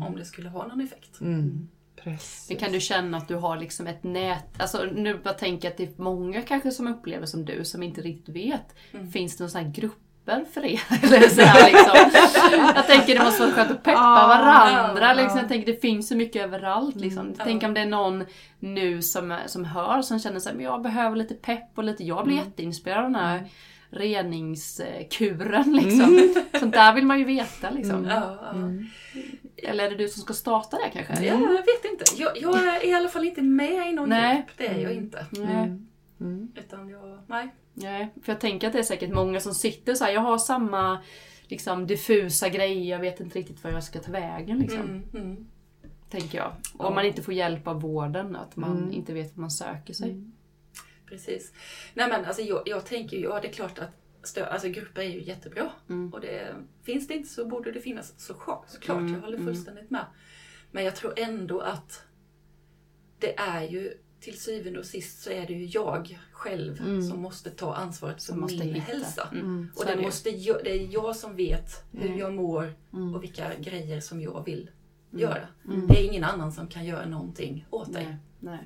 om 0.08 0.16
det 0.18 0.26
skulle 0.26 0.50
ha 0.50 0.68
någon 0.68 0.82
effekt. 0.82 1.22
Mm. 1.22 1.68
Precis. 2.04 2.50
Men 2.50 2.58
kan 2.58 2.72
du 2.72 2.80
känna 2.80 3.18
att 3.18 3.28
du 3.28 3.36
har 3.36 3.58
liksom 3.58 3.88
ett 3.88 4.04
nät, 4.04 4.62
alltså 4.62 4.84
nu 4.84 5.18
bara 5.24 5.34
tänker 5.34 5.66
jag 5.68 5.72
att 5.72 5.78
det 5.78 5.84
är 5.84 6.02
många 6.02 6.42
kanske 6.42 6.72
som 6.72 6.88
upplever 6.88 7.26
som 7.26 7.46
du 7.46 7.66
som 7.66 7.84
inte 7.84 8.02
riktigt 8.02 8.36
vet. 8.36 8.76
Finns 9.14 9.38
det 9.38 9.44
några 9.44 9.50
sådana 9.52 9.68
här 9.68 9.74
grupper 9.76 10.46
för 10.54 10.66
er? 10.66 10.82
Eller 11.04 11.30
så 11.30 11.42
här, 11.42 11.72
liksom. 11.72 12.22
Jag 12.76 12.88
tänker 12.88 13.20
det 13.20 13.24
måste 13.26 13.42
vara 13.42 13.52
skönt 13.52 13.72
att 13.72 13.84
peppa 13.84 14.00
Ja, 14.00 14.28
varandra. 14.28 15.14
Liksom. 15.14 15.40
Jag 15.40 15.48
tänker 15.48 15.74
det 15.74 15.82
finns 15.82 16.08
så 16.08 16.16
mycket 16.16 16.44
överallt. 16.44 16.96
Liksom. 16.96 17.34
Tänk 17.44 17.64
om 17.64 17.74
det 17.74 17.82
är 17.82 17.86
någon 17.86 18.26
nu 18.60 19.02
som, 19.02 19.38
som 19.46 19.66
hör 19.66 20.02
som 20.02 20.20
känner 20.20 20.40
sig 20.40 20.62
jag 20.62 20.82
behöver 20.82 21.16
lite 21.16 21.34
pepp 21.34 21.70
och 21.76 21.84
lite, 21.84 22.04
jag 22.04 22.26
blir 22.26 22.36
jätteinspirerad 22.36 23.06
av 23.06 23.12
den 23.12 23.22
här 23.22 23.50
reningskuren. 23.92 25.74
Liksom. 25.84 26.36
Sånt 26.60 26.74
där 26.74 26.96
vill 26.96 27.06
man 27.06 27.20
ju 27.20 27.26
veta. 27.26 27.70
Liksom. 27.70 28.06
Ja, 28.06 28.40
ja. 28.42 28.54
Eller 29.70 29.86
är 29.86 29.90
det 29.90 29.96
du 29.96 30.08
som 30.08 30.22
ska 30.22 30.34
starta 30.34 30.78
det 30.78 31.04
kanske? 31.04 31.26
Ja, 31.26 31.34
jag 31.34 31.50
vet 31.50 31.92
inte. 31.92 32.06
Jag, 32.18 32.38
jag 32.38 32.68
är 32.68 32.88
i 32.88 32.94
alla 32.94 33.10
fall 33.10 33.26
inte 33.28 33.42
med 33.42 33.90
i 33.90 33.94
någon 33.94 34.10
Nej. 34.10 34.36
grupp. 34.36 34.58
Det 34.58 34.68
är 34.68 34.80
jag 34.80 34.94
inte. 34.94 35.26
Nej. 35.32 35.80
Utan 36.56 36.90
jag, 36.90 37.20
nej. 37.28 37.50
Nej, 37.74 38.10
för 38.24 38.32
jag 38.32 38.40
tänker 38.42 38.68
att 38.68 38.74
det 38.74 38.80
är 38.80 38.84
säkert 38.84 39.14
många 39.14 39.40
som 39.40 39.54
sitter 39.54 39.94
så 39.94 40.06
här. 40.06 40.12
jag 40.12 40.22
har 40.22 40.38
samma 40.38 41.00
liksom, 41.48 41.88
diffusa 41.88 42.50
grejer, 42.50 42.92
jag 42.92 43.00
vet 43.00 43.20
inte 43.20 43.40
riktigt 43.40 43.64
var 43.64 43.72
jag 43.72 43.84
ska 43.84 44.00
ta 44.00 44.12
vägen. 44.12 44.60
Liksom, 44.60 44.82
Mm, 44.82 45.04
mm. 45.14 45.48
Tänker 46.10 46.38
jag. 46.38 46.52
Om 46.78 46.96
man 46.96 47.06
inte 47.06 47.22
får 47.22 47.34
hjälp 47.34 47.68
av 47.68 47.82
vården, 47.82 48.36
att 48.36 48.56
man 48.56 48.92
inte 48.92 49.14
vet 49.14 49.38
var 49.38 49.42
man 49.42 49.52
söker 49.52 49.94
sig. 49.94 50.24
Precis. 51.10 51.54
Nej 51.94 52.10
men 52.10 52.26
alltså 52.26 52.42
jag, 52.42 52.62
jag 52.66 52.86
tänker 52.86 53.18
ju, 53.18 53.24
ja 53.24 53.40
det 53.42 53.48
är 53.48 53.52
klart 53.54 53.80
att 53.80 53.90
stö, 54.24 54.46
alltså, 54.46 54.68
grupper 54.70 55.02
är 55.02 55.06
ju 55.10 55.22
jättebra. 55.24 55.70
Mm. 55.90 56.14
Och 56.14 56.22
det, 56.22 56.56
finns 56.84 57.08
det 57.08 57.14
inte 57.14 57.30
så 57.30 57.46
borde 57.46 57.72
det 57.72 57.82
finnas 57.82 58.14
såklart. 58.20 58.66
såklart 58.70 58.98
Mm, 59.00 59.14
Jag 59.14 59.22
håller 59.22 59.38
fullständigt 59.38 59.90
med. 59.90 60.06
Men 60.72 60.84
jag 60.86 60.96
tror 60.96 61.14
ändå 61.20 61.60
att 61.62 62.02
det 63.20 63.38
är 63.40 63.62
ju 63.64 63.94
till 64.20 64.40
syvende 64.40 64.80
och 64.80 64.86
sist 64.86 65.22
så 65.24 65.30
är 65.30 65.48
det 65.48 65.54
ju 65.54 65.66
jag 65.66 66.20
själv 66.32 67.02
som 67.10 67.22
måste 67.22 67.50
ta 67.50 67.74
ansvaret 67.76 68.24
för 68.24 68.34
Mm. 68.34 68.46
Min 68.46 68.60
hitta. 68.74 68.80
hälsa. 68.92 69.28
Mm, 69.32 69.72
så 69.76 69.80
Och 69.82 69.86
det, 69.96 70.02
måste 70.02 70.30
jag, 70.30 70.64
det 70.64 70.72
är 70.72 70.94
jag 70.94 71.16
som 71.16 71.36
vet 71.36 71.84
hur 71.92 72.06
Mm. 72.06 72.18
jag 72.20 72.34
mår 72.34 72.74
och 73.16 73.24
vilka 73.24 73.56
grejer 73.56 74.00
som 74.00 74.22
jag 74.22 74.46
vill 74.46 74.70
Mm. 75.14 75.22
göra. 75.22 75.48
Det 75.88 76.00
är 76.00 76.06
ingen 76.06 76.24
annan 76.24 76.52
som 76.52 76.68
kan 76.68 76.86
göra 76.86 77.06
någonting 77.06 77.66
åt 77.70 77.94
dig. 77.94 78.18
Nej, 78.40 78.60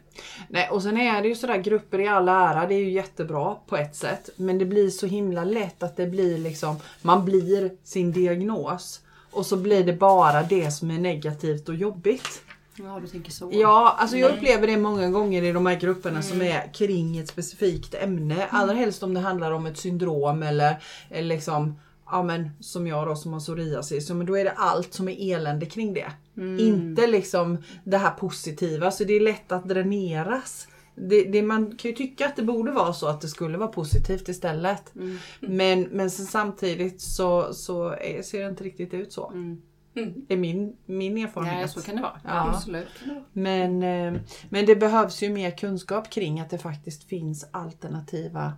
nej. 0.49 0.69
Och 0.69 0.83
sen 0.83 0.97
är 0.97 1.21
det 1.21 1.27
ju 1.27 1.35
sådär 1.35 1.57
grupper 1.57 1.99
i 1.99 2.07
all 2.07 2.29
ära, 2.29 2.67
det 2.67 2.75
är 2.75 2.79
ju 2.79 2.91
jättebra 2.91 3.55
på 3.67 3.77
ett 3.77 3.95
sätt. 3.95 4.29
Men 4.35 4.57
det 4.57 4.65
blir 4.65 4.89
så 4.89 5.05
himla 5.05 5.43
lätt 5.43 5.83
att 5.83 5.97
det 5.97 6.07
blir 6.07 6.37
liksom, 6.37 6.75
man 7.01 7.25
blir 7.25 7.71
sin 7.83 8.11
diagnos. 8.11 9.01
Och 9.31 9.45
så 9.45 9.57
blir 9.57 9.83
det 9.83 9.93
bara 9.93 10.43
det 10.43 10.71
som 10.71 10.91
är 10.91 10.99
negativt 10.99 11.69
och 11.69 11.75
jobbigt. 11.75 12.41
Ja, 12.75 12.99
du 13.01 13.07
tänker 13.07 13.31
så. 13.31 13.49
Ja, 13.53 13.95
alltså 13.99 14.17
jag 14.17 14.31
upplever 14.31 14.67
det 14.67 14.77
många 14.77 15.09
gånger 15.09 15.43
i 15.43 15.51
de 15.51 15.65
här 15.65 15.79
grupperna 15.79 16.21
som 16.21 16.41
är 16.41 16.73
kring 16.73 17.17
ett 17.17 17.27
specifikt 17.27 17.93
ämne. 17.93 18.47
Allra 18.49 18.73
helst 18.73 19.03
om 19.03 19.13
det 19.13 19.19
handlar 19.19 19.51
om 19.51 19.65
ett 19.65 19.77
syndrom 19.77 20.43
eller, 20.43 20.83
eller 21.09 21.35
liksom, 21.35 21.79
ja 22.13 22.23
men 22.23 22.49
som 22.59 22.87
jag 22.87 23.07
då 23.07 23.15
som 23.15 23.33
har 23.33 23.39
psoriasis. 23.39 24.09
Men 24.09 24.25
då 24.25 24.37
är 24.37 24.43
det 24.43 24.51
allt 24.51 24.93
som 24.93 25.09
är 25.09 25.33
elände 25.35 25.65
kring 25.65 25.93
det. 25.93 26.11
Inte 26.59 27.07
liksom 27.07 27.57
det 27.83 27.97
här 27.97 28.11
positiva. 28.11 28.91
Så 28.91 29.03
det 29.03 29.13
är 29.13 29.19
lätt 29.19 29.51
att 29.51 29.69
dräneras. 29.69 30.67
Det, 30.95 31.23
det, 31.23 31.41
man 31.41 31.75
kan 31.77 31.91
ju 31.91 31.97
tycka 31.97 32.25
att 32.25 32.35
det 32.35 32.43
borde 32.43 32.71
vara 32.71 32.93
så 32.93 33.07
att 33.07 33.21
det 33.21 33.27
skulle 33.27 33.57
vara 33.57 33.67
positivt 33.67 34.29
istället. 34.29 34.93
Men, 35.39 35.81
men 35.81 36.11
sen 36.11 36.25
samtidigt 36.25 37.01
så, 37.01 37.53
så 37.53 37.89
är, 37.89 38.21
ser 38.21 38.43
det 38.43 38.49
inte 38.49 38.63
riktigt 38.63 38.93
ut 38.93 39.13
så. 39.13 39.29
Mm. 39.29 39.61
Det 39.93 40.33
är 40.33 40.37
min, 40.37 40.75
min 40.85 41.17
erfarenhet. 41.17 41.55
Nej, 41.55 41.69
så 41.69 41.81
kan 41.81 41.95
det 41.95 42.01
vara. 42.01 42.19
Ja. 42.23 42.49
Absolut. 42.49 42.87
Men, 43.33 43.83
eh, 43.83 44.21
men 44.49 44.65
det 44.65 44.75
behövs 44.75 45.23
ju 45.23 45.29
mer 45.29 45.57
kunskap 45.57 46.09
kring 46.09 46.39
att 46.39 46.49
det 46.49 46.57
faktiskt 46.57 47.03
finns 47.03 47.49
alternativa 47.51 48.53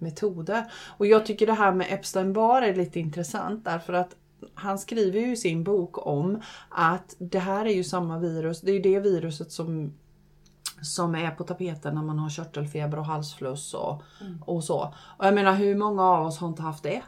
metoder. 0.00 0.72
Och 0.98 1.06
jag 1.06 1.26
tycker 1.26 1.46
det 1.46 1.52
här 1.52 1.72
med 1.72 1.86
Epstein-Barr 1.90 2.62
är 2.62 2.74
lite 2.74 3.00
intressant 3.00 3.64
därför 3.64 3.92
att 3.92 4.16
han 4.54 4.78
skriver 4.78 5.20
ju 5.20 5.32
i 5.32 5.36
sin 5.36 5.64
bok 5.64 6.06
om 6.06 6.42
att 6.68 7.16
det 7.18 7.38
här 7.38 7.66
är 7.66 7.74
ju 7.74 7.84
samma 7.84 8.18
virus, 8.18 8.60
det 8.60 8.70
är 8.70 8.74
ju 8.74 8.82
det 8.82 9.00
viruset 9.00 9.52
som 9.52 9.92
som 10.82 11.14
är 11.14 11.30
på 11.30 11.44
tapeten 11.44 11.94
när 11.94 12.02
man 12.02 12.18
har 12.18 12.30
körtelfeber 12.30 12.98
och 12.98 13.04
halsfluss 13.04 13.74
och, 13.74 14.02
och 14.40 14.64
så. 14.64 14.94
Och 15.18 15.26
jag 15.26 15.34
menar 15.34 15.54
hur 15.54 15.74
många 15.74 16.02
av 16.02 16.26
oss 16.26 16.38
har 16.38 16.48
inte 16.48 16.62
haft 16.62 16.82
det? 16.82 17.02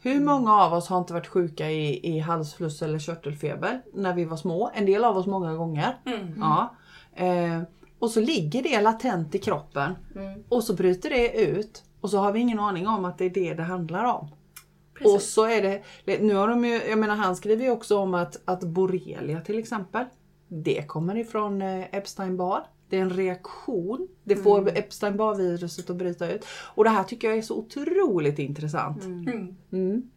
Hur 0.00 0.20
många 0.20 0.52
av 0.52 0.72
oss 0.72 0.88
har 0.88 0.98
inte 0.98 1.12
varit 1.12 1.26
sjuka 1.26 1.70
i, 1.70 2.16
i 2.16 2.18
halsfluss 2.18 2.82
eller 2.82 2.98
körtelfeber 2.98 3.82
när 3.94 4.14
vi 4.14 4.24
var 4.24 4.36
små? 4.36 4.70
En 4.74 4.86
del 4.86 5.04
av 5.04 5.16
oss 5.16 5.26
många 5.26 5.54
gånger. 5.54 5.96
Ja. 6.36 6.74
Eh, 7.14 7.62
och 7.98 8.10
så 8.10 8.20
ligger 8.20 8.62
det 8.62 8.80
latent 8.80 9.34
i 9.34 9.38
kroppen 9.38 9.94
och 10.48 10.64
så 10.64 10.74
bryter 10.74 11.10
det 11.10 11.32
ut 11.32 11.84
och 12.00 12.10
så 12.10 12.18
har 12.18 12.32
vi 12.32 12.40
ingen 12.40 12.58
aning 12.58 12.86
om 12.88 13.04
att 13.04 13.18
det 13.18 13.24
är 13.24 13.30
det 13.30 13.54
det 13.54 13.62
handlar 13.62 14.04
om. 14.04 14.28
Precis. 14.94 15.14
Och 15.14 15.22
så 15.22 15.44
är 15.44 15.62
det, 16.04 16.18
nu 16.20 16.34
har 16.34 16.48
de 16.48 16.64
ju, 16.64 16.74
jag 16.74 16.98
menar 16.98 17.16
han 17.16 17.36
skriver 17.36 17.64
ju 17.64 17.70
också 17.70 17.98
om 17.98 18.14
att, 18.14 18.40
att 18.44 18.60
borrelia 18.60 19.40
till 19.40 19.58
exempel, 19.58 20.04
det 20.48 20.86
kommer 20.86 21.16
ifrån 21.16 21.62
eh, 21.62 21.84
Epstein-Barr. 21.92 22.62
Det 22.88 22.96
är 22.96 23.02
en 23.02 23.10
reaktion. 23.10 24.08
Det 24.24 24.36
får 24.36 24.68
Epstein-Barr-viruset 24.68 25.90
att 25.90 25.96
bryta 25.96 26.32
ut. 26.32 26.46
Och 26.74 26.84
det 26.84 26.90
här 26.90 27.04
tycker 27.04 27.28
jag 27.28 27.38
är 27.38 27.42
så 27.42 27.56
otroligt 27.56 28.38
intressant. 28.38 29.04
Mm. 29.04 29.56
Mm. 29.72 30.10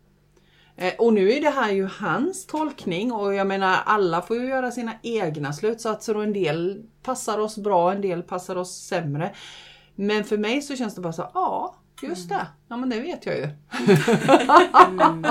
Eh, 0.76 0.94
Och 0.98 1.14
nu 1.14 1.32
är 1.32 1.42
det 1.42 1.50
här 1.50 1.72
ju 1.72 1.86
hans 1.86 2.46
tolkning 2.46 3.12
och 3.12 3.34
jag 3.34 3.48
menar 3.48 3.78
alla 3.86 4.22
får 4.22 4.38
ju 4.38 4.46
göra 4.46 4.72
sina 4.72 4.94
egna 5.02 5.54
slutsatser 5.54 6.18
och 6.18 6.24
en 6.24 6.34
del 6.34 6.84
passar 7.04 7.38
oss 7.38 7.58
bra, 7.58 7.92
en 7.94 8.02
del 8.02 8.22
passar 8.24 8.56
oss 8.56 8.76
sämre. 8.88 9.34
Men 9.96 10.24
för 10.24 10.38
mig 10.38 10.62
så 10.62 10.76
känns 10.76 10.96
det 10.96 11.02
bara 11.02 11.14
så, 11.14 11.32
ja 11.34 11.76
just 12.02 12.30
det, 12.30 12.48
ja 12.68 12.78
men 12.78 12.89
det 12.89 13.00
vet 13.00 13.26
jag 13.26 13.38
ju. 13.38 13.48
Mm. 14.88 15.24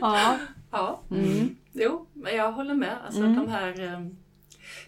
Ja. 0.00 0.38
Ja, 0.70 1.00
Mm. 1.10 1.56
jo, 1.72 2.06
men 2.12 2.36
jag 2.36 2.52
håller 2.52 2.74
med. 2.74 2.96
Alltså 3.04 3.20
att 3.24 3.36
de 3.36 3.48
här, 3.48 3.80
eh, 3.80 4.00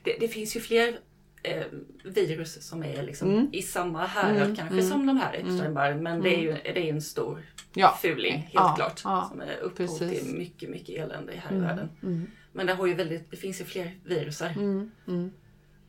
det, 0.02 0.16
det 0.20 0.28
finns 0.28 0.56
ju 0.56 0.60
fler 0.60 0.98
eh, 1.42 1.64
virus 2.04 2.68
som 2.68 2.82
är 2.84 3.02
liksom 3.02 3.28
Mm. 3.30 3.48
i 3.52 3.62
samma 3.62 4.06
härad 4.06 4.36
Mm, 4.42 4.56
kanske 4.56 4.74
mm, 4.74 4.88
som 4.90 5.06
de 5.06 5.16
här 5.16 5.34
Epstein-Barr, 5.34 5.94
men 5.94 6.20
det 6.22 6.34
är 6.36 6.40
ju 6.40 6.52
det 6.52 6.88
är 6.88 6.92
en 6.94 7.02
stor 7.02 7.42
Ja. 7.74 7.98
fuling 8.02 8.32
helt 8.38 8.50
Ja, 8.54 8.74
klart. 8.76 9.00
ja, 9.04 9.26
som 9.30 9.40
är 9.40 9.56
upphov 9.56 9.76
precis. 9.76 10.22
till 10.24 10.34
mycket, 10.38 10.70
mycket 10.70 10.88
elände 11.04 11.32
här 11.32 11.50
i 11.50 11.54
Mm, 11.54 11.66
världen. 11.68 11.88
mm, 12.02 12.26
Men 12.52 12.66
det, 12.66 12.74
har 12.74 12.86
ju 12.86 12.94
väldigt, 12.94 13.30
det 13.30 13.36
finns 13.36 13.60
ju 13.60 13.64
fler 13.64 13.94
virusar. 14.04 14.48
mm, 14.56 14.90
mm. 15.08 15.30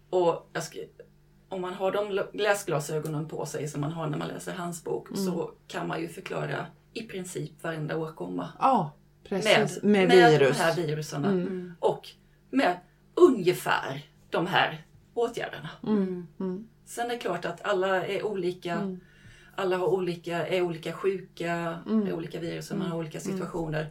Och 0.09 0.49
jag 0.53 0.63
ska, 0.63 0.79
om 1.53 1.61
man 1.61 1.73
har 1.73 1.91
de 1.91 2.21
läsglasögonen 2.33 3.27
på 3.27 3.45
sig 3.45 3.67
som 3.67 3.81
man 3.81 3.91
har 3.91 4.07
när 4.07 4.17
man 4.17 4.27
läser 4.27 4.53
hans 4.53 4.83
bok 4.83 5.09
Mm. 5.11 5.25
så 5.25 5.51
kan 5.67 5.87
man 5.87 6.01
ju 6.01 6.07
förklara 6.07 6.65
i 6.93 7.01
princip 7.03 7.63
varenda 7.63 7.97
åkomma 7.97 8.49
Ja, 8.59 8.91
precis. 9.29 9.83
med, 9.83 10.07
Med, 10.07 10.29
virus. 10.31 10.57
de 10.57 10.63
här 10.63 10.75
viruserna. 10.75 11.27
Mm. 11.27 11.73
Och 11.79 12.09
med 12.49 12.77
ungefär 13.15 14.05
de 14.29 14.47
här 14.47 14.85
åtgärderna. 15.13 15.69
Mm, 15.83 16.27
mm, 16.39 16.67
Sen 16.85 17.05
är 17.05 17.09
det 17.09 17.17
klart 17.17 17.45
att 17.45 17.61
alla 17.65 18.05
är 18.05 18.25
olika. 18.25 18.73
Mm. 18.75 18.99
Alla 19.55 19.77
har 19.77 19.87
olika, 19.87 20.47
är 20.47 20.61
olika 20.61 20.93
sjuka, 20.93 21.79
Mm. 21.87 22.07
är 22.07 22.13
olika 22.13 22.39
virus 22.39 22.71
man 22.71 22.81
har 22.81 22.97
olika 22.97 23.19
situationer. 23.19 23.87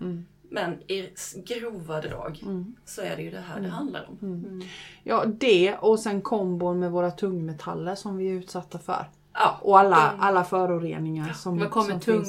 Mm, 0.57 0.71
Men 0.71 0.91
i 0.91 1.09
grova 1.45 2.01
drag 2.01 2.41
mm. 2.43 2.77
så 2.85 3.01
är 3.03 3.17
det 3.17 3.23
ju 3.23 3.31
det 3.31 3.41
här 3.41 3.61
det 3.61 3.69
handlar 3.69 4.09
om. 4.09 4.63
Ja, 5.03 5.25
det 5.27 5.75
och 5.77 5.99
sen 6.01 6.21
kombon 6.23 6.79
med 6.79 6.91
våra 6.91 7.11
tungmetaller 7.11 7.95
som 7.95 8.17
vi 8.17 8.29
är 8.29 8.33
utsatta 8.35 8.79
för. 8.79 9.05
Ja, 9.35 9.59
Och 9.63 9.79
alla, 9.79 9.97
de- 9.97 10.21
alla 10.21 10.45
föroreningar 10.45 11.33
som, 11.33 11.59
Vad 11.59 11.71
kommer 11.71 11.91
som 11.91 12.01
finns. 12.01 12.29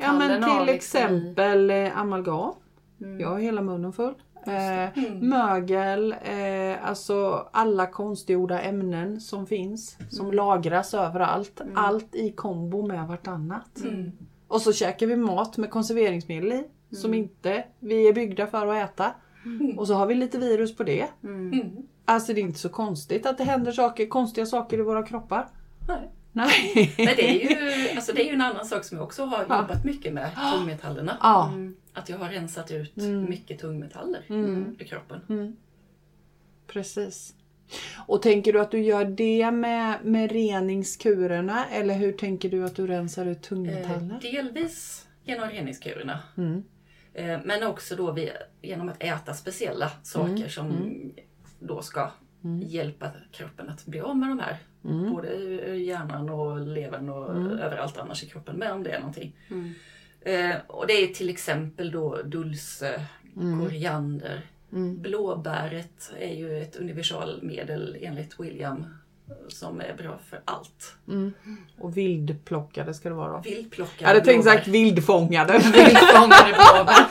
Ja 0.00 0.12
men 0.12 0.44
av, 0.44 0.48
till 0.58 0.66
liksom, 0.66 0.68
i- 0.68 0.72
exempel 0.72 1.70
eh, 1.70 1.98
amalgam. 1.98 2.52
Mm. 3.00 3.20
Jag 3.20 3.28
har 3.28 3.38
hela 3.38 3.62
munnen 3.62 3.92
full. 3.92 4.14
Eh, 4.46 4.98
Mm. 4.98 5.28
mögel, 5.28 6.12
eh, 6.22 6.88
alltså 6.88 7.46
alla 7.52 7.86
konstgjorda 7.86 8.60
ämnen 8.60 9.20
som 9.20 9.46
finns. 9.46 9.98
Som 10.10 10.32
lagras 10.32 10.94
överallt. 10.94 11.60
Allt 11.74 12.14
i 12.14 12.32
kombo 12.32 12.86
med 12.86 13.08
vartannat. 13.08 13.80
Mm. 13.84 14.12
Och 14.48 14.60
så 14.62 14.72
käkar 14.72 15.06
vi 15.06 15.16
mat 15.16 15.56
med 15.56 15.70
konserveringsmedel 15.70 16.52
i. 16.52 16.64
Som 16.92 17.14
inte 17.14 17.64
vi 17.80 18.08
är 18.08 18.12
byggda 18.12 18.46
för 18.46 18.66
att 18.66 18.90
äta. 18.90 19.14
Och 19.76 19.86
så 19.86 19.94
har 19.94 20.06
vi 20.06 20.14
lite 20.14 20.38
virus 20.38 20.76
på 20.76 20.82
det. 20.84 21.06
Mm. 21.24 21.52
Mm. 21.52 21.76
Alltså 22.04 22.32
det 22.32 22.40
är 22.40 22.42
inte 22.42 22.58
så 22.58 22.68
konstigt 22.68 23.26
att 23.26 23.38
det 23.38 23.44
händer 23.44 23.72
saker, 23.72 24.06
konstiga 24.06 24.46
saker 24.46 24.78
i 24.78 24.82
våra 24.82 25.02
kroppar. 25.02 25.48
Nej. 25.88 26.10
Nej. 26.32 26.94
Men 26.96 27.06
det 27.06 27.28
är, 27.30 27.50
ju, 27.50 27.88
alltså 27.96 28.12
det 28.12 28.22
är 28.22 28.26
ju 28.26 28.34
en 28.34 28.40
annan 28.40 28.66
sak 28.66 28.84
som 28.84 28.96
jag 28.98 29.04
också 29.06 29.24
har 29.24 29.44
Ja. 29.48 29.60
jobbat 29.62 29.84
mycket 29.84 30.12
med, 30.12 30.30
tungmetallerna. 30.54 31.16
Ja. 31.20 31.48
Mm. 31.48 31.76
Att 31.92 32.08
jag 32.08 32.18
har 32.18 32.28
rensat 32.28 32.70
ut 32.70 32.96
Mm. 32.96 33.30
mycket 33.30 33.58
tungmetaller 33.58 34.24
Mm. 34.28 34.76
i 34.78 34.84
kroppen. 34.84 35.20
Mm. 35.28 35.56
Precis. 36.66 37.34
Och 38.06 38.22
tänker 38.22 38.52
du 38.52 38.60
att 38.60 38.70
du 38.70 38.80
gör 38.82 39.04
det 39.04 39.50
med, 39.50 39.98
med 40.04 40.32
reningskurerna 40.32 41.66
eller 41.66 41.94
hur 41.94 42.12
tänker 42.12 42.48
du 42.50 42.64
att 42.64 42.76
du 42.76 42.86
rensar 42.86 43.26
ut 43.26 43.36
Eh, 43.38 43.42
tungmetaller? 43.48 44.18
delvis 44.22 45.06
genom 45.24 45.48
reningskurerna. 45.48 46.18
Mm. 46.36 46.62
Eh, 47.14 47.38
men 47.44 47.62
också 47.62 47.96
då 47.96 48.12
vi, 48.12 48.30
genom 48.62 48.88
att 48.88 49.02
äta 49.02 49.34
speciella 49.34 49.90
saker 50.02 50.32
Mm. 50.36 50.48
som 50.48 50.92
då 51.58 51.82
ska 51.82 52.10
Mm. 52.44 52.62
hjälpa 52.62 53.10
kroppen 53.32 53.68
att 53.68 53.86
bli 53.86 54.00
av 54.00 54.16
med 54.16 54.28
de 54.28 54.38
här. 54.38 54.56
Mm. 54.84 55.12
Både 55.12 55.28
hjärnan 55.76 56.30
och 56.30 56.60
levern 56.60 57.08
och 57.08 57.30
Mm. 57.36 57.58
överallt 57.58 57.98
annars 57.98 58.22
i 58.24 58.26
kroppen 58.26 58.56
med 58.56 58.72
om 58.72 58.82
det 58.82 58.90
är 58.90 58.98
någonting. 58.98 59.36
Mm. 59.50 59.72
Eh, 60.20 60.56
och 60.66 60.86
det 60.86 60.92
är 60.92 61.06
till 61.06 61.28
exempel 61.30 61.90
då 61.90 62.22
dulce, 62.22 63.06
Mm. 63.36 63.60
koriander. 63.64 64.40
Mm. 64.72 65.02
Blåbäret 65.02 66.12
är 66.18 66.34
ju 66.34 66.62
ett 66.62 66.76
universalmedel 66.76 67.96
enligt 68.00 68.40
William 68.40 68.86
som 69.48 69.80
är 69.80 69.94
bra 69.98 70.18
för 70.30 70.40
allt. 70.44 70.94
Mm. 71.08 71.32
Och 71.78 71.96
vildplockade 71.96 72.94
ska 72.94 73.08
det 73.08 73.14
vara 73.14 73.32
då? 73.32 73.38
Vildplockade 73.44 73.96
Jag 73.98 74.08
hade 74.08 74.20
tänkt 74.20 74.44
sagt 74.44 74.68
vildfångade. 74.68 75.52
Vildfångade 75.58 76.54
blåbär. 76.74 77.06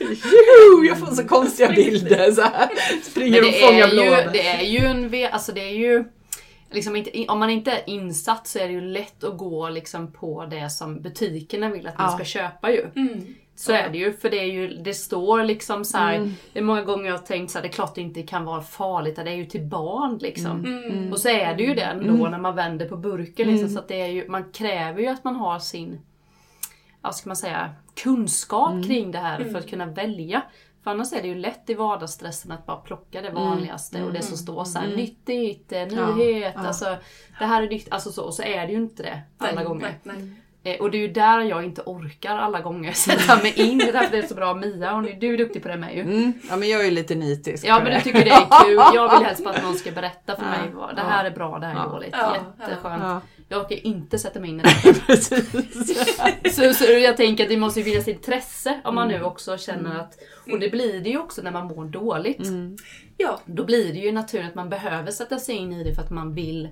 Juhu, 0.00 0.86
jag 0.88 0.98
får 0.98 1.06
så 1.14 1.24
konstiga 1.28 1.68
bilder 1.68 2.32
så 2.32 2.42
här. 2.42 2.68
Springer 3.02 3.38
och 3.38 3.44
det 3.46 3.52
fångar 3.52 3.88
är, 3.88 3.90
ju, 3.92 3.94
blåbär. 3.94 4.30
det 4.32 4.46
är 4.48 4.62
ju 4.62 4.78
en 4.78 5.08
ve- 5.08 5.28
alltså 5.30 5.52
det 5.52 5.60
är 5.60 5.74
ju 5.74 6.04
liksom 6.70 6.96
inte, 6.96 7.24
om 7.28 7.38
man 7.38 7.50
inte 7.50 7.70
är 7.70 7.82
insatt 7.86 8.46
så 8.46 8.58
är 8.58 8.66
det 8.66 8.72
ju 8.72 8.80
lätt 8.80 9.24
att 9.24 9.38
gå 9.38 9.68
liksom 9.68 10.12
på 10.12 10.46
det 10.46 10.70
som 10.70 11.00
butikerna 11.02 11.68
vill 11.70 11.86
att 11.86 11.98
man 11.98 12.10
Ja. 12.10 12.14
ska 12.16 12.24
köpa 12.24 12.70
ju. 12.70 12.86
Mm. 12.96 13.34
Så 13.56 13.72
är 13.72 13.88
det 13.88 13.98
ju, 13.98 14.12
för 14.12 14.30
det, 14.30 14.36
är 14.40 14.52
ju, 14.52 14.68
det 14.68 14.94
står 14.94 15.44
liksom 15.44 15.84
så 15.84 15.98
här, 15.98 16.14
Mm. 16.14 16.34
det 16.52 16.58
är 16.58 16.62
många 16.62 16.82
gånger 16.82 17.04
jag 17.06 17.12
har 17.12 17.18
tänkt 17.26 17.50
så 17.50 17.58
här, 17.58 17.62
det 17.62 17.68
är 17.68 17.72
klart 17.72 17.94
det 17.94 18.00
inte 18.00 18.22
kan 18.22 18.44
vara 18.44 18.60
farligt, 18.62 19.16
det 19.16 19.22
är 19.30 19.34
ju 19.34 19.44
till 19.44 19.62
barn 19.64 20.18
liksom. 20.18 20.64
Mm. 20.64 21.12
Och 21.12 21.18
så 21.20 21.28
är 21.28 21.54
det 21.54 21.62
ju 21.62 21.74
det 21.74 21.82
ändå 21.82 22.28
när 22.28 22.38
man 22.38 22.54
vänder 22.56 22.88
på 22.88 22.96
burken. 22.96 23.46
Liksom, 23.48 23.64
Mm. 23.64 23.68
så 23.74 23.78
att 23.78 23.88
det 23.88 24.00
är 24.00 24.06
ju, 24.08 24.28
man 24.28 24.52
kräver 24.52 25.00
ju 25.00 25.06
att 25.06 25.24
man 25.24 25.36
har 25.36 25.58
sin 25.58 26.00
vad 27.00 27.14
ska 27.16 27.28
man 27.30 27.36
säga, 27.36 27.74
kunskap 28.02 28.70
Mm. 28.72 28.82
kring 28.82 29.10
det 29.10 29.18
här 29.18 29.44
för 29.44 29.58
att 29.58 29.70
kunna 29.70 29.86
välja. 29.86 30.42
För 30.84 30.90
annars 30.90 31.12
är 31.12 31.22
det 31.22 31.28
ju 31.28 31.34
lätt 31.34 31.70
i 31.70 31.74
vardagsstressen 31.74 32.52
att 32.52 32.66
bara 32.66 32.76
plocka 32.76 33.20
det 33.22 33.30
vanligaste 33.30 34.02
och 34.04 34.12
det 34.12 34.22
som 34.22 34.36
står 34.36 34.64
så 34.64 34.78
här 34.78 34.96
nyttigt, 34.96 35.72
Mm. 35.72 35.94
Ja, 35.98 36.14
nyhet, 36.16 36.52
ja. 36.56 36.66
alltså 36.66 36.84
det 37.38 37.44
här 37.44 37.62
är 37.62 37.68
nytt, 37.68 37.86
alltså 37.92 38.12
så, 38.12 38.24
och 38.24 38.34
så 38.34 38.42
är 38.42 38.66
det 38.66 38.72
ju 38.72 38.78
inte 38.78 39.02
det 39.02 39.20
alla 39.38 39.54
Nej, 39.54 39.64
gånger. 39.64 39.98
Nej, 40.02 40.16
nej. 40.18 40.32
Eh, 40.66 40.80
Och 40.80 40.90
det 40.90 40.98
är 40.98 41.00
ju 41.00 41.08
där 41.08 41.40
jag 41.40 41.64
inte 41.64 41.82
orkar 41.86 42.36
alla 42.36 42.60
gånger 42.60 42.92
sätta 43.08 43.36
mig 43.42 43.52
in. 43.60 43.78
Det 43.78 43.88
är 43.88 43.92
därför 43.92 44.12
det 44.16 44.18
är 44.22 44.26
så 44.26 44.34
bra 44.34 44.54
Mia, 44.54 44.96
och 44.96 45.02
du 45.02 45.34
är 45.34 45.38
duktig 45.38 45.62
på 45.62 45.68
det 45.68 45.76
med 45.76 45.94
ju. 45.94 46.00
Mm. 46.00 46.32
Ja 46.50 46.56
men 46.56 46.68
jag 46.68 46.80
är 46.80 46.84
ju 46.84 46.90
lite 46.90 47.14
nitisk 47.14 47.64
Ja 47.66 47.80
men 47.84 47.94
du 47.94 48.00
tycker 48.00 48.24
det 48.24 48.30
är 48.30 48.64
kul. 48.64 48.76
Jag 48.94 49.18
vill 49.18 49.26
helst 49.26 49.44
bara 49.44 49.54
att 49.54 49.62
någon 49.62 49.74
ska 49.74 49.90
berätta 49.92 50.36
för 50.36 50.42
Ja, 50.42 50.50
mig 50.50 50.70
vad 50.74 50.96
det 50.96 51.02
här 51.02 51.24
är 51.24 51.30
bra, 51.30 51.58
det 51.58 51.66
här 51.66 51.74
är 51.74 51.78
Ja. 51.78 51.88
dåligt. 51.88 52.14
Jätteskönt. 52.60 53.02
Ja, 53.02 53.20
Jag 53.48 53.60
orkar 53.64 53.86
inte 53.86 54.18
sätta 54.18 54.40
mig 54.40 54.50
in 54.50 54.60
i 54.60 54.62
det. 54.84 55.06
precis. 55.06 56.54
Så, 56.56 56.74
så 56.74 56.84
jag 56.84 57.16
tänker 57.16 57.44
att 57.44 57.50
det 57.50 57.56
måste 57.56 57.80
ju 57.80 57.84
finnas 57.86 58.08
intresse 58.08 58.80
om 58.84 58.94
man 58.94 59.08
nu 59.08 59.14
Mm. 59.14 59.26
också 59.26 59.56
känner 59.58 59.98
att, 60.00 60.14
och 60.52 60.58
det 60.60 60.70
blir 60.70 61.00
det 61.00 61.10
ju 61.10 61.18
också 61.18 61.42
när 61.42 61.50
man 61.50 61.66
mår 61.66 61.84
dåligt. 61.84 62.40
Mm. 62.48 62.76
Ja, 63.16 63.40
Då 63.46 63.64
blir 63.64 63.92
det 63.92 63.98
ju 63.98 64.12
naturligt 64.12 64.48
att 64.48 64.54
man 64.54 64.68
behöver 64.68 65.10
sätta 65.10 65.38
sig 65.38 65.54
in 65.56 65.72
i 65.72 65.84
det 65.84 65.94
för 65.94 66.02
att 66.02 66.10
man 66.10 66.34
vill 66.34 66.68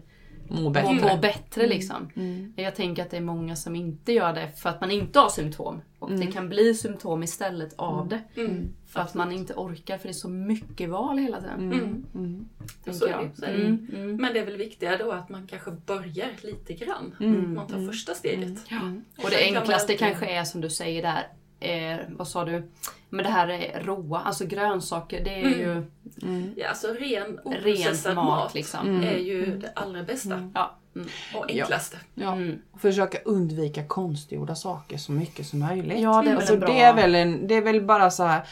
Må 0.55 0.71
bättre. 0.71 0.95
må 0.95 1.17
bättre 1.17 1.67
liksom. 1.67 2.09
Mm. 2.17 2.53
Jag 2.57 2.75
tänker 2.75 3.03
att 3.03 3.11
det 3.11 3.17
är 3.17 3.21
många 3.21 3.57
som 3.57 3.77
inte 3.77 4.13
gör 4.13 4.33
det 4.33 4.49
för 4.57 4.69
att 4.71 4.81
man 4.81 4.91
inte 4.91 5.19
har 5.19 5.29
symptom. 5.29 5.81
Och 5.99 6.09
Mm. 6.11 6.21
det 6.27 6.33
kan 6.33 6.49
bli 6.49 6.75
symptom 6.75 7.23
istället 7.23 7.75
av 7.77 8.09
det. 8.09 8.23
mm. 8.41 8.69
För 8.87 9.01
att 9.01 9.15
man 9.15 9.33
inte 9.33 9.55
orkar 9.55 9.99
för 9.99 10.09
det 10.09 10.11
är 10.11 10.13
så 10.13 10.29
mycket 10.29 10.91
val 10.91 11.19
hela 11.19 11.41
tiden. 11.41 11.73
Mm. 11.73 12.05
Mm. 12.15 12.49
Så 12.91 13.07
är 13.07 13.11
jag. 13.11 13.31
det, 13.31 13.37
så 13.37 13.45
är 13.45 13.53
det. 13.53 13.65
Mm, 13.65 13.89
mm. 13.95 14.17
Men 14.17 14.33
det 14.33 14.39
är 14.39 14.45
väl 14.47 14.57
viktigare 14.57 14.97
då 14.97 15.13
att 15.13 15.29
man 15.29 15.47
kanske 15.47 15.71
börjar 15.71 16.29
lite 16.43 16.73
grann. 16.75 17.15
Mm. 17.21 17.55
Man 17.55 17.67
tar 17.67 17.87
första 17.87 18.15
steget. 18.15 18.59
Ja. 18.69 18.81
Och 19.25 19.31
det 19.31 19.45
enklaste 19.45 19.75
alltid- 19.75 19.99
kanske 19.99 20.27
är 20.27 20.45
som 20.45 20.61
du 20.61 20.71
säger 20.71 21.03
där, 21.03 21.27
eh, 21.63 21.99
vad 22.09 22.29
sa 22.29 22.45
du? 22.45 22.69
Men 23.11 23.25
det 23.25 23.31
här 23.31 23.49
är 23.49 23.83
råa, 23.85 24.21
alltså 24.21 24.47
grönsaker, 24.47 25.25
det 25.25 25.31
är 25.31 25.47
Mm. 25.47 25.59
ju 25.59 25.83
Mm. 26.23 26.55
Ja, 26.57 26.69
alltså 26.69 26.87
ren 26.89 27.39
oprocessad 27.45 28.15
mat, 28.15 28.25
mat 28.25 28.55
liksom. 28.55 28.89
Mm. 28.89 29.05
är 29.05 29.19
ju 29.19 29.57
det 29.59 29.73
allra 29.75 30.03
bästa 30.03 30.51
Ja. 30.55 30.77
Mm. 30.97 31.09
och 31.35 31.51
enklaste. 31.51 31.97
Ja. 32.15 32.33
Mm. 32.33 32.59
Och 32.73 32.81
Försöka 32.81 33.19
undvika 33.25 33.85
konstgjorda 33.87 34.55
saker 34.55 34.97
så 34.99 35.13
mycket 35.13 35.47
som 35.47 35.59
möjligt. 35.59 36.01
Ja, 36.01 36.11
det 36.13 36.19
är 36.19 36.25
väl 36.25 36.37
alltså, 36.37 36.57
bra- 36.57 36.69
det, 36.69 36.81
är 36.81 36.95
väl 36.95 37.15
en, 37.15 37.47
det 37.47 37.55
är 37.55 37.63
väl 37.63 37.83
bara 37.83 38.11
så 38.11 38.25
här. 38.25 38.43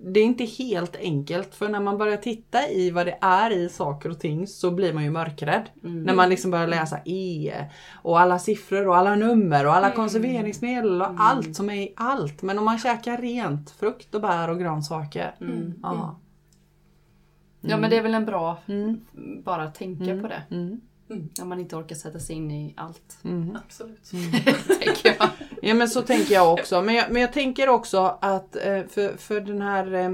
Det 0.00 0.20
är 0.20 0.24
inte 0.24 0.44
helt 0.44 0.96
enkelt 0.96 1.54
för 1.54 1.68
när 1.68 1.80
man 1.80 1.98
börjar 1.98 2.16
titta 2.16 2.68
i 2.68 2.90
vad 2.90 3.06
det 3.06 3.18
är 3.20 3.50
i 3.50 3.68
saker 3.68 4.10
och 4.10 4.20
ting 4.20 4.46
så 4.46 4.70
blir 4.70 4.92
man 4.92 5.04
ju 5.04 5.10
mörkrädd. 5.10 5.70
Mm. 5.84 6.02
När 6.02 6.14
man 6.14 6.28
liksom 6.28 6.50
börjar 6.50 6.66
läsa 6.66 7.00
E 7.04 7.54
och 8.02 8.20
alla 8.20 8.38
siffror 8.38 8.88
och 8.88 8.96
alla 8.96 9.14
nummer 9.14 9.66
och 9.66 9.74
alla 9.74 9.90
konserveringsmedel 9.90 11.02
och 11.02 11.08
allt 11.18 11.56
som 11.56 11.70
är 11.70 11.74
i 11.82 11.92
allt. 11.96 12.42
Men 12.42 12.58
om 12.58 12.64
man 12.64 12.78
käkar 12.78 13.16
rent 13.16 13.70
frukt 13.70 14.14
och 14.14 14.20
bär 14.20 14.50
och 14.50 14.58
grönsaker. 14.58 15.34
Mm. 15.40 15.74
Ja. 15.82 16.18
ja 17.60 17.76
men 17.76 17.90
det 17.90 17.96
är 17.96 18.02
väl 18.02 18.14
en 18.14 18.26
bra, 18.26 18.56
Mm. 18.66 19.00
bara 19.44 19.62
att 19.62 19.74
tänka 19.74 20.04
på 20.22 20.28
det. 20.28 20.42
Mm. 21.10 21.28
Om 21.42 21.48
man 21.48 21.60
inte 21.60 21.76
orkar 21.76 21.96
sätta 21.96 22.18
sig 22.18 22.36
in 22.36 22.50
i 22.50 22.74
allt. 22.76 23.18
Mm. 23.24 23.58
Absolut. 23.66 24.10
tänker 24.80 25.16
jag. 25.18 25.28
Ja 25.62 25.74
men 25.74 25.88
så 25.88 26.02
tänker 26.02 26.34
jag 26.34 26.52
också. 26.52 26.82
Men 26.82 26.94
jag, 26.94 27.10
men 27.10 27.22
jag 27.22 27.32
tänker 27.32 27.68
också 27.68 28.18
att 28.20 28.56
eh, 28.56 28.82
för, 28.88 29.16
för 29.16 29.40
den 29.40 29.62
här 29.62 29.94
eh, 29.94 30.08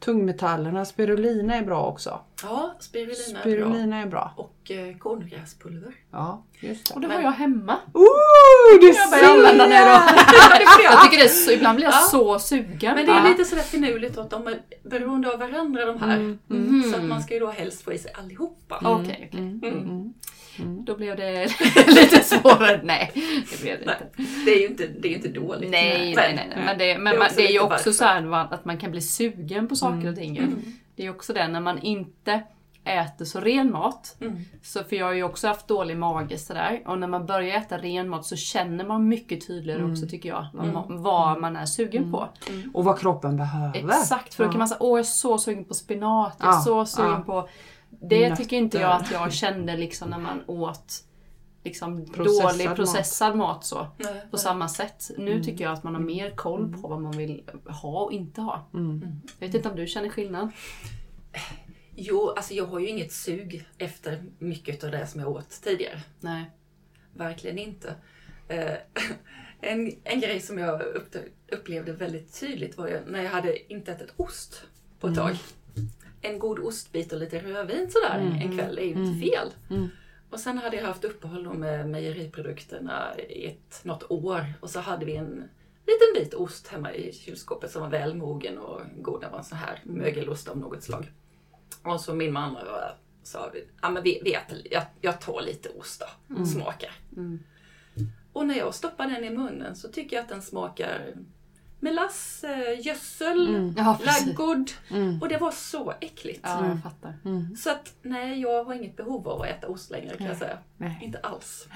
tungmetallerna, 0.00 0.84
spirulina 0.84 1.54
är 1.56 1.62
bra 1.64 1.86
också. 1.86 2.20
Ja, 2.42 2.74
spirulina, 2.80 3.14
är 3.18 3.32
bra. 3.32 3.40
Spirulina 3.40 3.96
är 3.96 4.06
bra. 4.06 4.32
Och 4.36 4.70
eh, 4.70 4.96
korngräspulver. 4.96 5.92
Ja, 6.10 6.44
just 6.60 6.90
Och 6.90 7.00
det. 7.00 7.06
det 7.08 7.14
har 7.14 7.22
jag 7.22 7.32
hemma. 7.32 7.76
Ooh, 7.94 8.80
du 8.80 8.86
Jag 8.92 9.10
börjar 9.10 9.34
använda 9.36 9.66
det 9.66 9.78
då. 9.78 9.98
ser! 10.78 10.84
Jag 10.84 11.02
tycker 11.02 11.16
det 11.18 11.24
är 11.24 11.28
så, 11.28 11.50
ibland 11.50 11.76
blir 11.76 11.86
jag 11.86 11.94
Ja. 11.94 11.98
så 12.10 12.38
sugen. 12.38 12.94
Men 12.94 13.06
det 13.06 13.12
är 13.12 13.28
lite 13.28 13.44
sådär 13.44 13.62
finurligt 13.62 14.18
att 14.18 14.30
de 14.30 14.46
är 14.46 14.60
beroende 14.82 15.32
av 15.32 15.38
varandra 15.38 15.84
de 15.84 15.98
här. 16.00 16.16
Mm, 16.16 16.38
Mhm. 16.46 16.90
Så 16.92 16.96
att 16.98 17.04
man 17.04 17.22
ska 17.22 17.34
ju 17.34 17.40
då 17.40 17.50
helst 17.50 17.82
få 17.82 17.92
i 17.92 17.98
sig 17.98 18.12
allihopa. 18.14 18.78
Okej, 18.84 19.30
okej. 19.32 19.72
Mm. 20.60 20.84
Då 20.84 20.96
blev 20.96 21.16
det 21.16 21.42
lite 21.86 22.20
svårare. 22.24 22.80
Nej, 22.84 23.12
det 23.50 23.62
blev 23.62 23.78
det 23.78 23.84
Nej, 23.86 23.96
inte. 24.00 24.44
det 24.44 24.50
är 24.54 24.60
ju 24.60 24.66
inte, 24.66 24.86
det 24.86 25.08
är 25.08 25.14
inte 25.16 25.28
dåligt. 25.28 25.70
Nej, 25.70 26.14
nej, 26.16 26.34
nej. 26.34 26.46
nej. 26.54 26.64
Men 26.64 26.78
det, 26.78 26.98
men 26.98 27.14
Det 27.18 27.24
är 27.24 27.36
det 27.36 27.46
är 27.48 27.52
ju 27.52 27.60
också 27.60 27.70
varför. 27.70 27.90
så 27.90 28.04
här 28.04 28.54
att 28.54 28.64
man 28.64 28.78
kan 28.78 28.90
bli 28.90 29.00
sugen 29.00 29.68
på 29.68 29.76
saker 29.76 30.08
och 30.08 30.16
ting. 30.16 30.36
ju. 30.36 30.46
Det 30.96 31.02
är 31.02 31.06
ju 31.06 31.10
också 31.10 31.32
det 31.32 31.48
när 31.48 31.60
man 31.60 31.78
inte 31.78 32.42
äter 32.84 33.24
så 33.24 33.40
ren 33.40 33.72
mat. 33.72 34.16
Mm. 34.20 34.36
Så 34.62 34.84
för 34.84 34.96
jag 34.96 35.06
har 35.06 35.12
ju 35.12 35.22
också 35.22 35.48
haft 35.48 35.68
dålig 35.68 35.96
mage 35.96 36.38
sådär. 36.38 36.82
Och 36.86 36.98
när 36.98 37.06
man 37.08 37.26
börjar 37.26 37.56
äta 37.56 37.78
ren 37.78 38.08
mat 38.08 38.26
så 38.26 38.36
känner 38.36 38.84
man 38.84 39.08
mycket 39.08 39.46
tydligare 39.46 39.84
också 39.84 40.06
tycker 40.06 40.28
jag. 40.28 40.46
Vad, 40.52 40.72
man- 40.72 41.02
vad 41.02 41.40
man 41.40 41.56
är 41.56 41.66
sugen 41.66 42.12
på. 42.12 42.28
Och 42.74 42.84
vad 42.84 42.98
kroppen 42.98 43.36
behöver. 43.36 43.78
Exakt, 43.78 44.34
för 44.34 44.44
då 44.44 44.50
kan 44.50 44.58
man 44.58 44.68
säga 44.68 44.78
åh 44.80 44.90
jag 44.90 44.98
är 44.98 45.02
så 45.02 45.38
sugen 45.38 45.64
på 45.64 45.74
spenat, 45.74 46.36
jag 46.38 46.48
är 46.48 46.52
Ja, 46.52 46.60
så 46.60 46.86
sugen 46.86 47.10
ja. 47.10 47.22
på... 47.26 47.48
Det 48.00 48.28
Nötter. 48.28 48.42
tycker 48.42 48.56
inte 48.56 48.78
jag 48.78 48.92
att 48.92 49.10
jag 49.12 49.32
kände 49.32 49.76
liksom 49.76 50.10
när 50.10 50.18
man 50.18 50.42
åt 50.46 51.04
liksom 51.64 52.12
Processad 52.12 52.52
dålig 52.52 52.66
mat. 52.68 52.76
processad 52.76 53.36
mat, 53.36 53.64
så. 53.64 53.86
Nej, 53.96 54.26
På 54.30 54.38
samma 54.38 54.68
sätt. 54.68 55.10
Nu 55.18 55.42
tycker 55.44 55.64
jag 55.64 55.72
att 55.72 55.84
man 55.84 55.94
har 55.94 56.02
mer 56.02 56.30
koll 56.30 56.72
på 56.82 56.88
vad 56.88 57.00
man 57.00 57.16
vill 57.16 57.42
ha 57.64 58.04
och 58.04 58.12
inte 58.12 58.40
ha. 58.40 58.68
Jag 59.38 59.46
vet 59.46 59.54
inte 59.54 59.68
om 59.68 59.76
du 59.76 59.86
känner 59.86 60.08
skillnad? 60.08 60.50
Jo, 61.94 62.30
alltså 62.36 62.54
jag 62.54 62.66
har 62.66 62.78
ju 62.78 62.88
inget 62.88 63.12
sug 63.12 63.66
efter 63.78 64.24
mycket 64.38 64.84
av 64.84 64.90
det 64.90 65.06
som 65.06 65.20
jag 65.20 65.30
åt 65.30 65.50
tidigare. 65.62 66.00
Nej. 66.20 66.50
Verkligen 67.14 67.58
inte. 67.58 67.94
Eh, 68.48 68.74
en, 69.60 69.92
en 70.04 70.20
grej 70.20 70.40
som 70.40 70.58
jag 70.58 70.82
upp, 70.82 71.16
upplevde 71.52 71.92
väldigt 71.92 72.40
tydligt 72.40 72.78
var 72.78 73.02
när 73.06 73.22
jag 73.22 73.30
hade 73.30 73.72
inte 73.72 73.92
ätit 73.92 74.12
ost 74.16 74.62
på 75.00 75.08
ett 75.08 75.14
tag. 75.14 75.36
En 76.22 76.38
god 76.38 76.58
ostbit 76.58 77.12
och 77.12 77.18
lite 77.18 77.38
rödvin 77.38 77.90
sådär 77.90 78.38
en 78.42 78.58
kväll 78.58 78.78
är 78.78 78.82
ju 78.82 78.92
inte 78.92 79.26
fel. 79.26 79.52
Och 80.30 80.40
sen 80.40 80.58
hade 80.58 80.76
jag 80.76 80.84
haft 80.84 81.04
uppehåll 81.04 81.54
med 81.54 81.88
mejeriprodukterna 81.88 83.18
i 83.18 83.46
ett, 83.46 83.80
något 83.84 84.10
år 84.10 84.44
och 84.60 84.70
så 84.70 84.80
hade 84.80 85.04
vi 85.06 85.16
en 85.16 85.48
liten 85.86 86.14
bit 86.14 86.34
ost 86.34 86.68
hemma 86.68 86.92
i 86.94 87.12
kylskåpet 87.12 87.70
som 87.70 87.82
var 87.82 87.88
välmogen 87.88 88.58
och 88.58 88.80
god. 88.96 89.20
Det 89.20 89.28
var 89.28 89.38
en 89.38 89.44
sån 89.44 89.58
här 89.58 89.80
mögelost 89.84 90.48
av 90.48 90.58
något 90.58 90.82
slag. 90.82 91.12
Och 91.82 92.00
så 92.00 92.14
min 92.14 92.32
mamma 92.32 92.60
sa, 93.22 93.52
ja 93.82 93.90
men 93.90 94.02
vi, 94.02 94.20
vi 94.24 94.34
äter, 94.34 94.58
jag, 94.70 94.82
jag 95.00 95.20
tar 95.20 95.42
lite 95.42 95.68
ost 95.68 96.00
då, 96.28 96.44
smakar. 96.46 96.92
Och 98.32 98.46
när 98.46 98.54
jag 98.54 98.74
stoppar 98.74 99.06
den 99.06 99.24
i 99.24 99.30
munnen 99.30 99.76
så 99.76 99.88
tycker 99.88 100.16
jag 100.16 100.22
att 100.22 100.28
den 100.28 100.42
smakar 100.42 101.14
melass, 101.80 102.44
eh, 102.44 102.86
gödsel, 102.86 103.72
Ja, 103.76 103.98
precis. 104.04 104.26
laggård. 104.26 104.70
Och 105.20 105.28
det 105.28 105.36
var 105.38 105.50
så 105.50 105.92
äckligt. 106.00 106.40
Ja, 106.42 106.66
jag 106.68 106.82
fattar. 106.82 107.14
Så 107.56 107.70
att 107.70 107.92
nej, 108.02 108.40
jag 108.40 108.64
har 108.64 108.74
inget 108.74 108.96
behov 108.96 109.28
av 109.28 109.40
att 109.42 109.48
äta 109.48 109.68
ost 109.68 109.90
längre 109.90 110.16
kan 110.16 110.26
jag 110.26 110.36
säga. 110.36 110.58
Nej. 110.76 110.98
Inte 111.02 111.18
alls. 111.22 111.68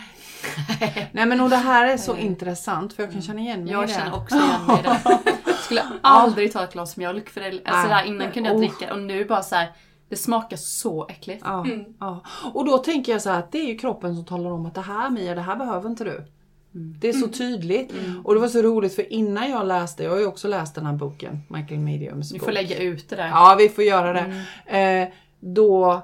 Nej 1.12 1.26
men 1.26 1.40
och 1.40 1.50
det 1.50 1.56
här 1.56 1.86
är 1.86 1.96
så 1.96 2.16
intressant 2.16 2.92
för 2.92 3.02
jag 3.02 3.12
kan 3.12 3.22
känna 3.22 3.40
igen 3.40 3.64
mig 3.64 3.72
Jag 3.72 3.84
i 3.84 3.86
det. 3.86 3.92
känner 3.92 4.14
också 4.16 4.36
igen 4.36 4.66
mig 4.66 4.78
i 4.80 4.82
det. 4.82 5.00
Jag 5.46 5.54
skulle 5.64 5.82
aldrig 6.00 6.52
ta 6.52 6.64
ett 6.64 6.72
glas 6.72 6.96
mjölk 6.96 7.28
för 7.28 7.40
det, 7.40 7.46
alltså 7.64 7.88
Nej. 7.88 8.02
där, 8.04 8.04
innan 8.04 8.32
kunde 8.32 8.48
jag 8.48 8.56
Oh. 8.56 8.60
dricka 8.60 8.92
och 8.94 9.00
nu 9.02 9.24
bara 9.24 9.42
så 9.42 9.54
här. 9.54 9.72
Det 10.08 10.16
smakar 10.16 10.56
så 10.56 11.06
äckligt. 11.08 11.42
Ja, 11.44 11.66
ja. 12.00 12.20
Och 12.54 12.64
då 12.64 12.78
tänker 12.78 13.12
jag 13.12 13.22
så 13.22 13.30
här 13.30 13.38
att 13.38 13.52
det 13.52 13.58
är 13.58 13.66
ju 13.66 13.78
kroppen 13.78 14.14
som 14.16 14.24
talar 14.24 14.50
om 14.50 14.66
att 14.66 14.74
det 14.74 14.80
här 14.80 15.10
Mia, 15.10 15.34
det 15.34 15.40
här 15.40 15.56
behöver 15.56 15.90
inte 15.90 16.04
du. 16.04 16.24
Det 16.72 17.08
är 17.08 17.12
så 17.12 17.28
tydligt. 17.28 17.92
Och 18.24 18.34
det 18.34 18.40
var 18.40 18.48
så 18.48 18.62
roligt 18.62 18.94
för 18.94 19.12
innan 19.12 19.50
jag 19.50 19.66
läste, 19.66 20.02
jag 20.02 20.10
har 20.10 20.18
ju 20.18 20.26
också 20.26 20.48
läst 20.48 20.74
den 20.74 20.86
här 20.86 20.92
boken, 20.92 21.40
Michael 21.48 21.80
Mediums 21.80 22.32
Vi 22.32 22.38
bok. 22.38 22.44
får 22.44 22.52
lägga 22.52 22.78
ut 22.78 23.08
det 23.08 23.16
där. 23.16 23.28
Ja, 23.28 23.56
vi 23.58 23.68
får 23.68 23.84
göra 23.84 24.12
det. 24.12 24.78
Eh, 24.78 25.08
då 25.40 26.02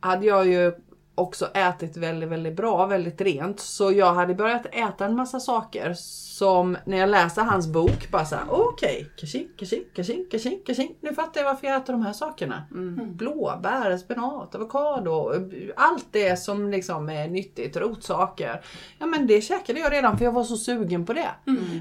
hade 0.00 0.26
jag 0.26 0.46
ju 0.46 0.72
också 1.20 1.46
ätit 1.46 1.96
väldigt, 1.96 2.28
väldigt 2.28 2.56
bra, 2.56 2.86
väldigt 2.86 3.20
rent. 3.20 3.60
Så 3.60 3.92
jag 3.92 4.14
hade 4.14 4.34
börjat 4.34 4.66
äta 4.72 5.04
en 5.04 5.16
massa 5.16 5.40
saker 5.40 5.94
som 6.40 6.76
när 6.84 6.96
jag 6.96 7.10
läser 7.10 7.42
hans 7.42 7.66
bok 7.66 8.10
bara 8.10 8.24
såhär, 8.24 8.44
okej, 8.48 9.06
kaching, 9.16 9.48
kaching, 9.56 9.84
kaching, 9.94 10.26
kaching, 10.30 10.60
kaching. 10.66 10.94
Nu 11.00 11.14
fattar 11.14 11.40
jag 11.40 11.48
varför 11.48 11.66
jag 11.66 11.76
äter 11.76 11.92
de 11.92 12.02
här 12.02 12.12
sakerna. 12.12 12.62
Blåbär, 13.06 13.96
spenat, 13.96 14.54
avokado, 14.54 15.32
allt 15.76 16.06
det 16.10 16.36
som 16.36 16.70
liksom 16.70 17.08
är 17.08 17.28
nyttigt, 17.28 17.76
rotsaker. 17.76 18.60
Ja 18.98 19.06
men 19.06 19.26
det 19.26 19.40
käkade 19.40 19.80
jag 19.80 19.92
redan 19.92 20.18
för 20.18 20.24
jag 20.24 20.32
var 20.32 20.44
så 20.44 20.56
sugen 20.56 21.06
på 21.06 21.12
det. 21.12 21.30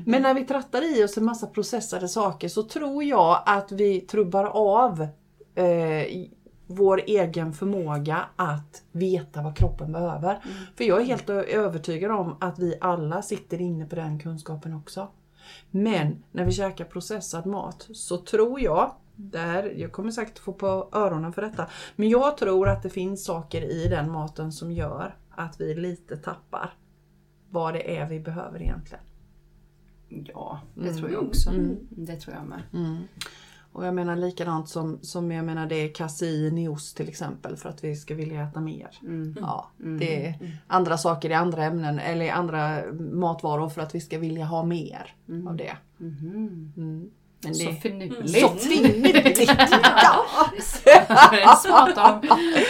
Men 0.05 0.21
när 0.21 0.33
vi 0.33 0.45
trattar 0.45 0.99
i 0.99 1.03
oss 1.03 1.17
en 1.17 1.25
massa 1.25 1.47
processade 1.47 2.07
saker 2.07 2.47
så 2.47 2.63
tror 2.63 3.03
jag 3.03 3.43
att 3.45 3.71
vi 3.71 4.01
trubbar 4.01 4.45
av 4.45 5.07
eh, 5.55 6.27
vår 6.71 7.01
egen 7.07 7.53
förmåga 7.53 8.25
att 8.35 8.83
veta 8.91 9.41
vad 9.41 9.57
kroppen 9.57 9.91
behöver. 9.91 10.39
För 10.75 10.83
jag 10.83 11.01
är 11.01 11.05
helt 11.05 11.29
övertygad 11.29 12.11
om 12.11 12.35
att 12.39 12.59
vi 12.59 12.77
alla 12.81 13.21
sitter 13.21 13.61
inne 13.61 13.85
på 13.85 13.95
den 13.95 14.19
kunskapen 14.19 14.73
också. 14.73 15.07
Men 15.71 16.23
när 16.31 16.45
vi 16.45 16.51
käkar 16.51 16.85
processad 16.85 17.45
mat 17.45 17.87
så 17.93 18.17
tror 18.17 18.61
jag, 18.61 18.91
där, 19.15 19.63
jag 19.63 19.91
kommer 19.91 20.11
säkert 20.11 20.39
få 20.39 20.53
på 20.53 20.89
öronen 20.91 21.33
för 21.33 21.41
detta, 21.41 21.67
men 21.95 22.09
jag 22.09 22.37
tror 22.37 22.69
att 22.69 22.83
det 22.83 22.89
finns 22.89 23.25
saker 23.25 23.61
i 23.61 23.87
den 23.87 24.11
maten 24.11 24.51
som 24.51 24.71
gör 24.71 25.15
att 25.29 25.61
vi 25.61 25.73
lite 25.75 26.17
tappar 26.17 26.73
vad 27.49 27.73
det 27.73 27.97
är 27.97 28.09
vi 28.09 28.19
behöver 28.19 28.61
egentligen. 28.61 29.03
Ja, 30.09 30.61
det 30.75 30.93
tror 30.93 31.11
jag 31.11 31.23
också. 31.23 31.51
Det 31.89 32.15
tror 32.15 32.35
jag 32.35 32.45
med. 32.45 32.61
Och 33.71 33.85
jag 33.85 33.93
menar 33.95 34.15
likadant 34.15 34.69
som, 34.69 34.99
som 35.01 35.31
jag 35.31 35.45
menar 35.45 35.67
det 35.67 35.75
är 35.75 35.93
kasein 35.93 36.57
i 36.57 36.67
ost 36.67 36.97
till 36.97 37.09
exempel 37.09 37.57
för 37.57 37.69
att 37.69 37.83
vi 37.83 37.95
ska 37.95 38.15
vilja 38.15 38.43
äta 38.43 38.61
mer. 38.61 38.89
Ja, 39.41 39.69
det 39.77 40.25
är 40.25 40.35
andra 40.67 40.97
saker 40.97 41.29
i 41.29 41.33
andra 41.33 41.63
ämnen 41.63 41.99
eller 41.99 42.25
i 42.25 42.29
andra 42.29 42.81
matvaror 42.93 43.69
för 43.69 43.81
att 43.81 43.95
vi 43.95 44.01
ska 44.01 44.19
vilja 44.19 44.45
ha 44.45 44.63
mer 44.63 45.15
av 45.47 45.55
det. 45.55 45.77
Mm. 45.99 47.09
Men 47.43 47.55
Så 47.55 47.69
det 47.69 47.75
finurligt. 47.75 48.41
så 48.41 48.49
finurligt! 48.49 49.39
ja. 50.03 50.25
Smart 51.63 51.97
av, 51.97 52.15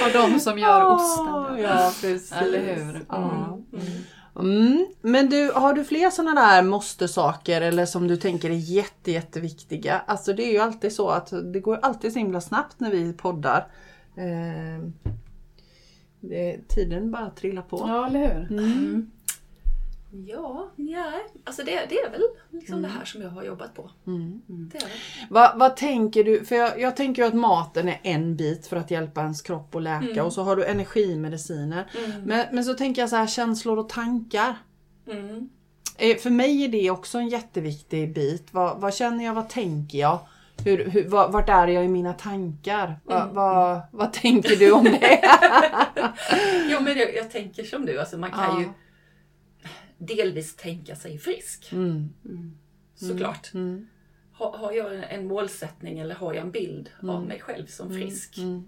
av 0.05 0.11
de 0.13 0.39
som 0.39 0.59
gör 0.59 0.85
osten. 0.85 1.25
Ja, 1.63 1.91
precis. 2.01 2.31
Eller 2.31 2.75
hur? 2.75 3.05
Ja. 3.09 3.59
Mm. 4.39 4.87
Men 5.01 5.29
du, 5.29 5.51
har 5.51 5.73
du 5.73 5.83
fler 5.83 6.09
sådana 6.09 6.41
där 6.41 6.63
måste-saker 6.63 7.61
eller 7.61 7.85
som 7.85 8.07
du 8.07 8.17
tänker 8.17 8.49
är 8.49 8.53
jätte, 8.53 9.11
jätteviktiga? 9.11 10.01
Alltså 10.07 10.33
det 10.33 10.43
är 10.43 10.51
ju 10.51 10.59
alltid 10.59 10.93
så 10.93 11.09
att 11.09 11.33
det 11.53 11.59
går 11.59 11.79
alltid 11.81 12.13
så 12.13 12.19
himla 12.19 12.41
snabbt 12.41 12.79
när 12.79 12.91
vi 12.91 13.13
poddar. 13.13 13.67
Eh, 14.15 14.89
det, 16.19 16.57
tiden 16.67 17.11
bara 17.11 17.29
trillar 17.29 17.61
på. 17.61 17.77
Ja, 17.87 18.07
eller 18.07 18.19
hur? 18.19 18.59
Mm. 18.59 19.11
Ja, 20.11 20.69
nej. 20.75 21.25
Alltså 21.43 21.63
det, 21.63 21.85
det 21.89 21.99
är 21.99 22.09
väl 22.11 22.21
liksom 22.49 22.81
det 22.81 22.87
här 22.87 23.05
som 23.05 23.21
jag 23.21 23.29
har 23.29 23.43
jobbat 23.43 23.73
på. 23.73 23.91
Det 24.47 24.77
är 24.77 24.81
det. 24.81 24.87
Vad, 25.29 25.59
vad 25.59 25.75
tänker 25.77 26.23
du? 26.23 26.45
För 26.45 26.55
jag, 26.55 26.79
jag 26.81 26.95
tänker 26.95 27.21
ju 27.21 27.27
att 27.27 27.33
maten 27.33 27.87
är 27.89 27.99
en 28.03 28.35
bit 28.35 28.67
för 28.67 28.77
att 28.77 28.91
hjälpa 28.91 29.21
ens 29.21 29.41
kropp 29.41 29.75
att 29.75 29.83
läka 29.83 30.23
och 30.23 30.33
så 30.33 30.43
har 30.43 30.55
du 30.55 30.65
energimediciner. 30.65 31.91
Men, 32.25 32.45
men 32.51 32.63
så 32.65 32.73
tänker 32.73 33.01
jag 33.01 33.09
så 33.09 33.15
här 33.15 33.27
känslor 33.27 33.77
och 33.79 33.89
tankar. 33.89 34.55
Mm. 35.11 35.49
Eh, 35.97 36.17
För 36.17 36.29
mig 36.29 36.63
är 36.65 36.67
det 36.67 36.91
också 36.91 37.17
en 37.17 37.27
jätteviktig 37.29 38.13
bit. 38.13 38.47
Vad, 38.51 38.81
vad 38.81 38.93
känner 38.95 39.25
jag? 39.25 39.33
Vad 39.33 39.49
tänker 39.49 39.97
jag? 39.97 40.19
Hur, 40.63 40.85
hur, 40.89 41.07
vart 41.07 41.49
är 41.49 41.67
jag 41.67 41.85
i 41.85 41.87
mina 41.87 42.13
tankar? 42.13 42.99
Va, 43.03 43.29
vad, 43.33 43.81
vad 43.91 44.13
tänker 44.13 44.55
du 44.55 44.71
om 44.71 44.83
det? 44.83 45.21
Jo, 46.69 46.79
men 46.81 46.97
jag, 46.97 47.15
jag 47.15 47.31
tänker 47.31 47.63
som 47.63 47.85
du. 47.85 47.99
Alltså 47.99 48.17
man 48.17 48.31
kan 48.31 48.39
Ja. 48.55 48.59
ju 48.61 48.69
delvis 49.99 50.55
tänka 50.55 50.95
sig 50.95 51.17
frisk. 51.17 51.71
Mm. 51.71 52.09
Såklart. 52.95 53.53
Mm. 53.53 53.87
Har, 54.31 54.57
har 54.57 54.71
jag 54.71 55.13
en, 55.13 55.27
målsättning 55.27 55.99
eller 55.99 56.15
har 56.15 56.33
jag 56.33 56.45
en 56.45 56.51
bild 56.51 56.89
av 57.03 57.25
mig 57.25 57.39
själv 57.39 57.65
som 57.65 57.89
frisk 57.93 58.37
Mm. 58.37 58.63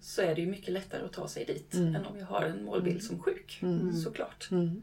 så 0.00 0.22
är 0.22 0.34
det 0.34 0.40
ju 0.40 0.46
mycket 0.46 0.72
lättare 0.72 1.04
att 1.04 1.12
ta 1.12 1.28
sig 1.28 1.44
dit 1.44 1.74
än 1.74 2.06
om 2.06 2.18
jag 2.18 2.26
har 2.26 2.42
en 2.42 2.64
målbild 2.64 3.02
som 3.02 3.18
sjuk. 3.22 3.60
Såklart. 4.04 4.48
Mm. 4.50 4.82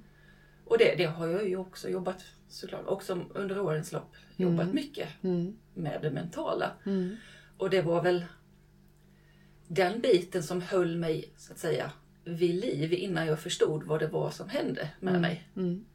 Och 0.66 0.78
det, 0.78 0.96
det 0.98 1.06
har 1.06 1.28
jag 1.28 1.50
ju 1.50 1.58
också 1.58 1.90
jobbat 1.90 2.24
såklart, 2.48 2.88
också 2.88 3.26
under 3.30 3.60
årens 3.60 3.92
lopp 3.92 4.16
jobbat 4.36 4.74
mycket 4.74 5.10
Mm. 5.24 5.56
med 5.74 6.00
det 6.02 6.12
mentala. 6.12 6.72
Mm. 6.86 7.16
Och 7.58 7.70
det 7.70 7.82
var 7.82 8.02
väl 8.04 8.26
den 9.68 10.02
biten 10.02 10.44
som 10.44 10.62
höll 10.62 10.98
mig 10.98 11.34
så 11.38 11.54
att 11.54 11.60
säga 11.60 11.92
vid 12.26 12.56
liv 12.56 12.94
innan 12.94 13.28
jag 13.28 13.40
förstod 13.40 13.84
vad 13.84 14.00
det 14.00 14.08
var 14.08 14.30
som 14.32 14.50
hände 14.50 14.90
med 15.00 15.22
mig. 15.22 15.50
Mm. 15.56 15.86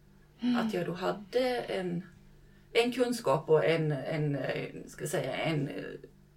Att 0.56 0.74
jag 0.74 0.86
då 0.86 0.92
hade 0.92 1.58
en, 1.60 2.02
en 2.72 2.92
kunskap 2.92 3.48
och 3.50 3.64
en, 3.64 3.92
en, 3.92 4.36
eh, 4.36 4.68
ska 4.86 5.06
säga, 5.06 5.34
en, 5.36 5.68
eh, 5.68 5.84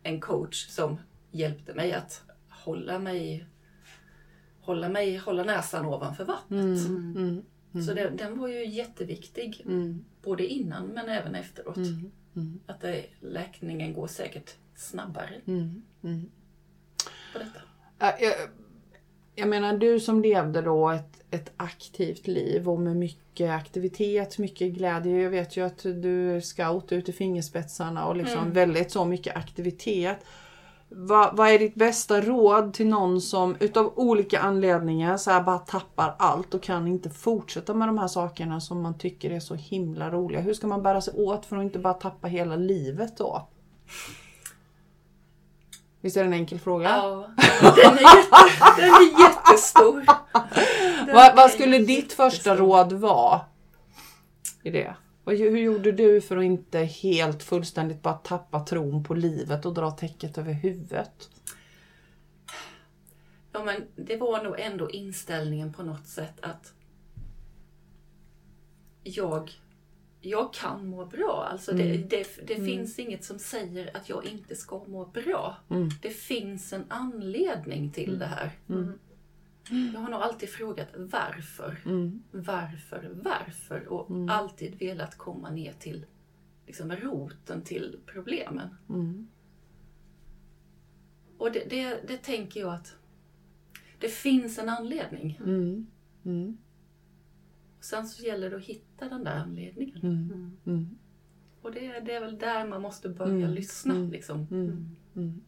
en 0.04 0.20
coach 0.22 0.68
som 0.68 0.98
hjälpte 1.32 1.74
mig 1.74 1.94
att 1.94 2.22
hålla 2.50 3.00
mig, 3.00 3.46
hålla 4.60 4.90
mig, 4.90 5.18
hålla 5.18 5.44
näsan 5.44 5.86
ovanför 5.86 6.26
vattnet. 6.26 6.88
Mm. 6.88 7.44
Så 7.88 7.94
det, 7.94 8.10
den 8.10 8.40
var 8.40 8.48
ju 8.48 8.66
jätteviktig. 8.66 9.62
Mm. 9.66 10.06
Både 10.24 10.46
innan 10.48 10.88
men 10.88 11.10
även 11.10 11.36
efteråt. 11.36 11.78
Mm. 11.78 12.12
Mm. 12.36 12.60
Att 12.66 12.82
det, 12.82 13.06
läkningen 13.20 13.94
går 13.94 14.08
säkert 14.08 14.56
snabbare 14.76 15.42
Mm. 15.46 15.82
Mm. 16.04 16.30
på 17.34 17.40
detta. 17.40 17.60
Ja, 18.00 18.18
Jag, 18.20 18.34
jag 19.36 19.48
menar 19.48 19.78
du 19.78 20.00
som 20.00 20.22
levde 20.22 20.62
då 20.62 20.90
ett, 20.90 21.24
ett 21.32 21.52
aktivt 21.58 22.28
liv 22.28 22.70
och 22.70 22.80
med 22.80 22.96
mycket 22.96 23.52
aktivitet, 23.52 24.38
mycket 24.38 24.74
glädje. 24.74 25.22
Jag 25.22 25.30
vet 25.30 25.58
ju 25.58 25.66
att 25.66 25.84
du 25.84 26.36
är 26.36 26.42
scout 26.42 26.92
ut 26.92 27.10
i 27.10 27.14
fingerspetsarna 27.14 28.08
och 28.08 28.16
liksom 28.16 28.40
Mm. 28.40 28.54
väldigt 28.54 28.92
så 28.92 29.06
mycket 29.06 29.36
aktivitet. 29.36 30.26
Vad, 30.90 31.38
vad 31.38 31.50
är 31.50 31.60
ditt 31.60 31.76
bästa 31.76 32.22
råd 32.22 32.74
till 32.74 32.88
någon 32.88 33.22
som 33.22 33.56
utav 33.60 33.94
olika 33.96 34.40
anledningar 34.40 35.18
så 35.18 35.42
bara 35.46 35.58
tappar 35.58 36.16
allt 36.20 36.54
och 36.54 36.64
kan 36.64 36.88
inte 36.88 37.10
fortsätta 37.10 37.74
med 37.74 37.88
de 37.88 37.98
här 37.98 38.08
sakerna 38.08 38.62
som 38.62 38.82
man 38.82 38.98
tycker 38.98 39.32
är 39.32 39.40
så 39.40 39.56
himla 39.56 40.12
roliga. 40.12 40.42
Hur 40.42 40.54
ska 40.54 40.68
man 40.68 40.84
bära 40.84 41.02
sig 41.02 41.14
åt 41.14 41.46
för 41.46 41.58
att 41.58 41.64
inte 41.64 41.80
bara 41.80 41.94
tappa 41.94 42.28
hela 42.28 42.56
livet 42.56 43.18
då? 43.18 43.48
Visst 46.04 46.18
är 46.18 46.22
det 46.22 46.28
en 46.28 46.34
enkel 46.34 46.60
fråga? 46.60 46.90
Ja, 46.90 47.30
den 47.62 47.98
är, 47.98 48.18
jätte, 48.18 48.82
den 48.82 48.90
är 48.90 49.20
jättestor. 49.20 50.06
Den 51.06 51.16
Vad, 51.16 51.36
vad 51.36 51.52
skulle 51.52 51.78
ditt 51.78 52.14
första 52.14 52.56
råd 52.56 52.94
vara 52.94 53.42
i 54.64 54.72
det? 54.72 54.96
Hur 55.26 55.58
gjorde 55.58 55.92
du 55.92 56.22
för 56.22 56.38
att 56.38 56.44
inte 56.44 56.80
helt 56.80 57.44
fullständigt 57.44 58.02
bara 58.02 58.14
tappa 58.14 58.60
tron 58.60 59.04
på 59.04 59.14
livet 59.14 59.66
och 59.66 59.74
dra 59.74 59.92
täcket 59.92 60.38
över 60.38 60.54
huvudet? 60.54 61.30
Ja, 63.52 63.64
men 63.64 63.76
det 63.96 64.18
var 64.18 64.44
nog 64.44 64.60
ändå 64.60 64.90
inställningen 64.90 65.74
på 65.74 65.84
något 65.84 66.08
sätt 66.08 66.36
att 66.42 66.74
jag, 69.04 69.52
jag 70.26 70.54
kan 70.54 70.88
må 70.88 71.06
bra. 71.06 71.48
Alltså 71.52 71.72
det, 71.72 71.84
Mm. 71.96 72.08
det, 72.10 72.48
det 72.48 72.56
finns 72.56 73.00
inget 73.00 73.24
som 73.24 73.40
säger 73.40 73.98
att 73.98 74.10
jag 74.10 74.26
inte 74.26 74.56
ska 74.56 74.84
må 74.88 75.06
bra. 75.06 75.58
Mm. 75.70 75.90
Det 76.02 76.10
finns 76.10 76.74
en 76.74 76.84
anledning 76.88 77.92
till 77.92 78.20
det 78.20 78.26
här. 78.26 78.52
Mm. 78.70 79.00
Jag 79.94 80.00
har 80.00 80.10
nog 80.10 80.22
alltid 80.22 80.50
frågat 80.50 80.88
varför. 80.96 81.82
Mm. 81.86 82.24
Varför, 82.32 83.10
varför? 83.24 83.88
Och 83.88 84.10
alltid 84.30 84.80
velat 84.80 85.18
komma 85.18 85.52
ner 85.52 85.74
till 85.74 86.06
liksom, 86.68 86.92
roten 86.92 87.62
till 87.62 88.00
problemen. 88.06 88.76
Mm. 88.90 89.28
Och 91.38 91.52
det, 91.52 91.70
det, 91.70 92.08
det 92.08 92.18
tänker 92.18 92.60
jag 92.60 92.74
att 92.74 92.96
det 94.00 94.10
finns 94.10 94.60
en 94.60 94.70
anledning. 94.70 95.40
Mm. 97.92 98.02
Mm. 98.02 98.04
Och 98.04 98.06
sen 98.06 98.08
så 98.08 98.24
gäller 98.24 98.50
det 98.50 98.56
att 98.56 98.64
hitta 98.64 99.10
den 99.10 99.24
där 99.24 99.36
anledningen. 99.36 99.98
Mm. 100.04 100.58
Mm. 100.66 100.98
Och 101.62 101.72
det, 101.72 102.00
det 102.00 102.14
är 102.14 102.20
väl 102.22 102.38
där 102.38 102.68
man 102.68 102.82
måste 102.82 103.10
börja 103.10 103.34
Mm. 103.34 103.50
lyssna. 103.54 103.94
Mm. 103.96 104.12
Liksom, 104.12 104.48
Mm. 104.52 104.96
Mm. 105.16 105.42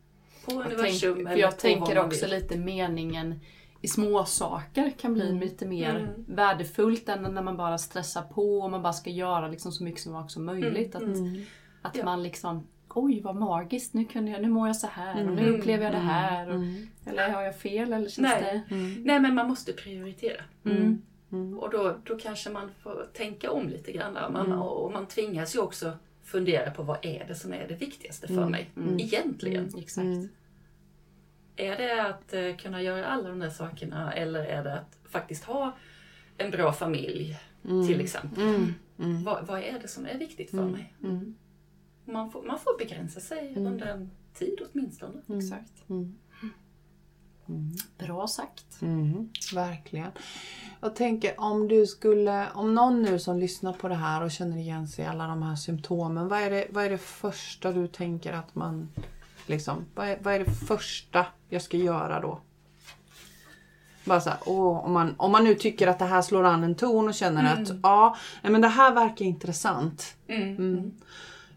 på 0.45 0.51
universum. 0.51 1.15
tänk, 1.15 1.27
för 1.27 1.31
eller 1.33 1.41
jag 1.41 1.51
på 1.55 1.61
tänker 1.61 1.95
vad 1.95 2.05
också 2.05 2.25
vill. 2.25 2.35
lite 2.35 2.57
meningen 2.57 3.39
i 3.81 3.87
små 3.87 4.25
saker 4.25 4.89
kan 4.97 5.13
bli 5.13 5.27
Mm. 5.29 5.39
lite 5.39 5.65
mer 5.65 5.95
Mm. 5.95 6.25
värdefullt 6.27 7.09
än 7.09 7.21
när 7.33 7.41
man 7.41 7.57
bara 7.57 7.77
stressar 7.77 8.21
på 8.21 8.59
och 8.61 8.71
man 8.71 8.81
bara 8.81 8.93
ska 8.93 9.09
göra 9.09 9.47
liksom 9.47 9.71
så 9.71 9.83
mycket 9.83 10.01
som 10.01 10.29
som 10.29 10.45
möjligt. 10.45 10.95
Mm. 10.95 11.11
Att, 11.11 11.17
Mm. 11.17 11.41
att 11.81 11.95
Ja. 11.97 12.05
man 12.05 12.23
liksom 12.23 12.67
Oj 12.97 13.21
vad 13.21 13.35
magiskt, 13.35 13.93
nu, 13.93 14.05
kunde 14.05 14.31
jag, 14.31 14.41
nu 14.41 14.47
mår 14.49 14.67
jag 14.67 14.75
så 14.75 14.87
här 14.87 15.27
och 15.27 15.35
nu 15.35 15.41
Mm. 15.47 15.55
upplever 15.59 15.83
jag 15.83 15.93
det 15.93 15.97
här. 15.97 16.47
Och, 16.49 16.55
Mm. 16.55 16.87
Eller 17.05 17.29
har 17.29 17.41
jag 17.41 17.55
fel 17.59 17.93
eller 17.93 18.09
känns 18.09 18.17
Nej. 18.17 18.63
det... 18.69 18.75
Mm. 18.75 19.03
Nej 19.03 19.19
men 19.19 19.35
man 19.35 19.47
måste 19.47 19.73
prioritera. 19.73 20.41
Mm. 21.35 21.47
Mm. 21.47 21.59
Och 21.59 21.69
då, 21.69 21.95
då 22.03 22.17
kanske 22.17 22.49
man 22.49 22.69
får 22.83 23.07
tänka 23.13 23.51
om 23.51 23.69
lite 23.69 23.91
grann. 23.91 24.13
Man, 24.13 24.45
Mm. 24.45 24.61
Och 24.61 24.91
man 24.91 25.05
tvingas 25.07 25.55
ju 25.55 25.59
också 25.59 25.91
fundera 26.23 26.71
på 26.71 26.83
vad 26.83 26.97
är 27.05 27.25
det 27.27 27.35
som 27.35 27.53
är 27.53 27.67
det 27.67 27.75
viktigaste 27.75 28.27
för 28.27 28.33
Mm. 28.37 28.51
mig 28.51 28.69
Mm. 28.77 28.99
egentligen. 28.99 29.65
Exakt. 29.77 30.05
Mm. 30.05 30.29
Är 31.55 31.77
det 31.77 32.03
att 32.05 32.33
eh, 32.33 32.55
kunna 32.55 32.81
göra 32.81 33.05
alla 33.05 33.29
de 33.29 33.39
där 33.39 33.49
sakerna 33.49 34.13
eller 34.13 34.45
är 34.45 34.63
det 34.63 34.73
att 34.73 34.97
faktiskt 35.09 35.43
ha 35.43 35.77
en 36.37 36.51
bra 36.51 36.73
familj 36.73 37.37
Mm. 37.65 37.87
till 37.87 38.01
exempel? 38.01 38.43
Mm. 38.43 38.73
Mm. 38.99 39.23
Vad, 39.23 39.47
vad 39.47 39.59
är 39.59 39.79
det 39.81 39.87
som 39.87 40.05
är 40.05 40.17
viktigt 40.17 40.49
för 40.51 40.57
Mm. 40.57 40.71
mig? 40.71 40.93
Mm. 41.03 41.35
Man 42.05 42.31
får, 42.31 42.43
man 42.43 42.59
får 42.59 42.77
begränsa 42.77 43.19
sig 43.19 43.47
Mm. 43.49 43.67
under 43.67 43.85
en 43.85 44.11
tid 44.33 44.59
åtminstone. 44.71 45.21
Exakt. 45.37 45.89
Mm. 45.89 46.15
Bra 47.97 48.27
sagt. 48.27 48.81
Mm, 48.81 49.29
verkligen. 49.53 50.11
Jag 50.81 50.95
tänker 50.95 51.39
om 51.39 51.67
du 51.67 51.85
skulle, 51.85 52.47
om 52.53 52.75
någon 52.75 53.01
nu 53.01 53.19
som 53.19 53.39
lyssnar 53.39 53.73
på 53.73 53.87
det 53.87 53.95
här 53.95 54.23
och 54.23 54.31
känner 54.31 54.57
igen 54.57 54.87
sig 54.87 55.05
i 55.05 55.07
alla 55.07 55.27
de 55.27 55.43
här 55.43 55.55
symptomen. 55.55 56.27
Vad 56.27 56.39
är 56.39 56.49
det, 56.49 56.67
vad 56.69 56.85
är 56.85 56.89
det 56.89 56.97
första 56.97 57.71
du 57.71 57.87
tänker 57.87 58.33
att 58.33 58.55
man, 58.55 58.89
liksom, 59.45 59.85
vad 59.95 60.07
är, 60.07 60.19
vad 60.21 60.33
är 60.33 60.39
det 60.39 60.51
första 60.67 61.25
jag 61.49 61.61
ska 61.61 61.77
göra 61.77 62.19
då? 62.19 62.39
Bara 64.03 64.21
så 64.21 64.29
här, 64.29 64.39
åh, 64.45 64.85
om, 64.85 64.93
man, 64.93 65.15
om 65.17 65.31
man 65.31 65.43
nu 65.43 65.55
tycker 65.55 65.87
att 65.87 65.99
det 65.99 66.05
här 66.05 66.21
slår 66.21 66.43
an 66.43 66.63
en 66.63 66.75
ton 66.75 67.07
och 67.07 67.13
känner 67.13 67.53
att 67.53 67.71
ja, 67.83 68.15
men 68.41 68.61
det 68.61 68.67
här 68.67 68.93
verkar 68.93 69.25
intressant. 69.25 70.15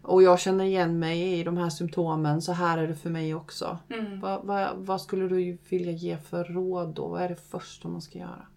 Mm. 0.09 0.15
Mm. 0.15 0.15
Och 0.15 0.23
jag 0.23 0.39
känner 0.39 0.65
igen 0.65 0.99
mig 0.99 1.39
i 1.39 1.43
de 1.43 1.57
här 1.57 1.69
symptomen, 1.69 2.41
så 2.41 2.51
här 2.51 2.77
är 2.77 2.87
det 2.87 2.95
för 2.95 3.09
mig 3.09 3.35
också. 3.35 3.79
Mm. 3.89 4.19
Vad, 4.19 4.45
vad, 4.45 4.77
vad 4.77 5.01
skulle 5.01 5.27
du 5.27 5.57
vilja 5.69 5.91
ge 5.91 6.17
för 6.17 6.43
råd 6.43 6.95
då? 6.95 7.07
Vad 7.07 7.21
är 7.21 7.29
det 7.29 7.35
första 7.35 7.87
man 7.87 8.01
ska 8.01 8.19
göra? 8.19 8.47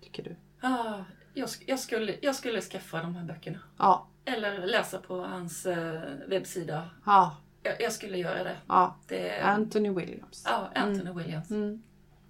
Tycker 0.00 0.22
du? 0.22 0.36
Ah, 0.60 1.04
jag, 1.34 1.48
jag, 1.66 1.78
skulle, 1.78 2.16
jag 2.22 2.34
skulle 2.34 2.60
skaffa 2.60 3.02
de 3.02 3.14
här 3.14 3.24
böckerna. 3.24 3.58
Ja, 3.78 4.08
Eller 4.24 4.66
läsa 4.66 4.98
på 4.98 5.20
hans 5.20 5.66
eh, 5.66 6.02
webbsida. 6.28 6.90
ja, 7.06 7.36
Jag, 7.62 7.82
jag 7.82 7.92
skulle 7.92 8.18
göra 8.18 8.44
det. 8.44 8.56
ja. 8.66 8.96
det 9.08 9.40
Anthony 9.40 9.90
Williams. 9.90 10.42
ja, 10.46 10.70
Anthony 10.74 11.12
Williams. 11.12 11.50
Mm. 11.50 11.82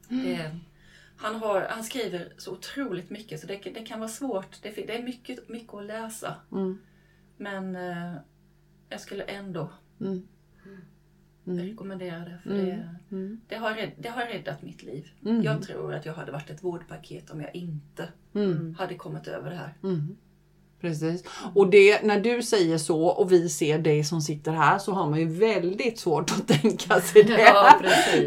Det, 0.09 0.57
han, 1.16 1.35
har, 1.35 1.66
han 1.70 1.85
skriver 1.85 2.33
så 2.39 2.53
otroligt 2.53 3.11
mycket 3.11 3.41
så 3.41 3.47
det, 3.47 3.57
det 3.57 3.87
kan 3.87 4.01
vara 4.01 4.09
svårt. 4.09 4.62
Det, 4.62 4.70
det 4.70 4.99
är 4.99 5.03
mycket, 5.03 5.49
mycket 5.49 5.74
att 5.74 5.85
läsa. 5.85 6.35
Mm. 6.53 6.78
Men 7.37 7.76
eh, 7.76 8.14
jag 8.91 9.01
skulle 9.01 9.22
ändå 9.24 9.70
Mm. 10.01 10.22
Mm. 11.47 11.59
rekommendera 11.66 12.18
det. 12.18 12.38
För 12.43 12.51
Mm. 12.51 12.66
det, 12.66 12.95
Mm. 13.11 13.41
det, 13.49 13.55
har, 13.57 13.70
rädd- 13.74 13.93
det 13.99 14.09
har 14.09 14.26
räddat 14.26 14.62
mitt 14.62 14.82
liv. 14.82 15.07
Mm. 15.24 15.43
Jag 15.43 15.62
tror 15.62 15.95
att 15.95 16.07
jag 16.07 16.12
hade 16.14 16.32
varit 16.32 16.51
ett 16.51 16.64
vårdpaket 16.64 17.30
om 17.30 17.41
jag 17.41 17.55
inte 17.57 18.09
Mm. 18.34 18.74
hade 18.78 18.95
kommit 18.95 19.26
över 19.26 19.51
det 19.51 19.57
här. 19.57 19.74
Mm. 19.82 20.16
Precis. 20.80 21.24
Och 21.55 21.70
det, 21.70 22.03
när 22.03 22.20
du 22.20 22.43
säger 22.43 22.78
så 22.78 23.07
och 23.07 23.32
vi 23.32 23.49
ser 23.49 23.78
dig 23.78 24.05
som 24.05 24.20
sitter 24.20 24.53
här 24.53 24.78
så 24.78 24.93
har 24.93 25.11
man 25.11 25.18
ju 25.20 25.28
väldigt 25.28 25.99
svårt 25.99 26.30
att 26.30 26.49
tänka 26.62 27.01
sig 27.01 27.22
det. 27.22 27.41
Ja, 27.43 27.80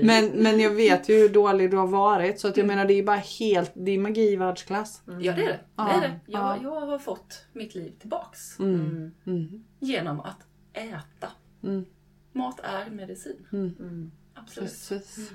men, 0.04 0.26
men 0.30 0.60
jag 0.60 0.70
vet 0.72 1.10
ju 1.10 1.14
hur 1.20 1.30
dålig 1.30 1.72
du 1.72 1.78
har 1.78 1.88
varit 1.88 2.40
så 2.40 2.48
att 2.48 2.58
jag 2.58 2.68
menar 2.68 2.86
det 2.86 2.94
är 2.94 2.96
ju 2.96 3.04
bara 3.04 3.22
helt, 3.40 3.72
det 3.76 3.92
är 3.92 3.98
magi 3.98 4.32
i 4.34 4.36
världsklass. 4.36 5.02
Ja, 5.06 5.14
det 5.14 5.30
är 5.30 5.36
det. 5.36 5.60
Ja, 5.76 5.84
det, 5.84 5.92
är 5.94 6.02
det. 6.02 6.20
Jag, 6.26 6.42
ja. 6.42 6.58
jag 6.64 6.82
har 6.82 7.00
fått 7.00 7.46
mitt 7.54 7.76
liv 7.76 7.92
tillbaks 8.00 8.60
Mm. 8.60 8.76
Mm. 8.86 9.12
Mm. 9.26 9.64
genom 9.80 10.20
att 10.20 10.40
äta. 10.74 11.32
Mm. 11.64 11.86
Mat 12.32 12.60
är 12.60 12.90
medicin. 12.90 13.48
Mm. 13.52 13.76
Mm. 13.80 14.12
Absolut. 14.34 14.70
Precis. 14.70 15.32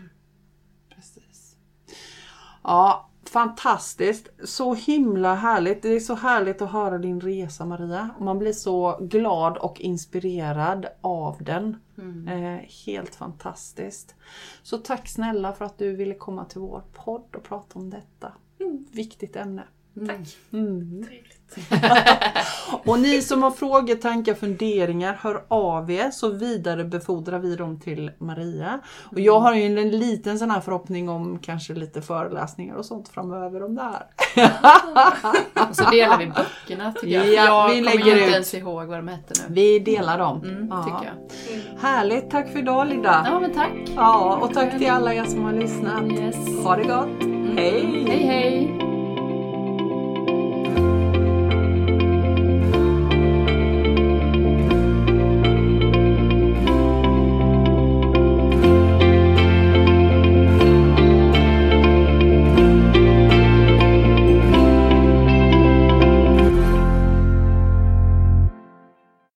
Precis. 0.89 1.57
Ja, 2.62 3.11
fantastiskt. 3.24 4.28
Så 4.45 4.74
himla 4.74 5.34
härligt. 5.34 5.82
Det 5.82 5.89
är 5.89 6.01
så 6.01 6.14
härligt 6.14 6.62
att 6.62 6.70
höra 6.70 6.99
din 6.99 7.20
resa 7.20 7.64
Maria. 7.64 8.11
Man 8.20 8.39
blir 8.39 8.53
så 8.53 8.99
glad 9.01 9.57
och 9.57 9.80
inspirerad 9.80 10.86
av 11.01 11.36
den. 11.41 11.76
Mm. 11.99 12.28
Eh, 12.28 12.61
helt 12.86 13.14
fantastiskt. 13.14 14.14
Så 14.62 14.78
tack 14.78 15.09
snälla 15.09 15.53
för 15.53 15.64
att 15.64 15.78
du 15.78 15.97
ville 15.97 16.14
komma 16.14 16.45
till 16.45 16.61
vår 16.61 16.82
podd 16.93 17.36
och 17.36 17.43
prata 17.43 17.78
om 17.78 17.91
detta. 17.91 18.32
Viktigt 18.93 19.36
ämne. 19.36 19.64
Tack. 20.07 20.18
Mm. 20.53 21.03
Trevligt. 21.09 21.34
Och 22.84 22.99
ni 22.99 23.22
som 23.22 23.42
har 23.42 23.51
frågor, 23.51 23.94
tankar, 23.94 24.34
funderingar, 24.34 25.18
hör 25.20 25.44
av 25.49 25.90
er 25.90 26.11
så 26.11 26.30
vidarebefordrar 26.30 27.38
vi 27.38 27.57
dem 27.57 27.80
till 27.80 28.11
Maria. 28.18 28.80
Och 29.12 29.20
jag 29.20 29.40
har 29.40 29.55
ju 29.55 29.62
en 29.78 29.90
liten 29.90 30.38
sån 30.38 30.51
här 30.51 30.61
förhoppning 30.61 31.09
om 31.09 31.38
kanske 31.38 31.74
lite 31.74 32.03
föreläsningar 32.03 32.74
och 32.74 32.84
sånt 32.84 33.09
framöver 33.09 33.62
om 33.64 33.74
det 33.74 33.82
här. 33.82 34.07
Och 35.70 35.76
så 35.76 35.90
delar 35.90 36.18
vi 36.18 36.26
böckerna 36.26 36.92
tycker 36.92 37.14
jag. 37.14 37.26
Ja, 37.26 37.32
jag 37.32 37.68
vi 37.68 37.78
kommer 37.78 37.90
lägger 37.90 38.05
ju 38.05 38.12
inte 38.12 38.24
ut. 38.26 38.32
ens 38.32 38.55
ihåg 38.55 38.86
vad 38.86 38.99
de 38.99 39.09
hette 39.09 39.34
nu. 39.49 39.55
Vi 39.55 39.78
delar 39.78 40.18
dem. 40.18 40.42
Mm, 40.42 40.68
Ja. 40.70 40.82
tycker 40.84 41.12
jag. 41.12 41.78
Härligt, 41.80 42.30
tack 42.30 42.53
för 42.53 42.59
idag 42.59 42.88
Linda. 42.88 43.26
Ja 43.30 43.40
men 43.40 43.53
tack. 43.53 43.72
Ja, 43.96 44.38
och 44.42 44.55
tack 44.55 44.78
till 44.78 44.90
alla 44.90 45.14
er 45.14 45.24
som 45.24 45.44
har 45.44 45.53
lyssnat. 45.53 46.03
Yes. 46.12 46.36
Ha 46.64 46.76
det 46.76 46.84
gott. 46.84 47.24
Hej! 47.57 48.05
Hej 48.09 48.26
hej. 48.26 48.88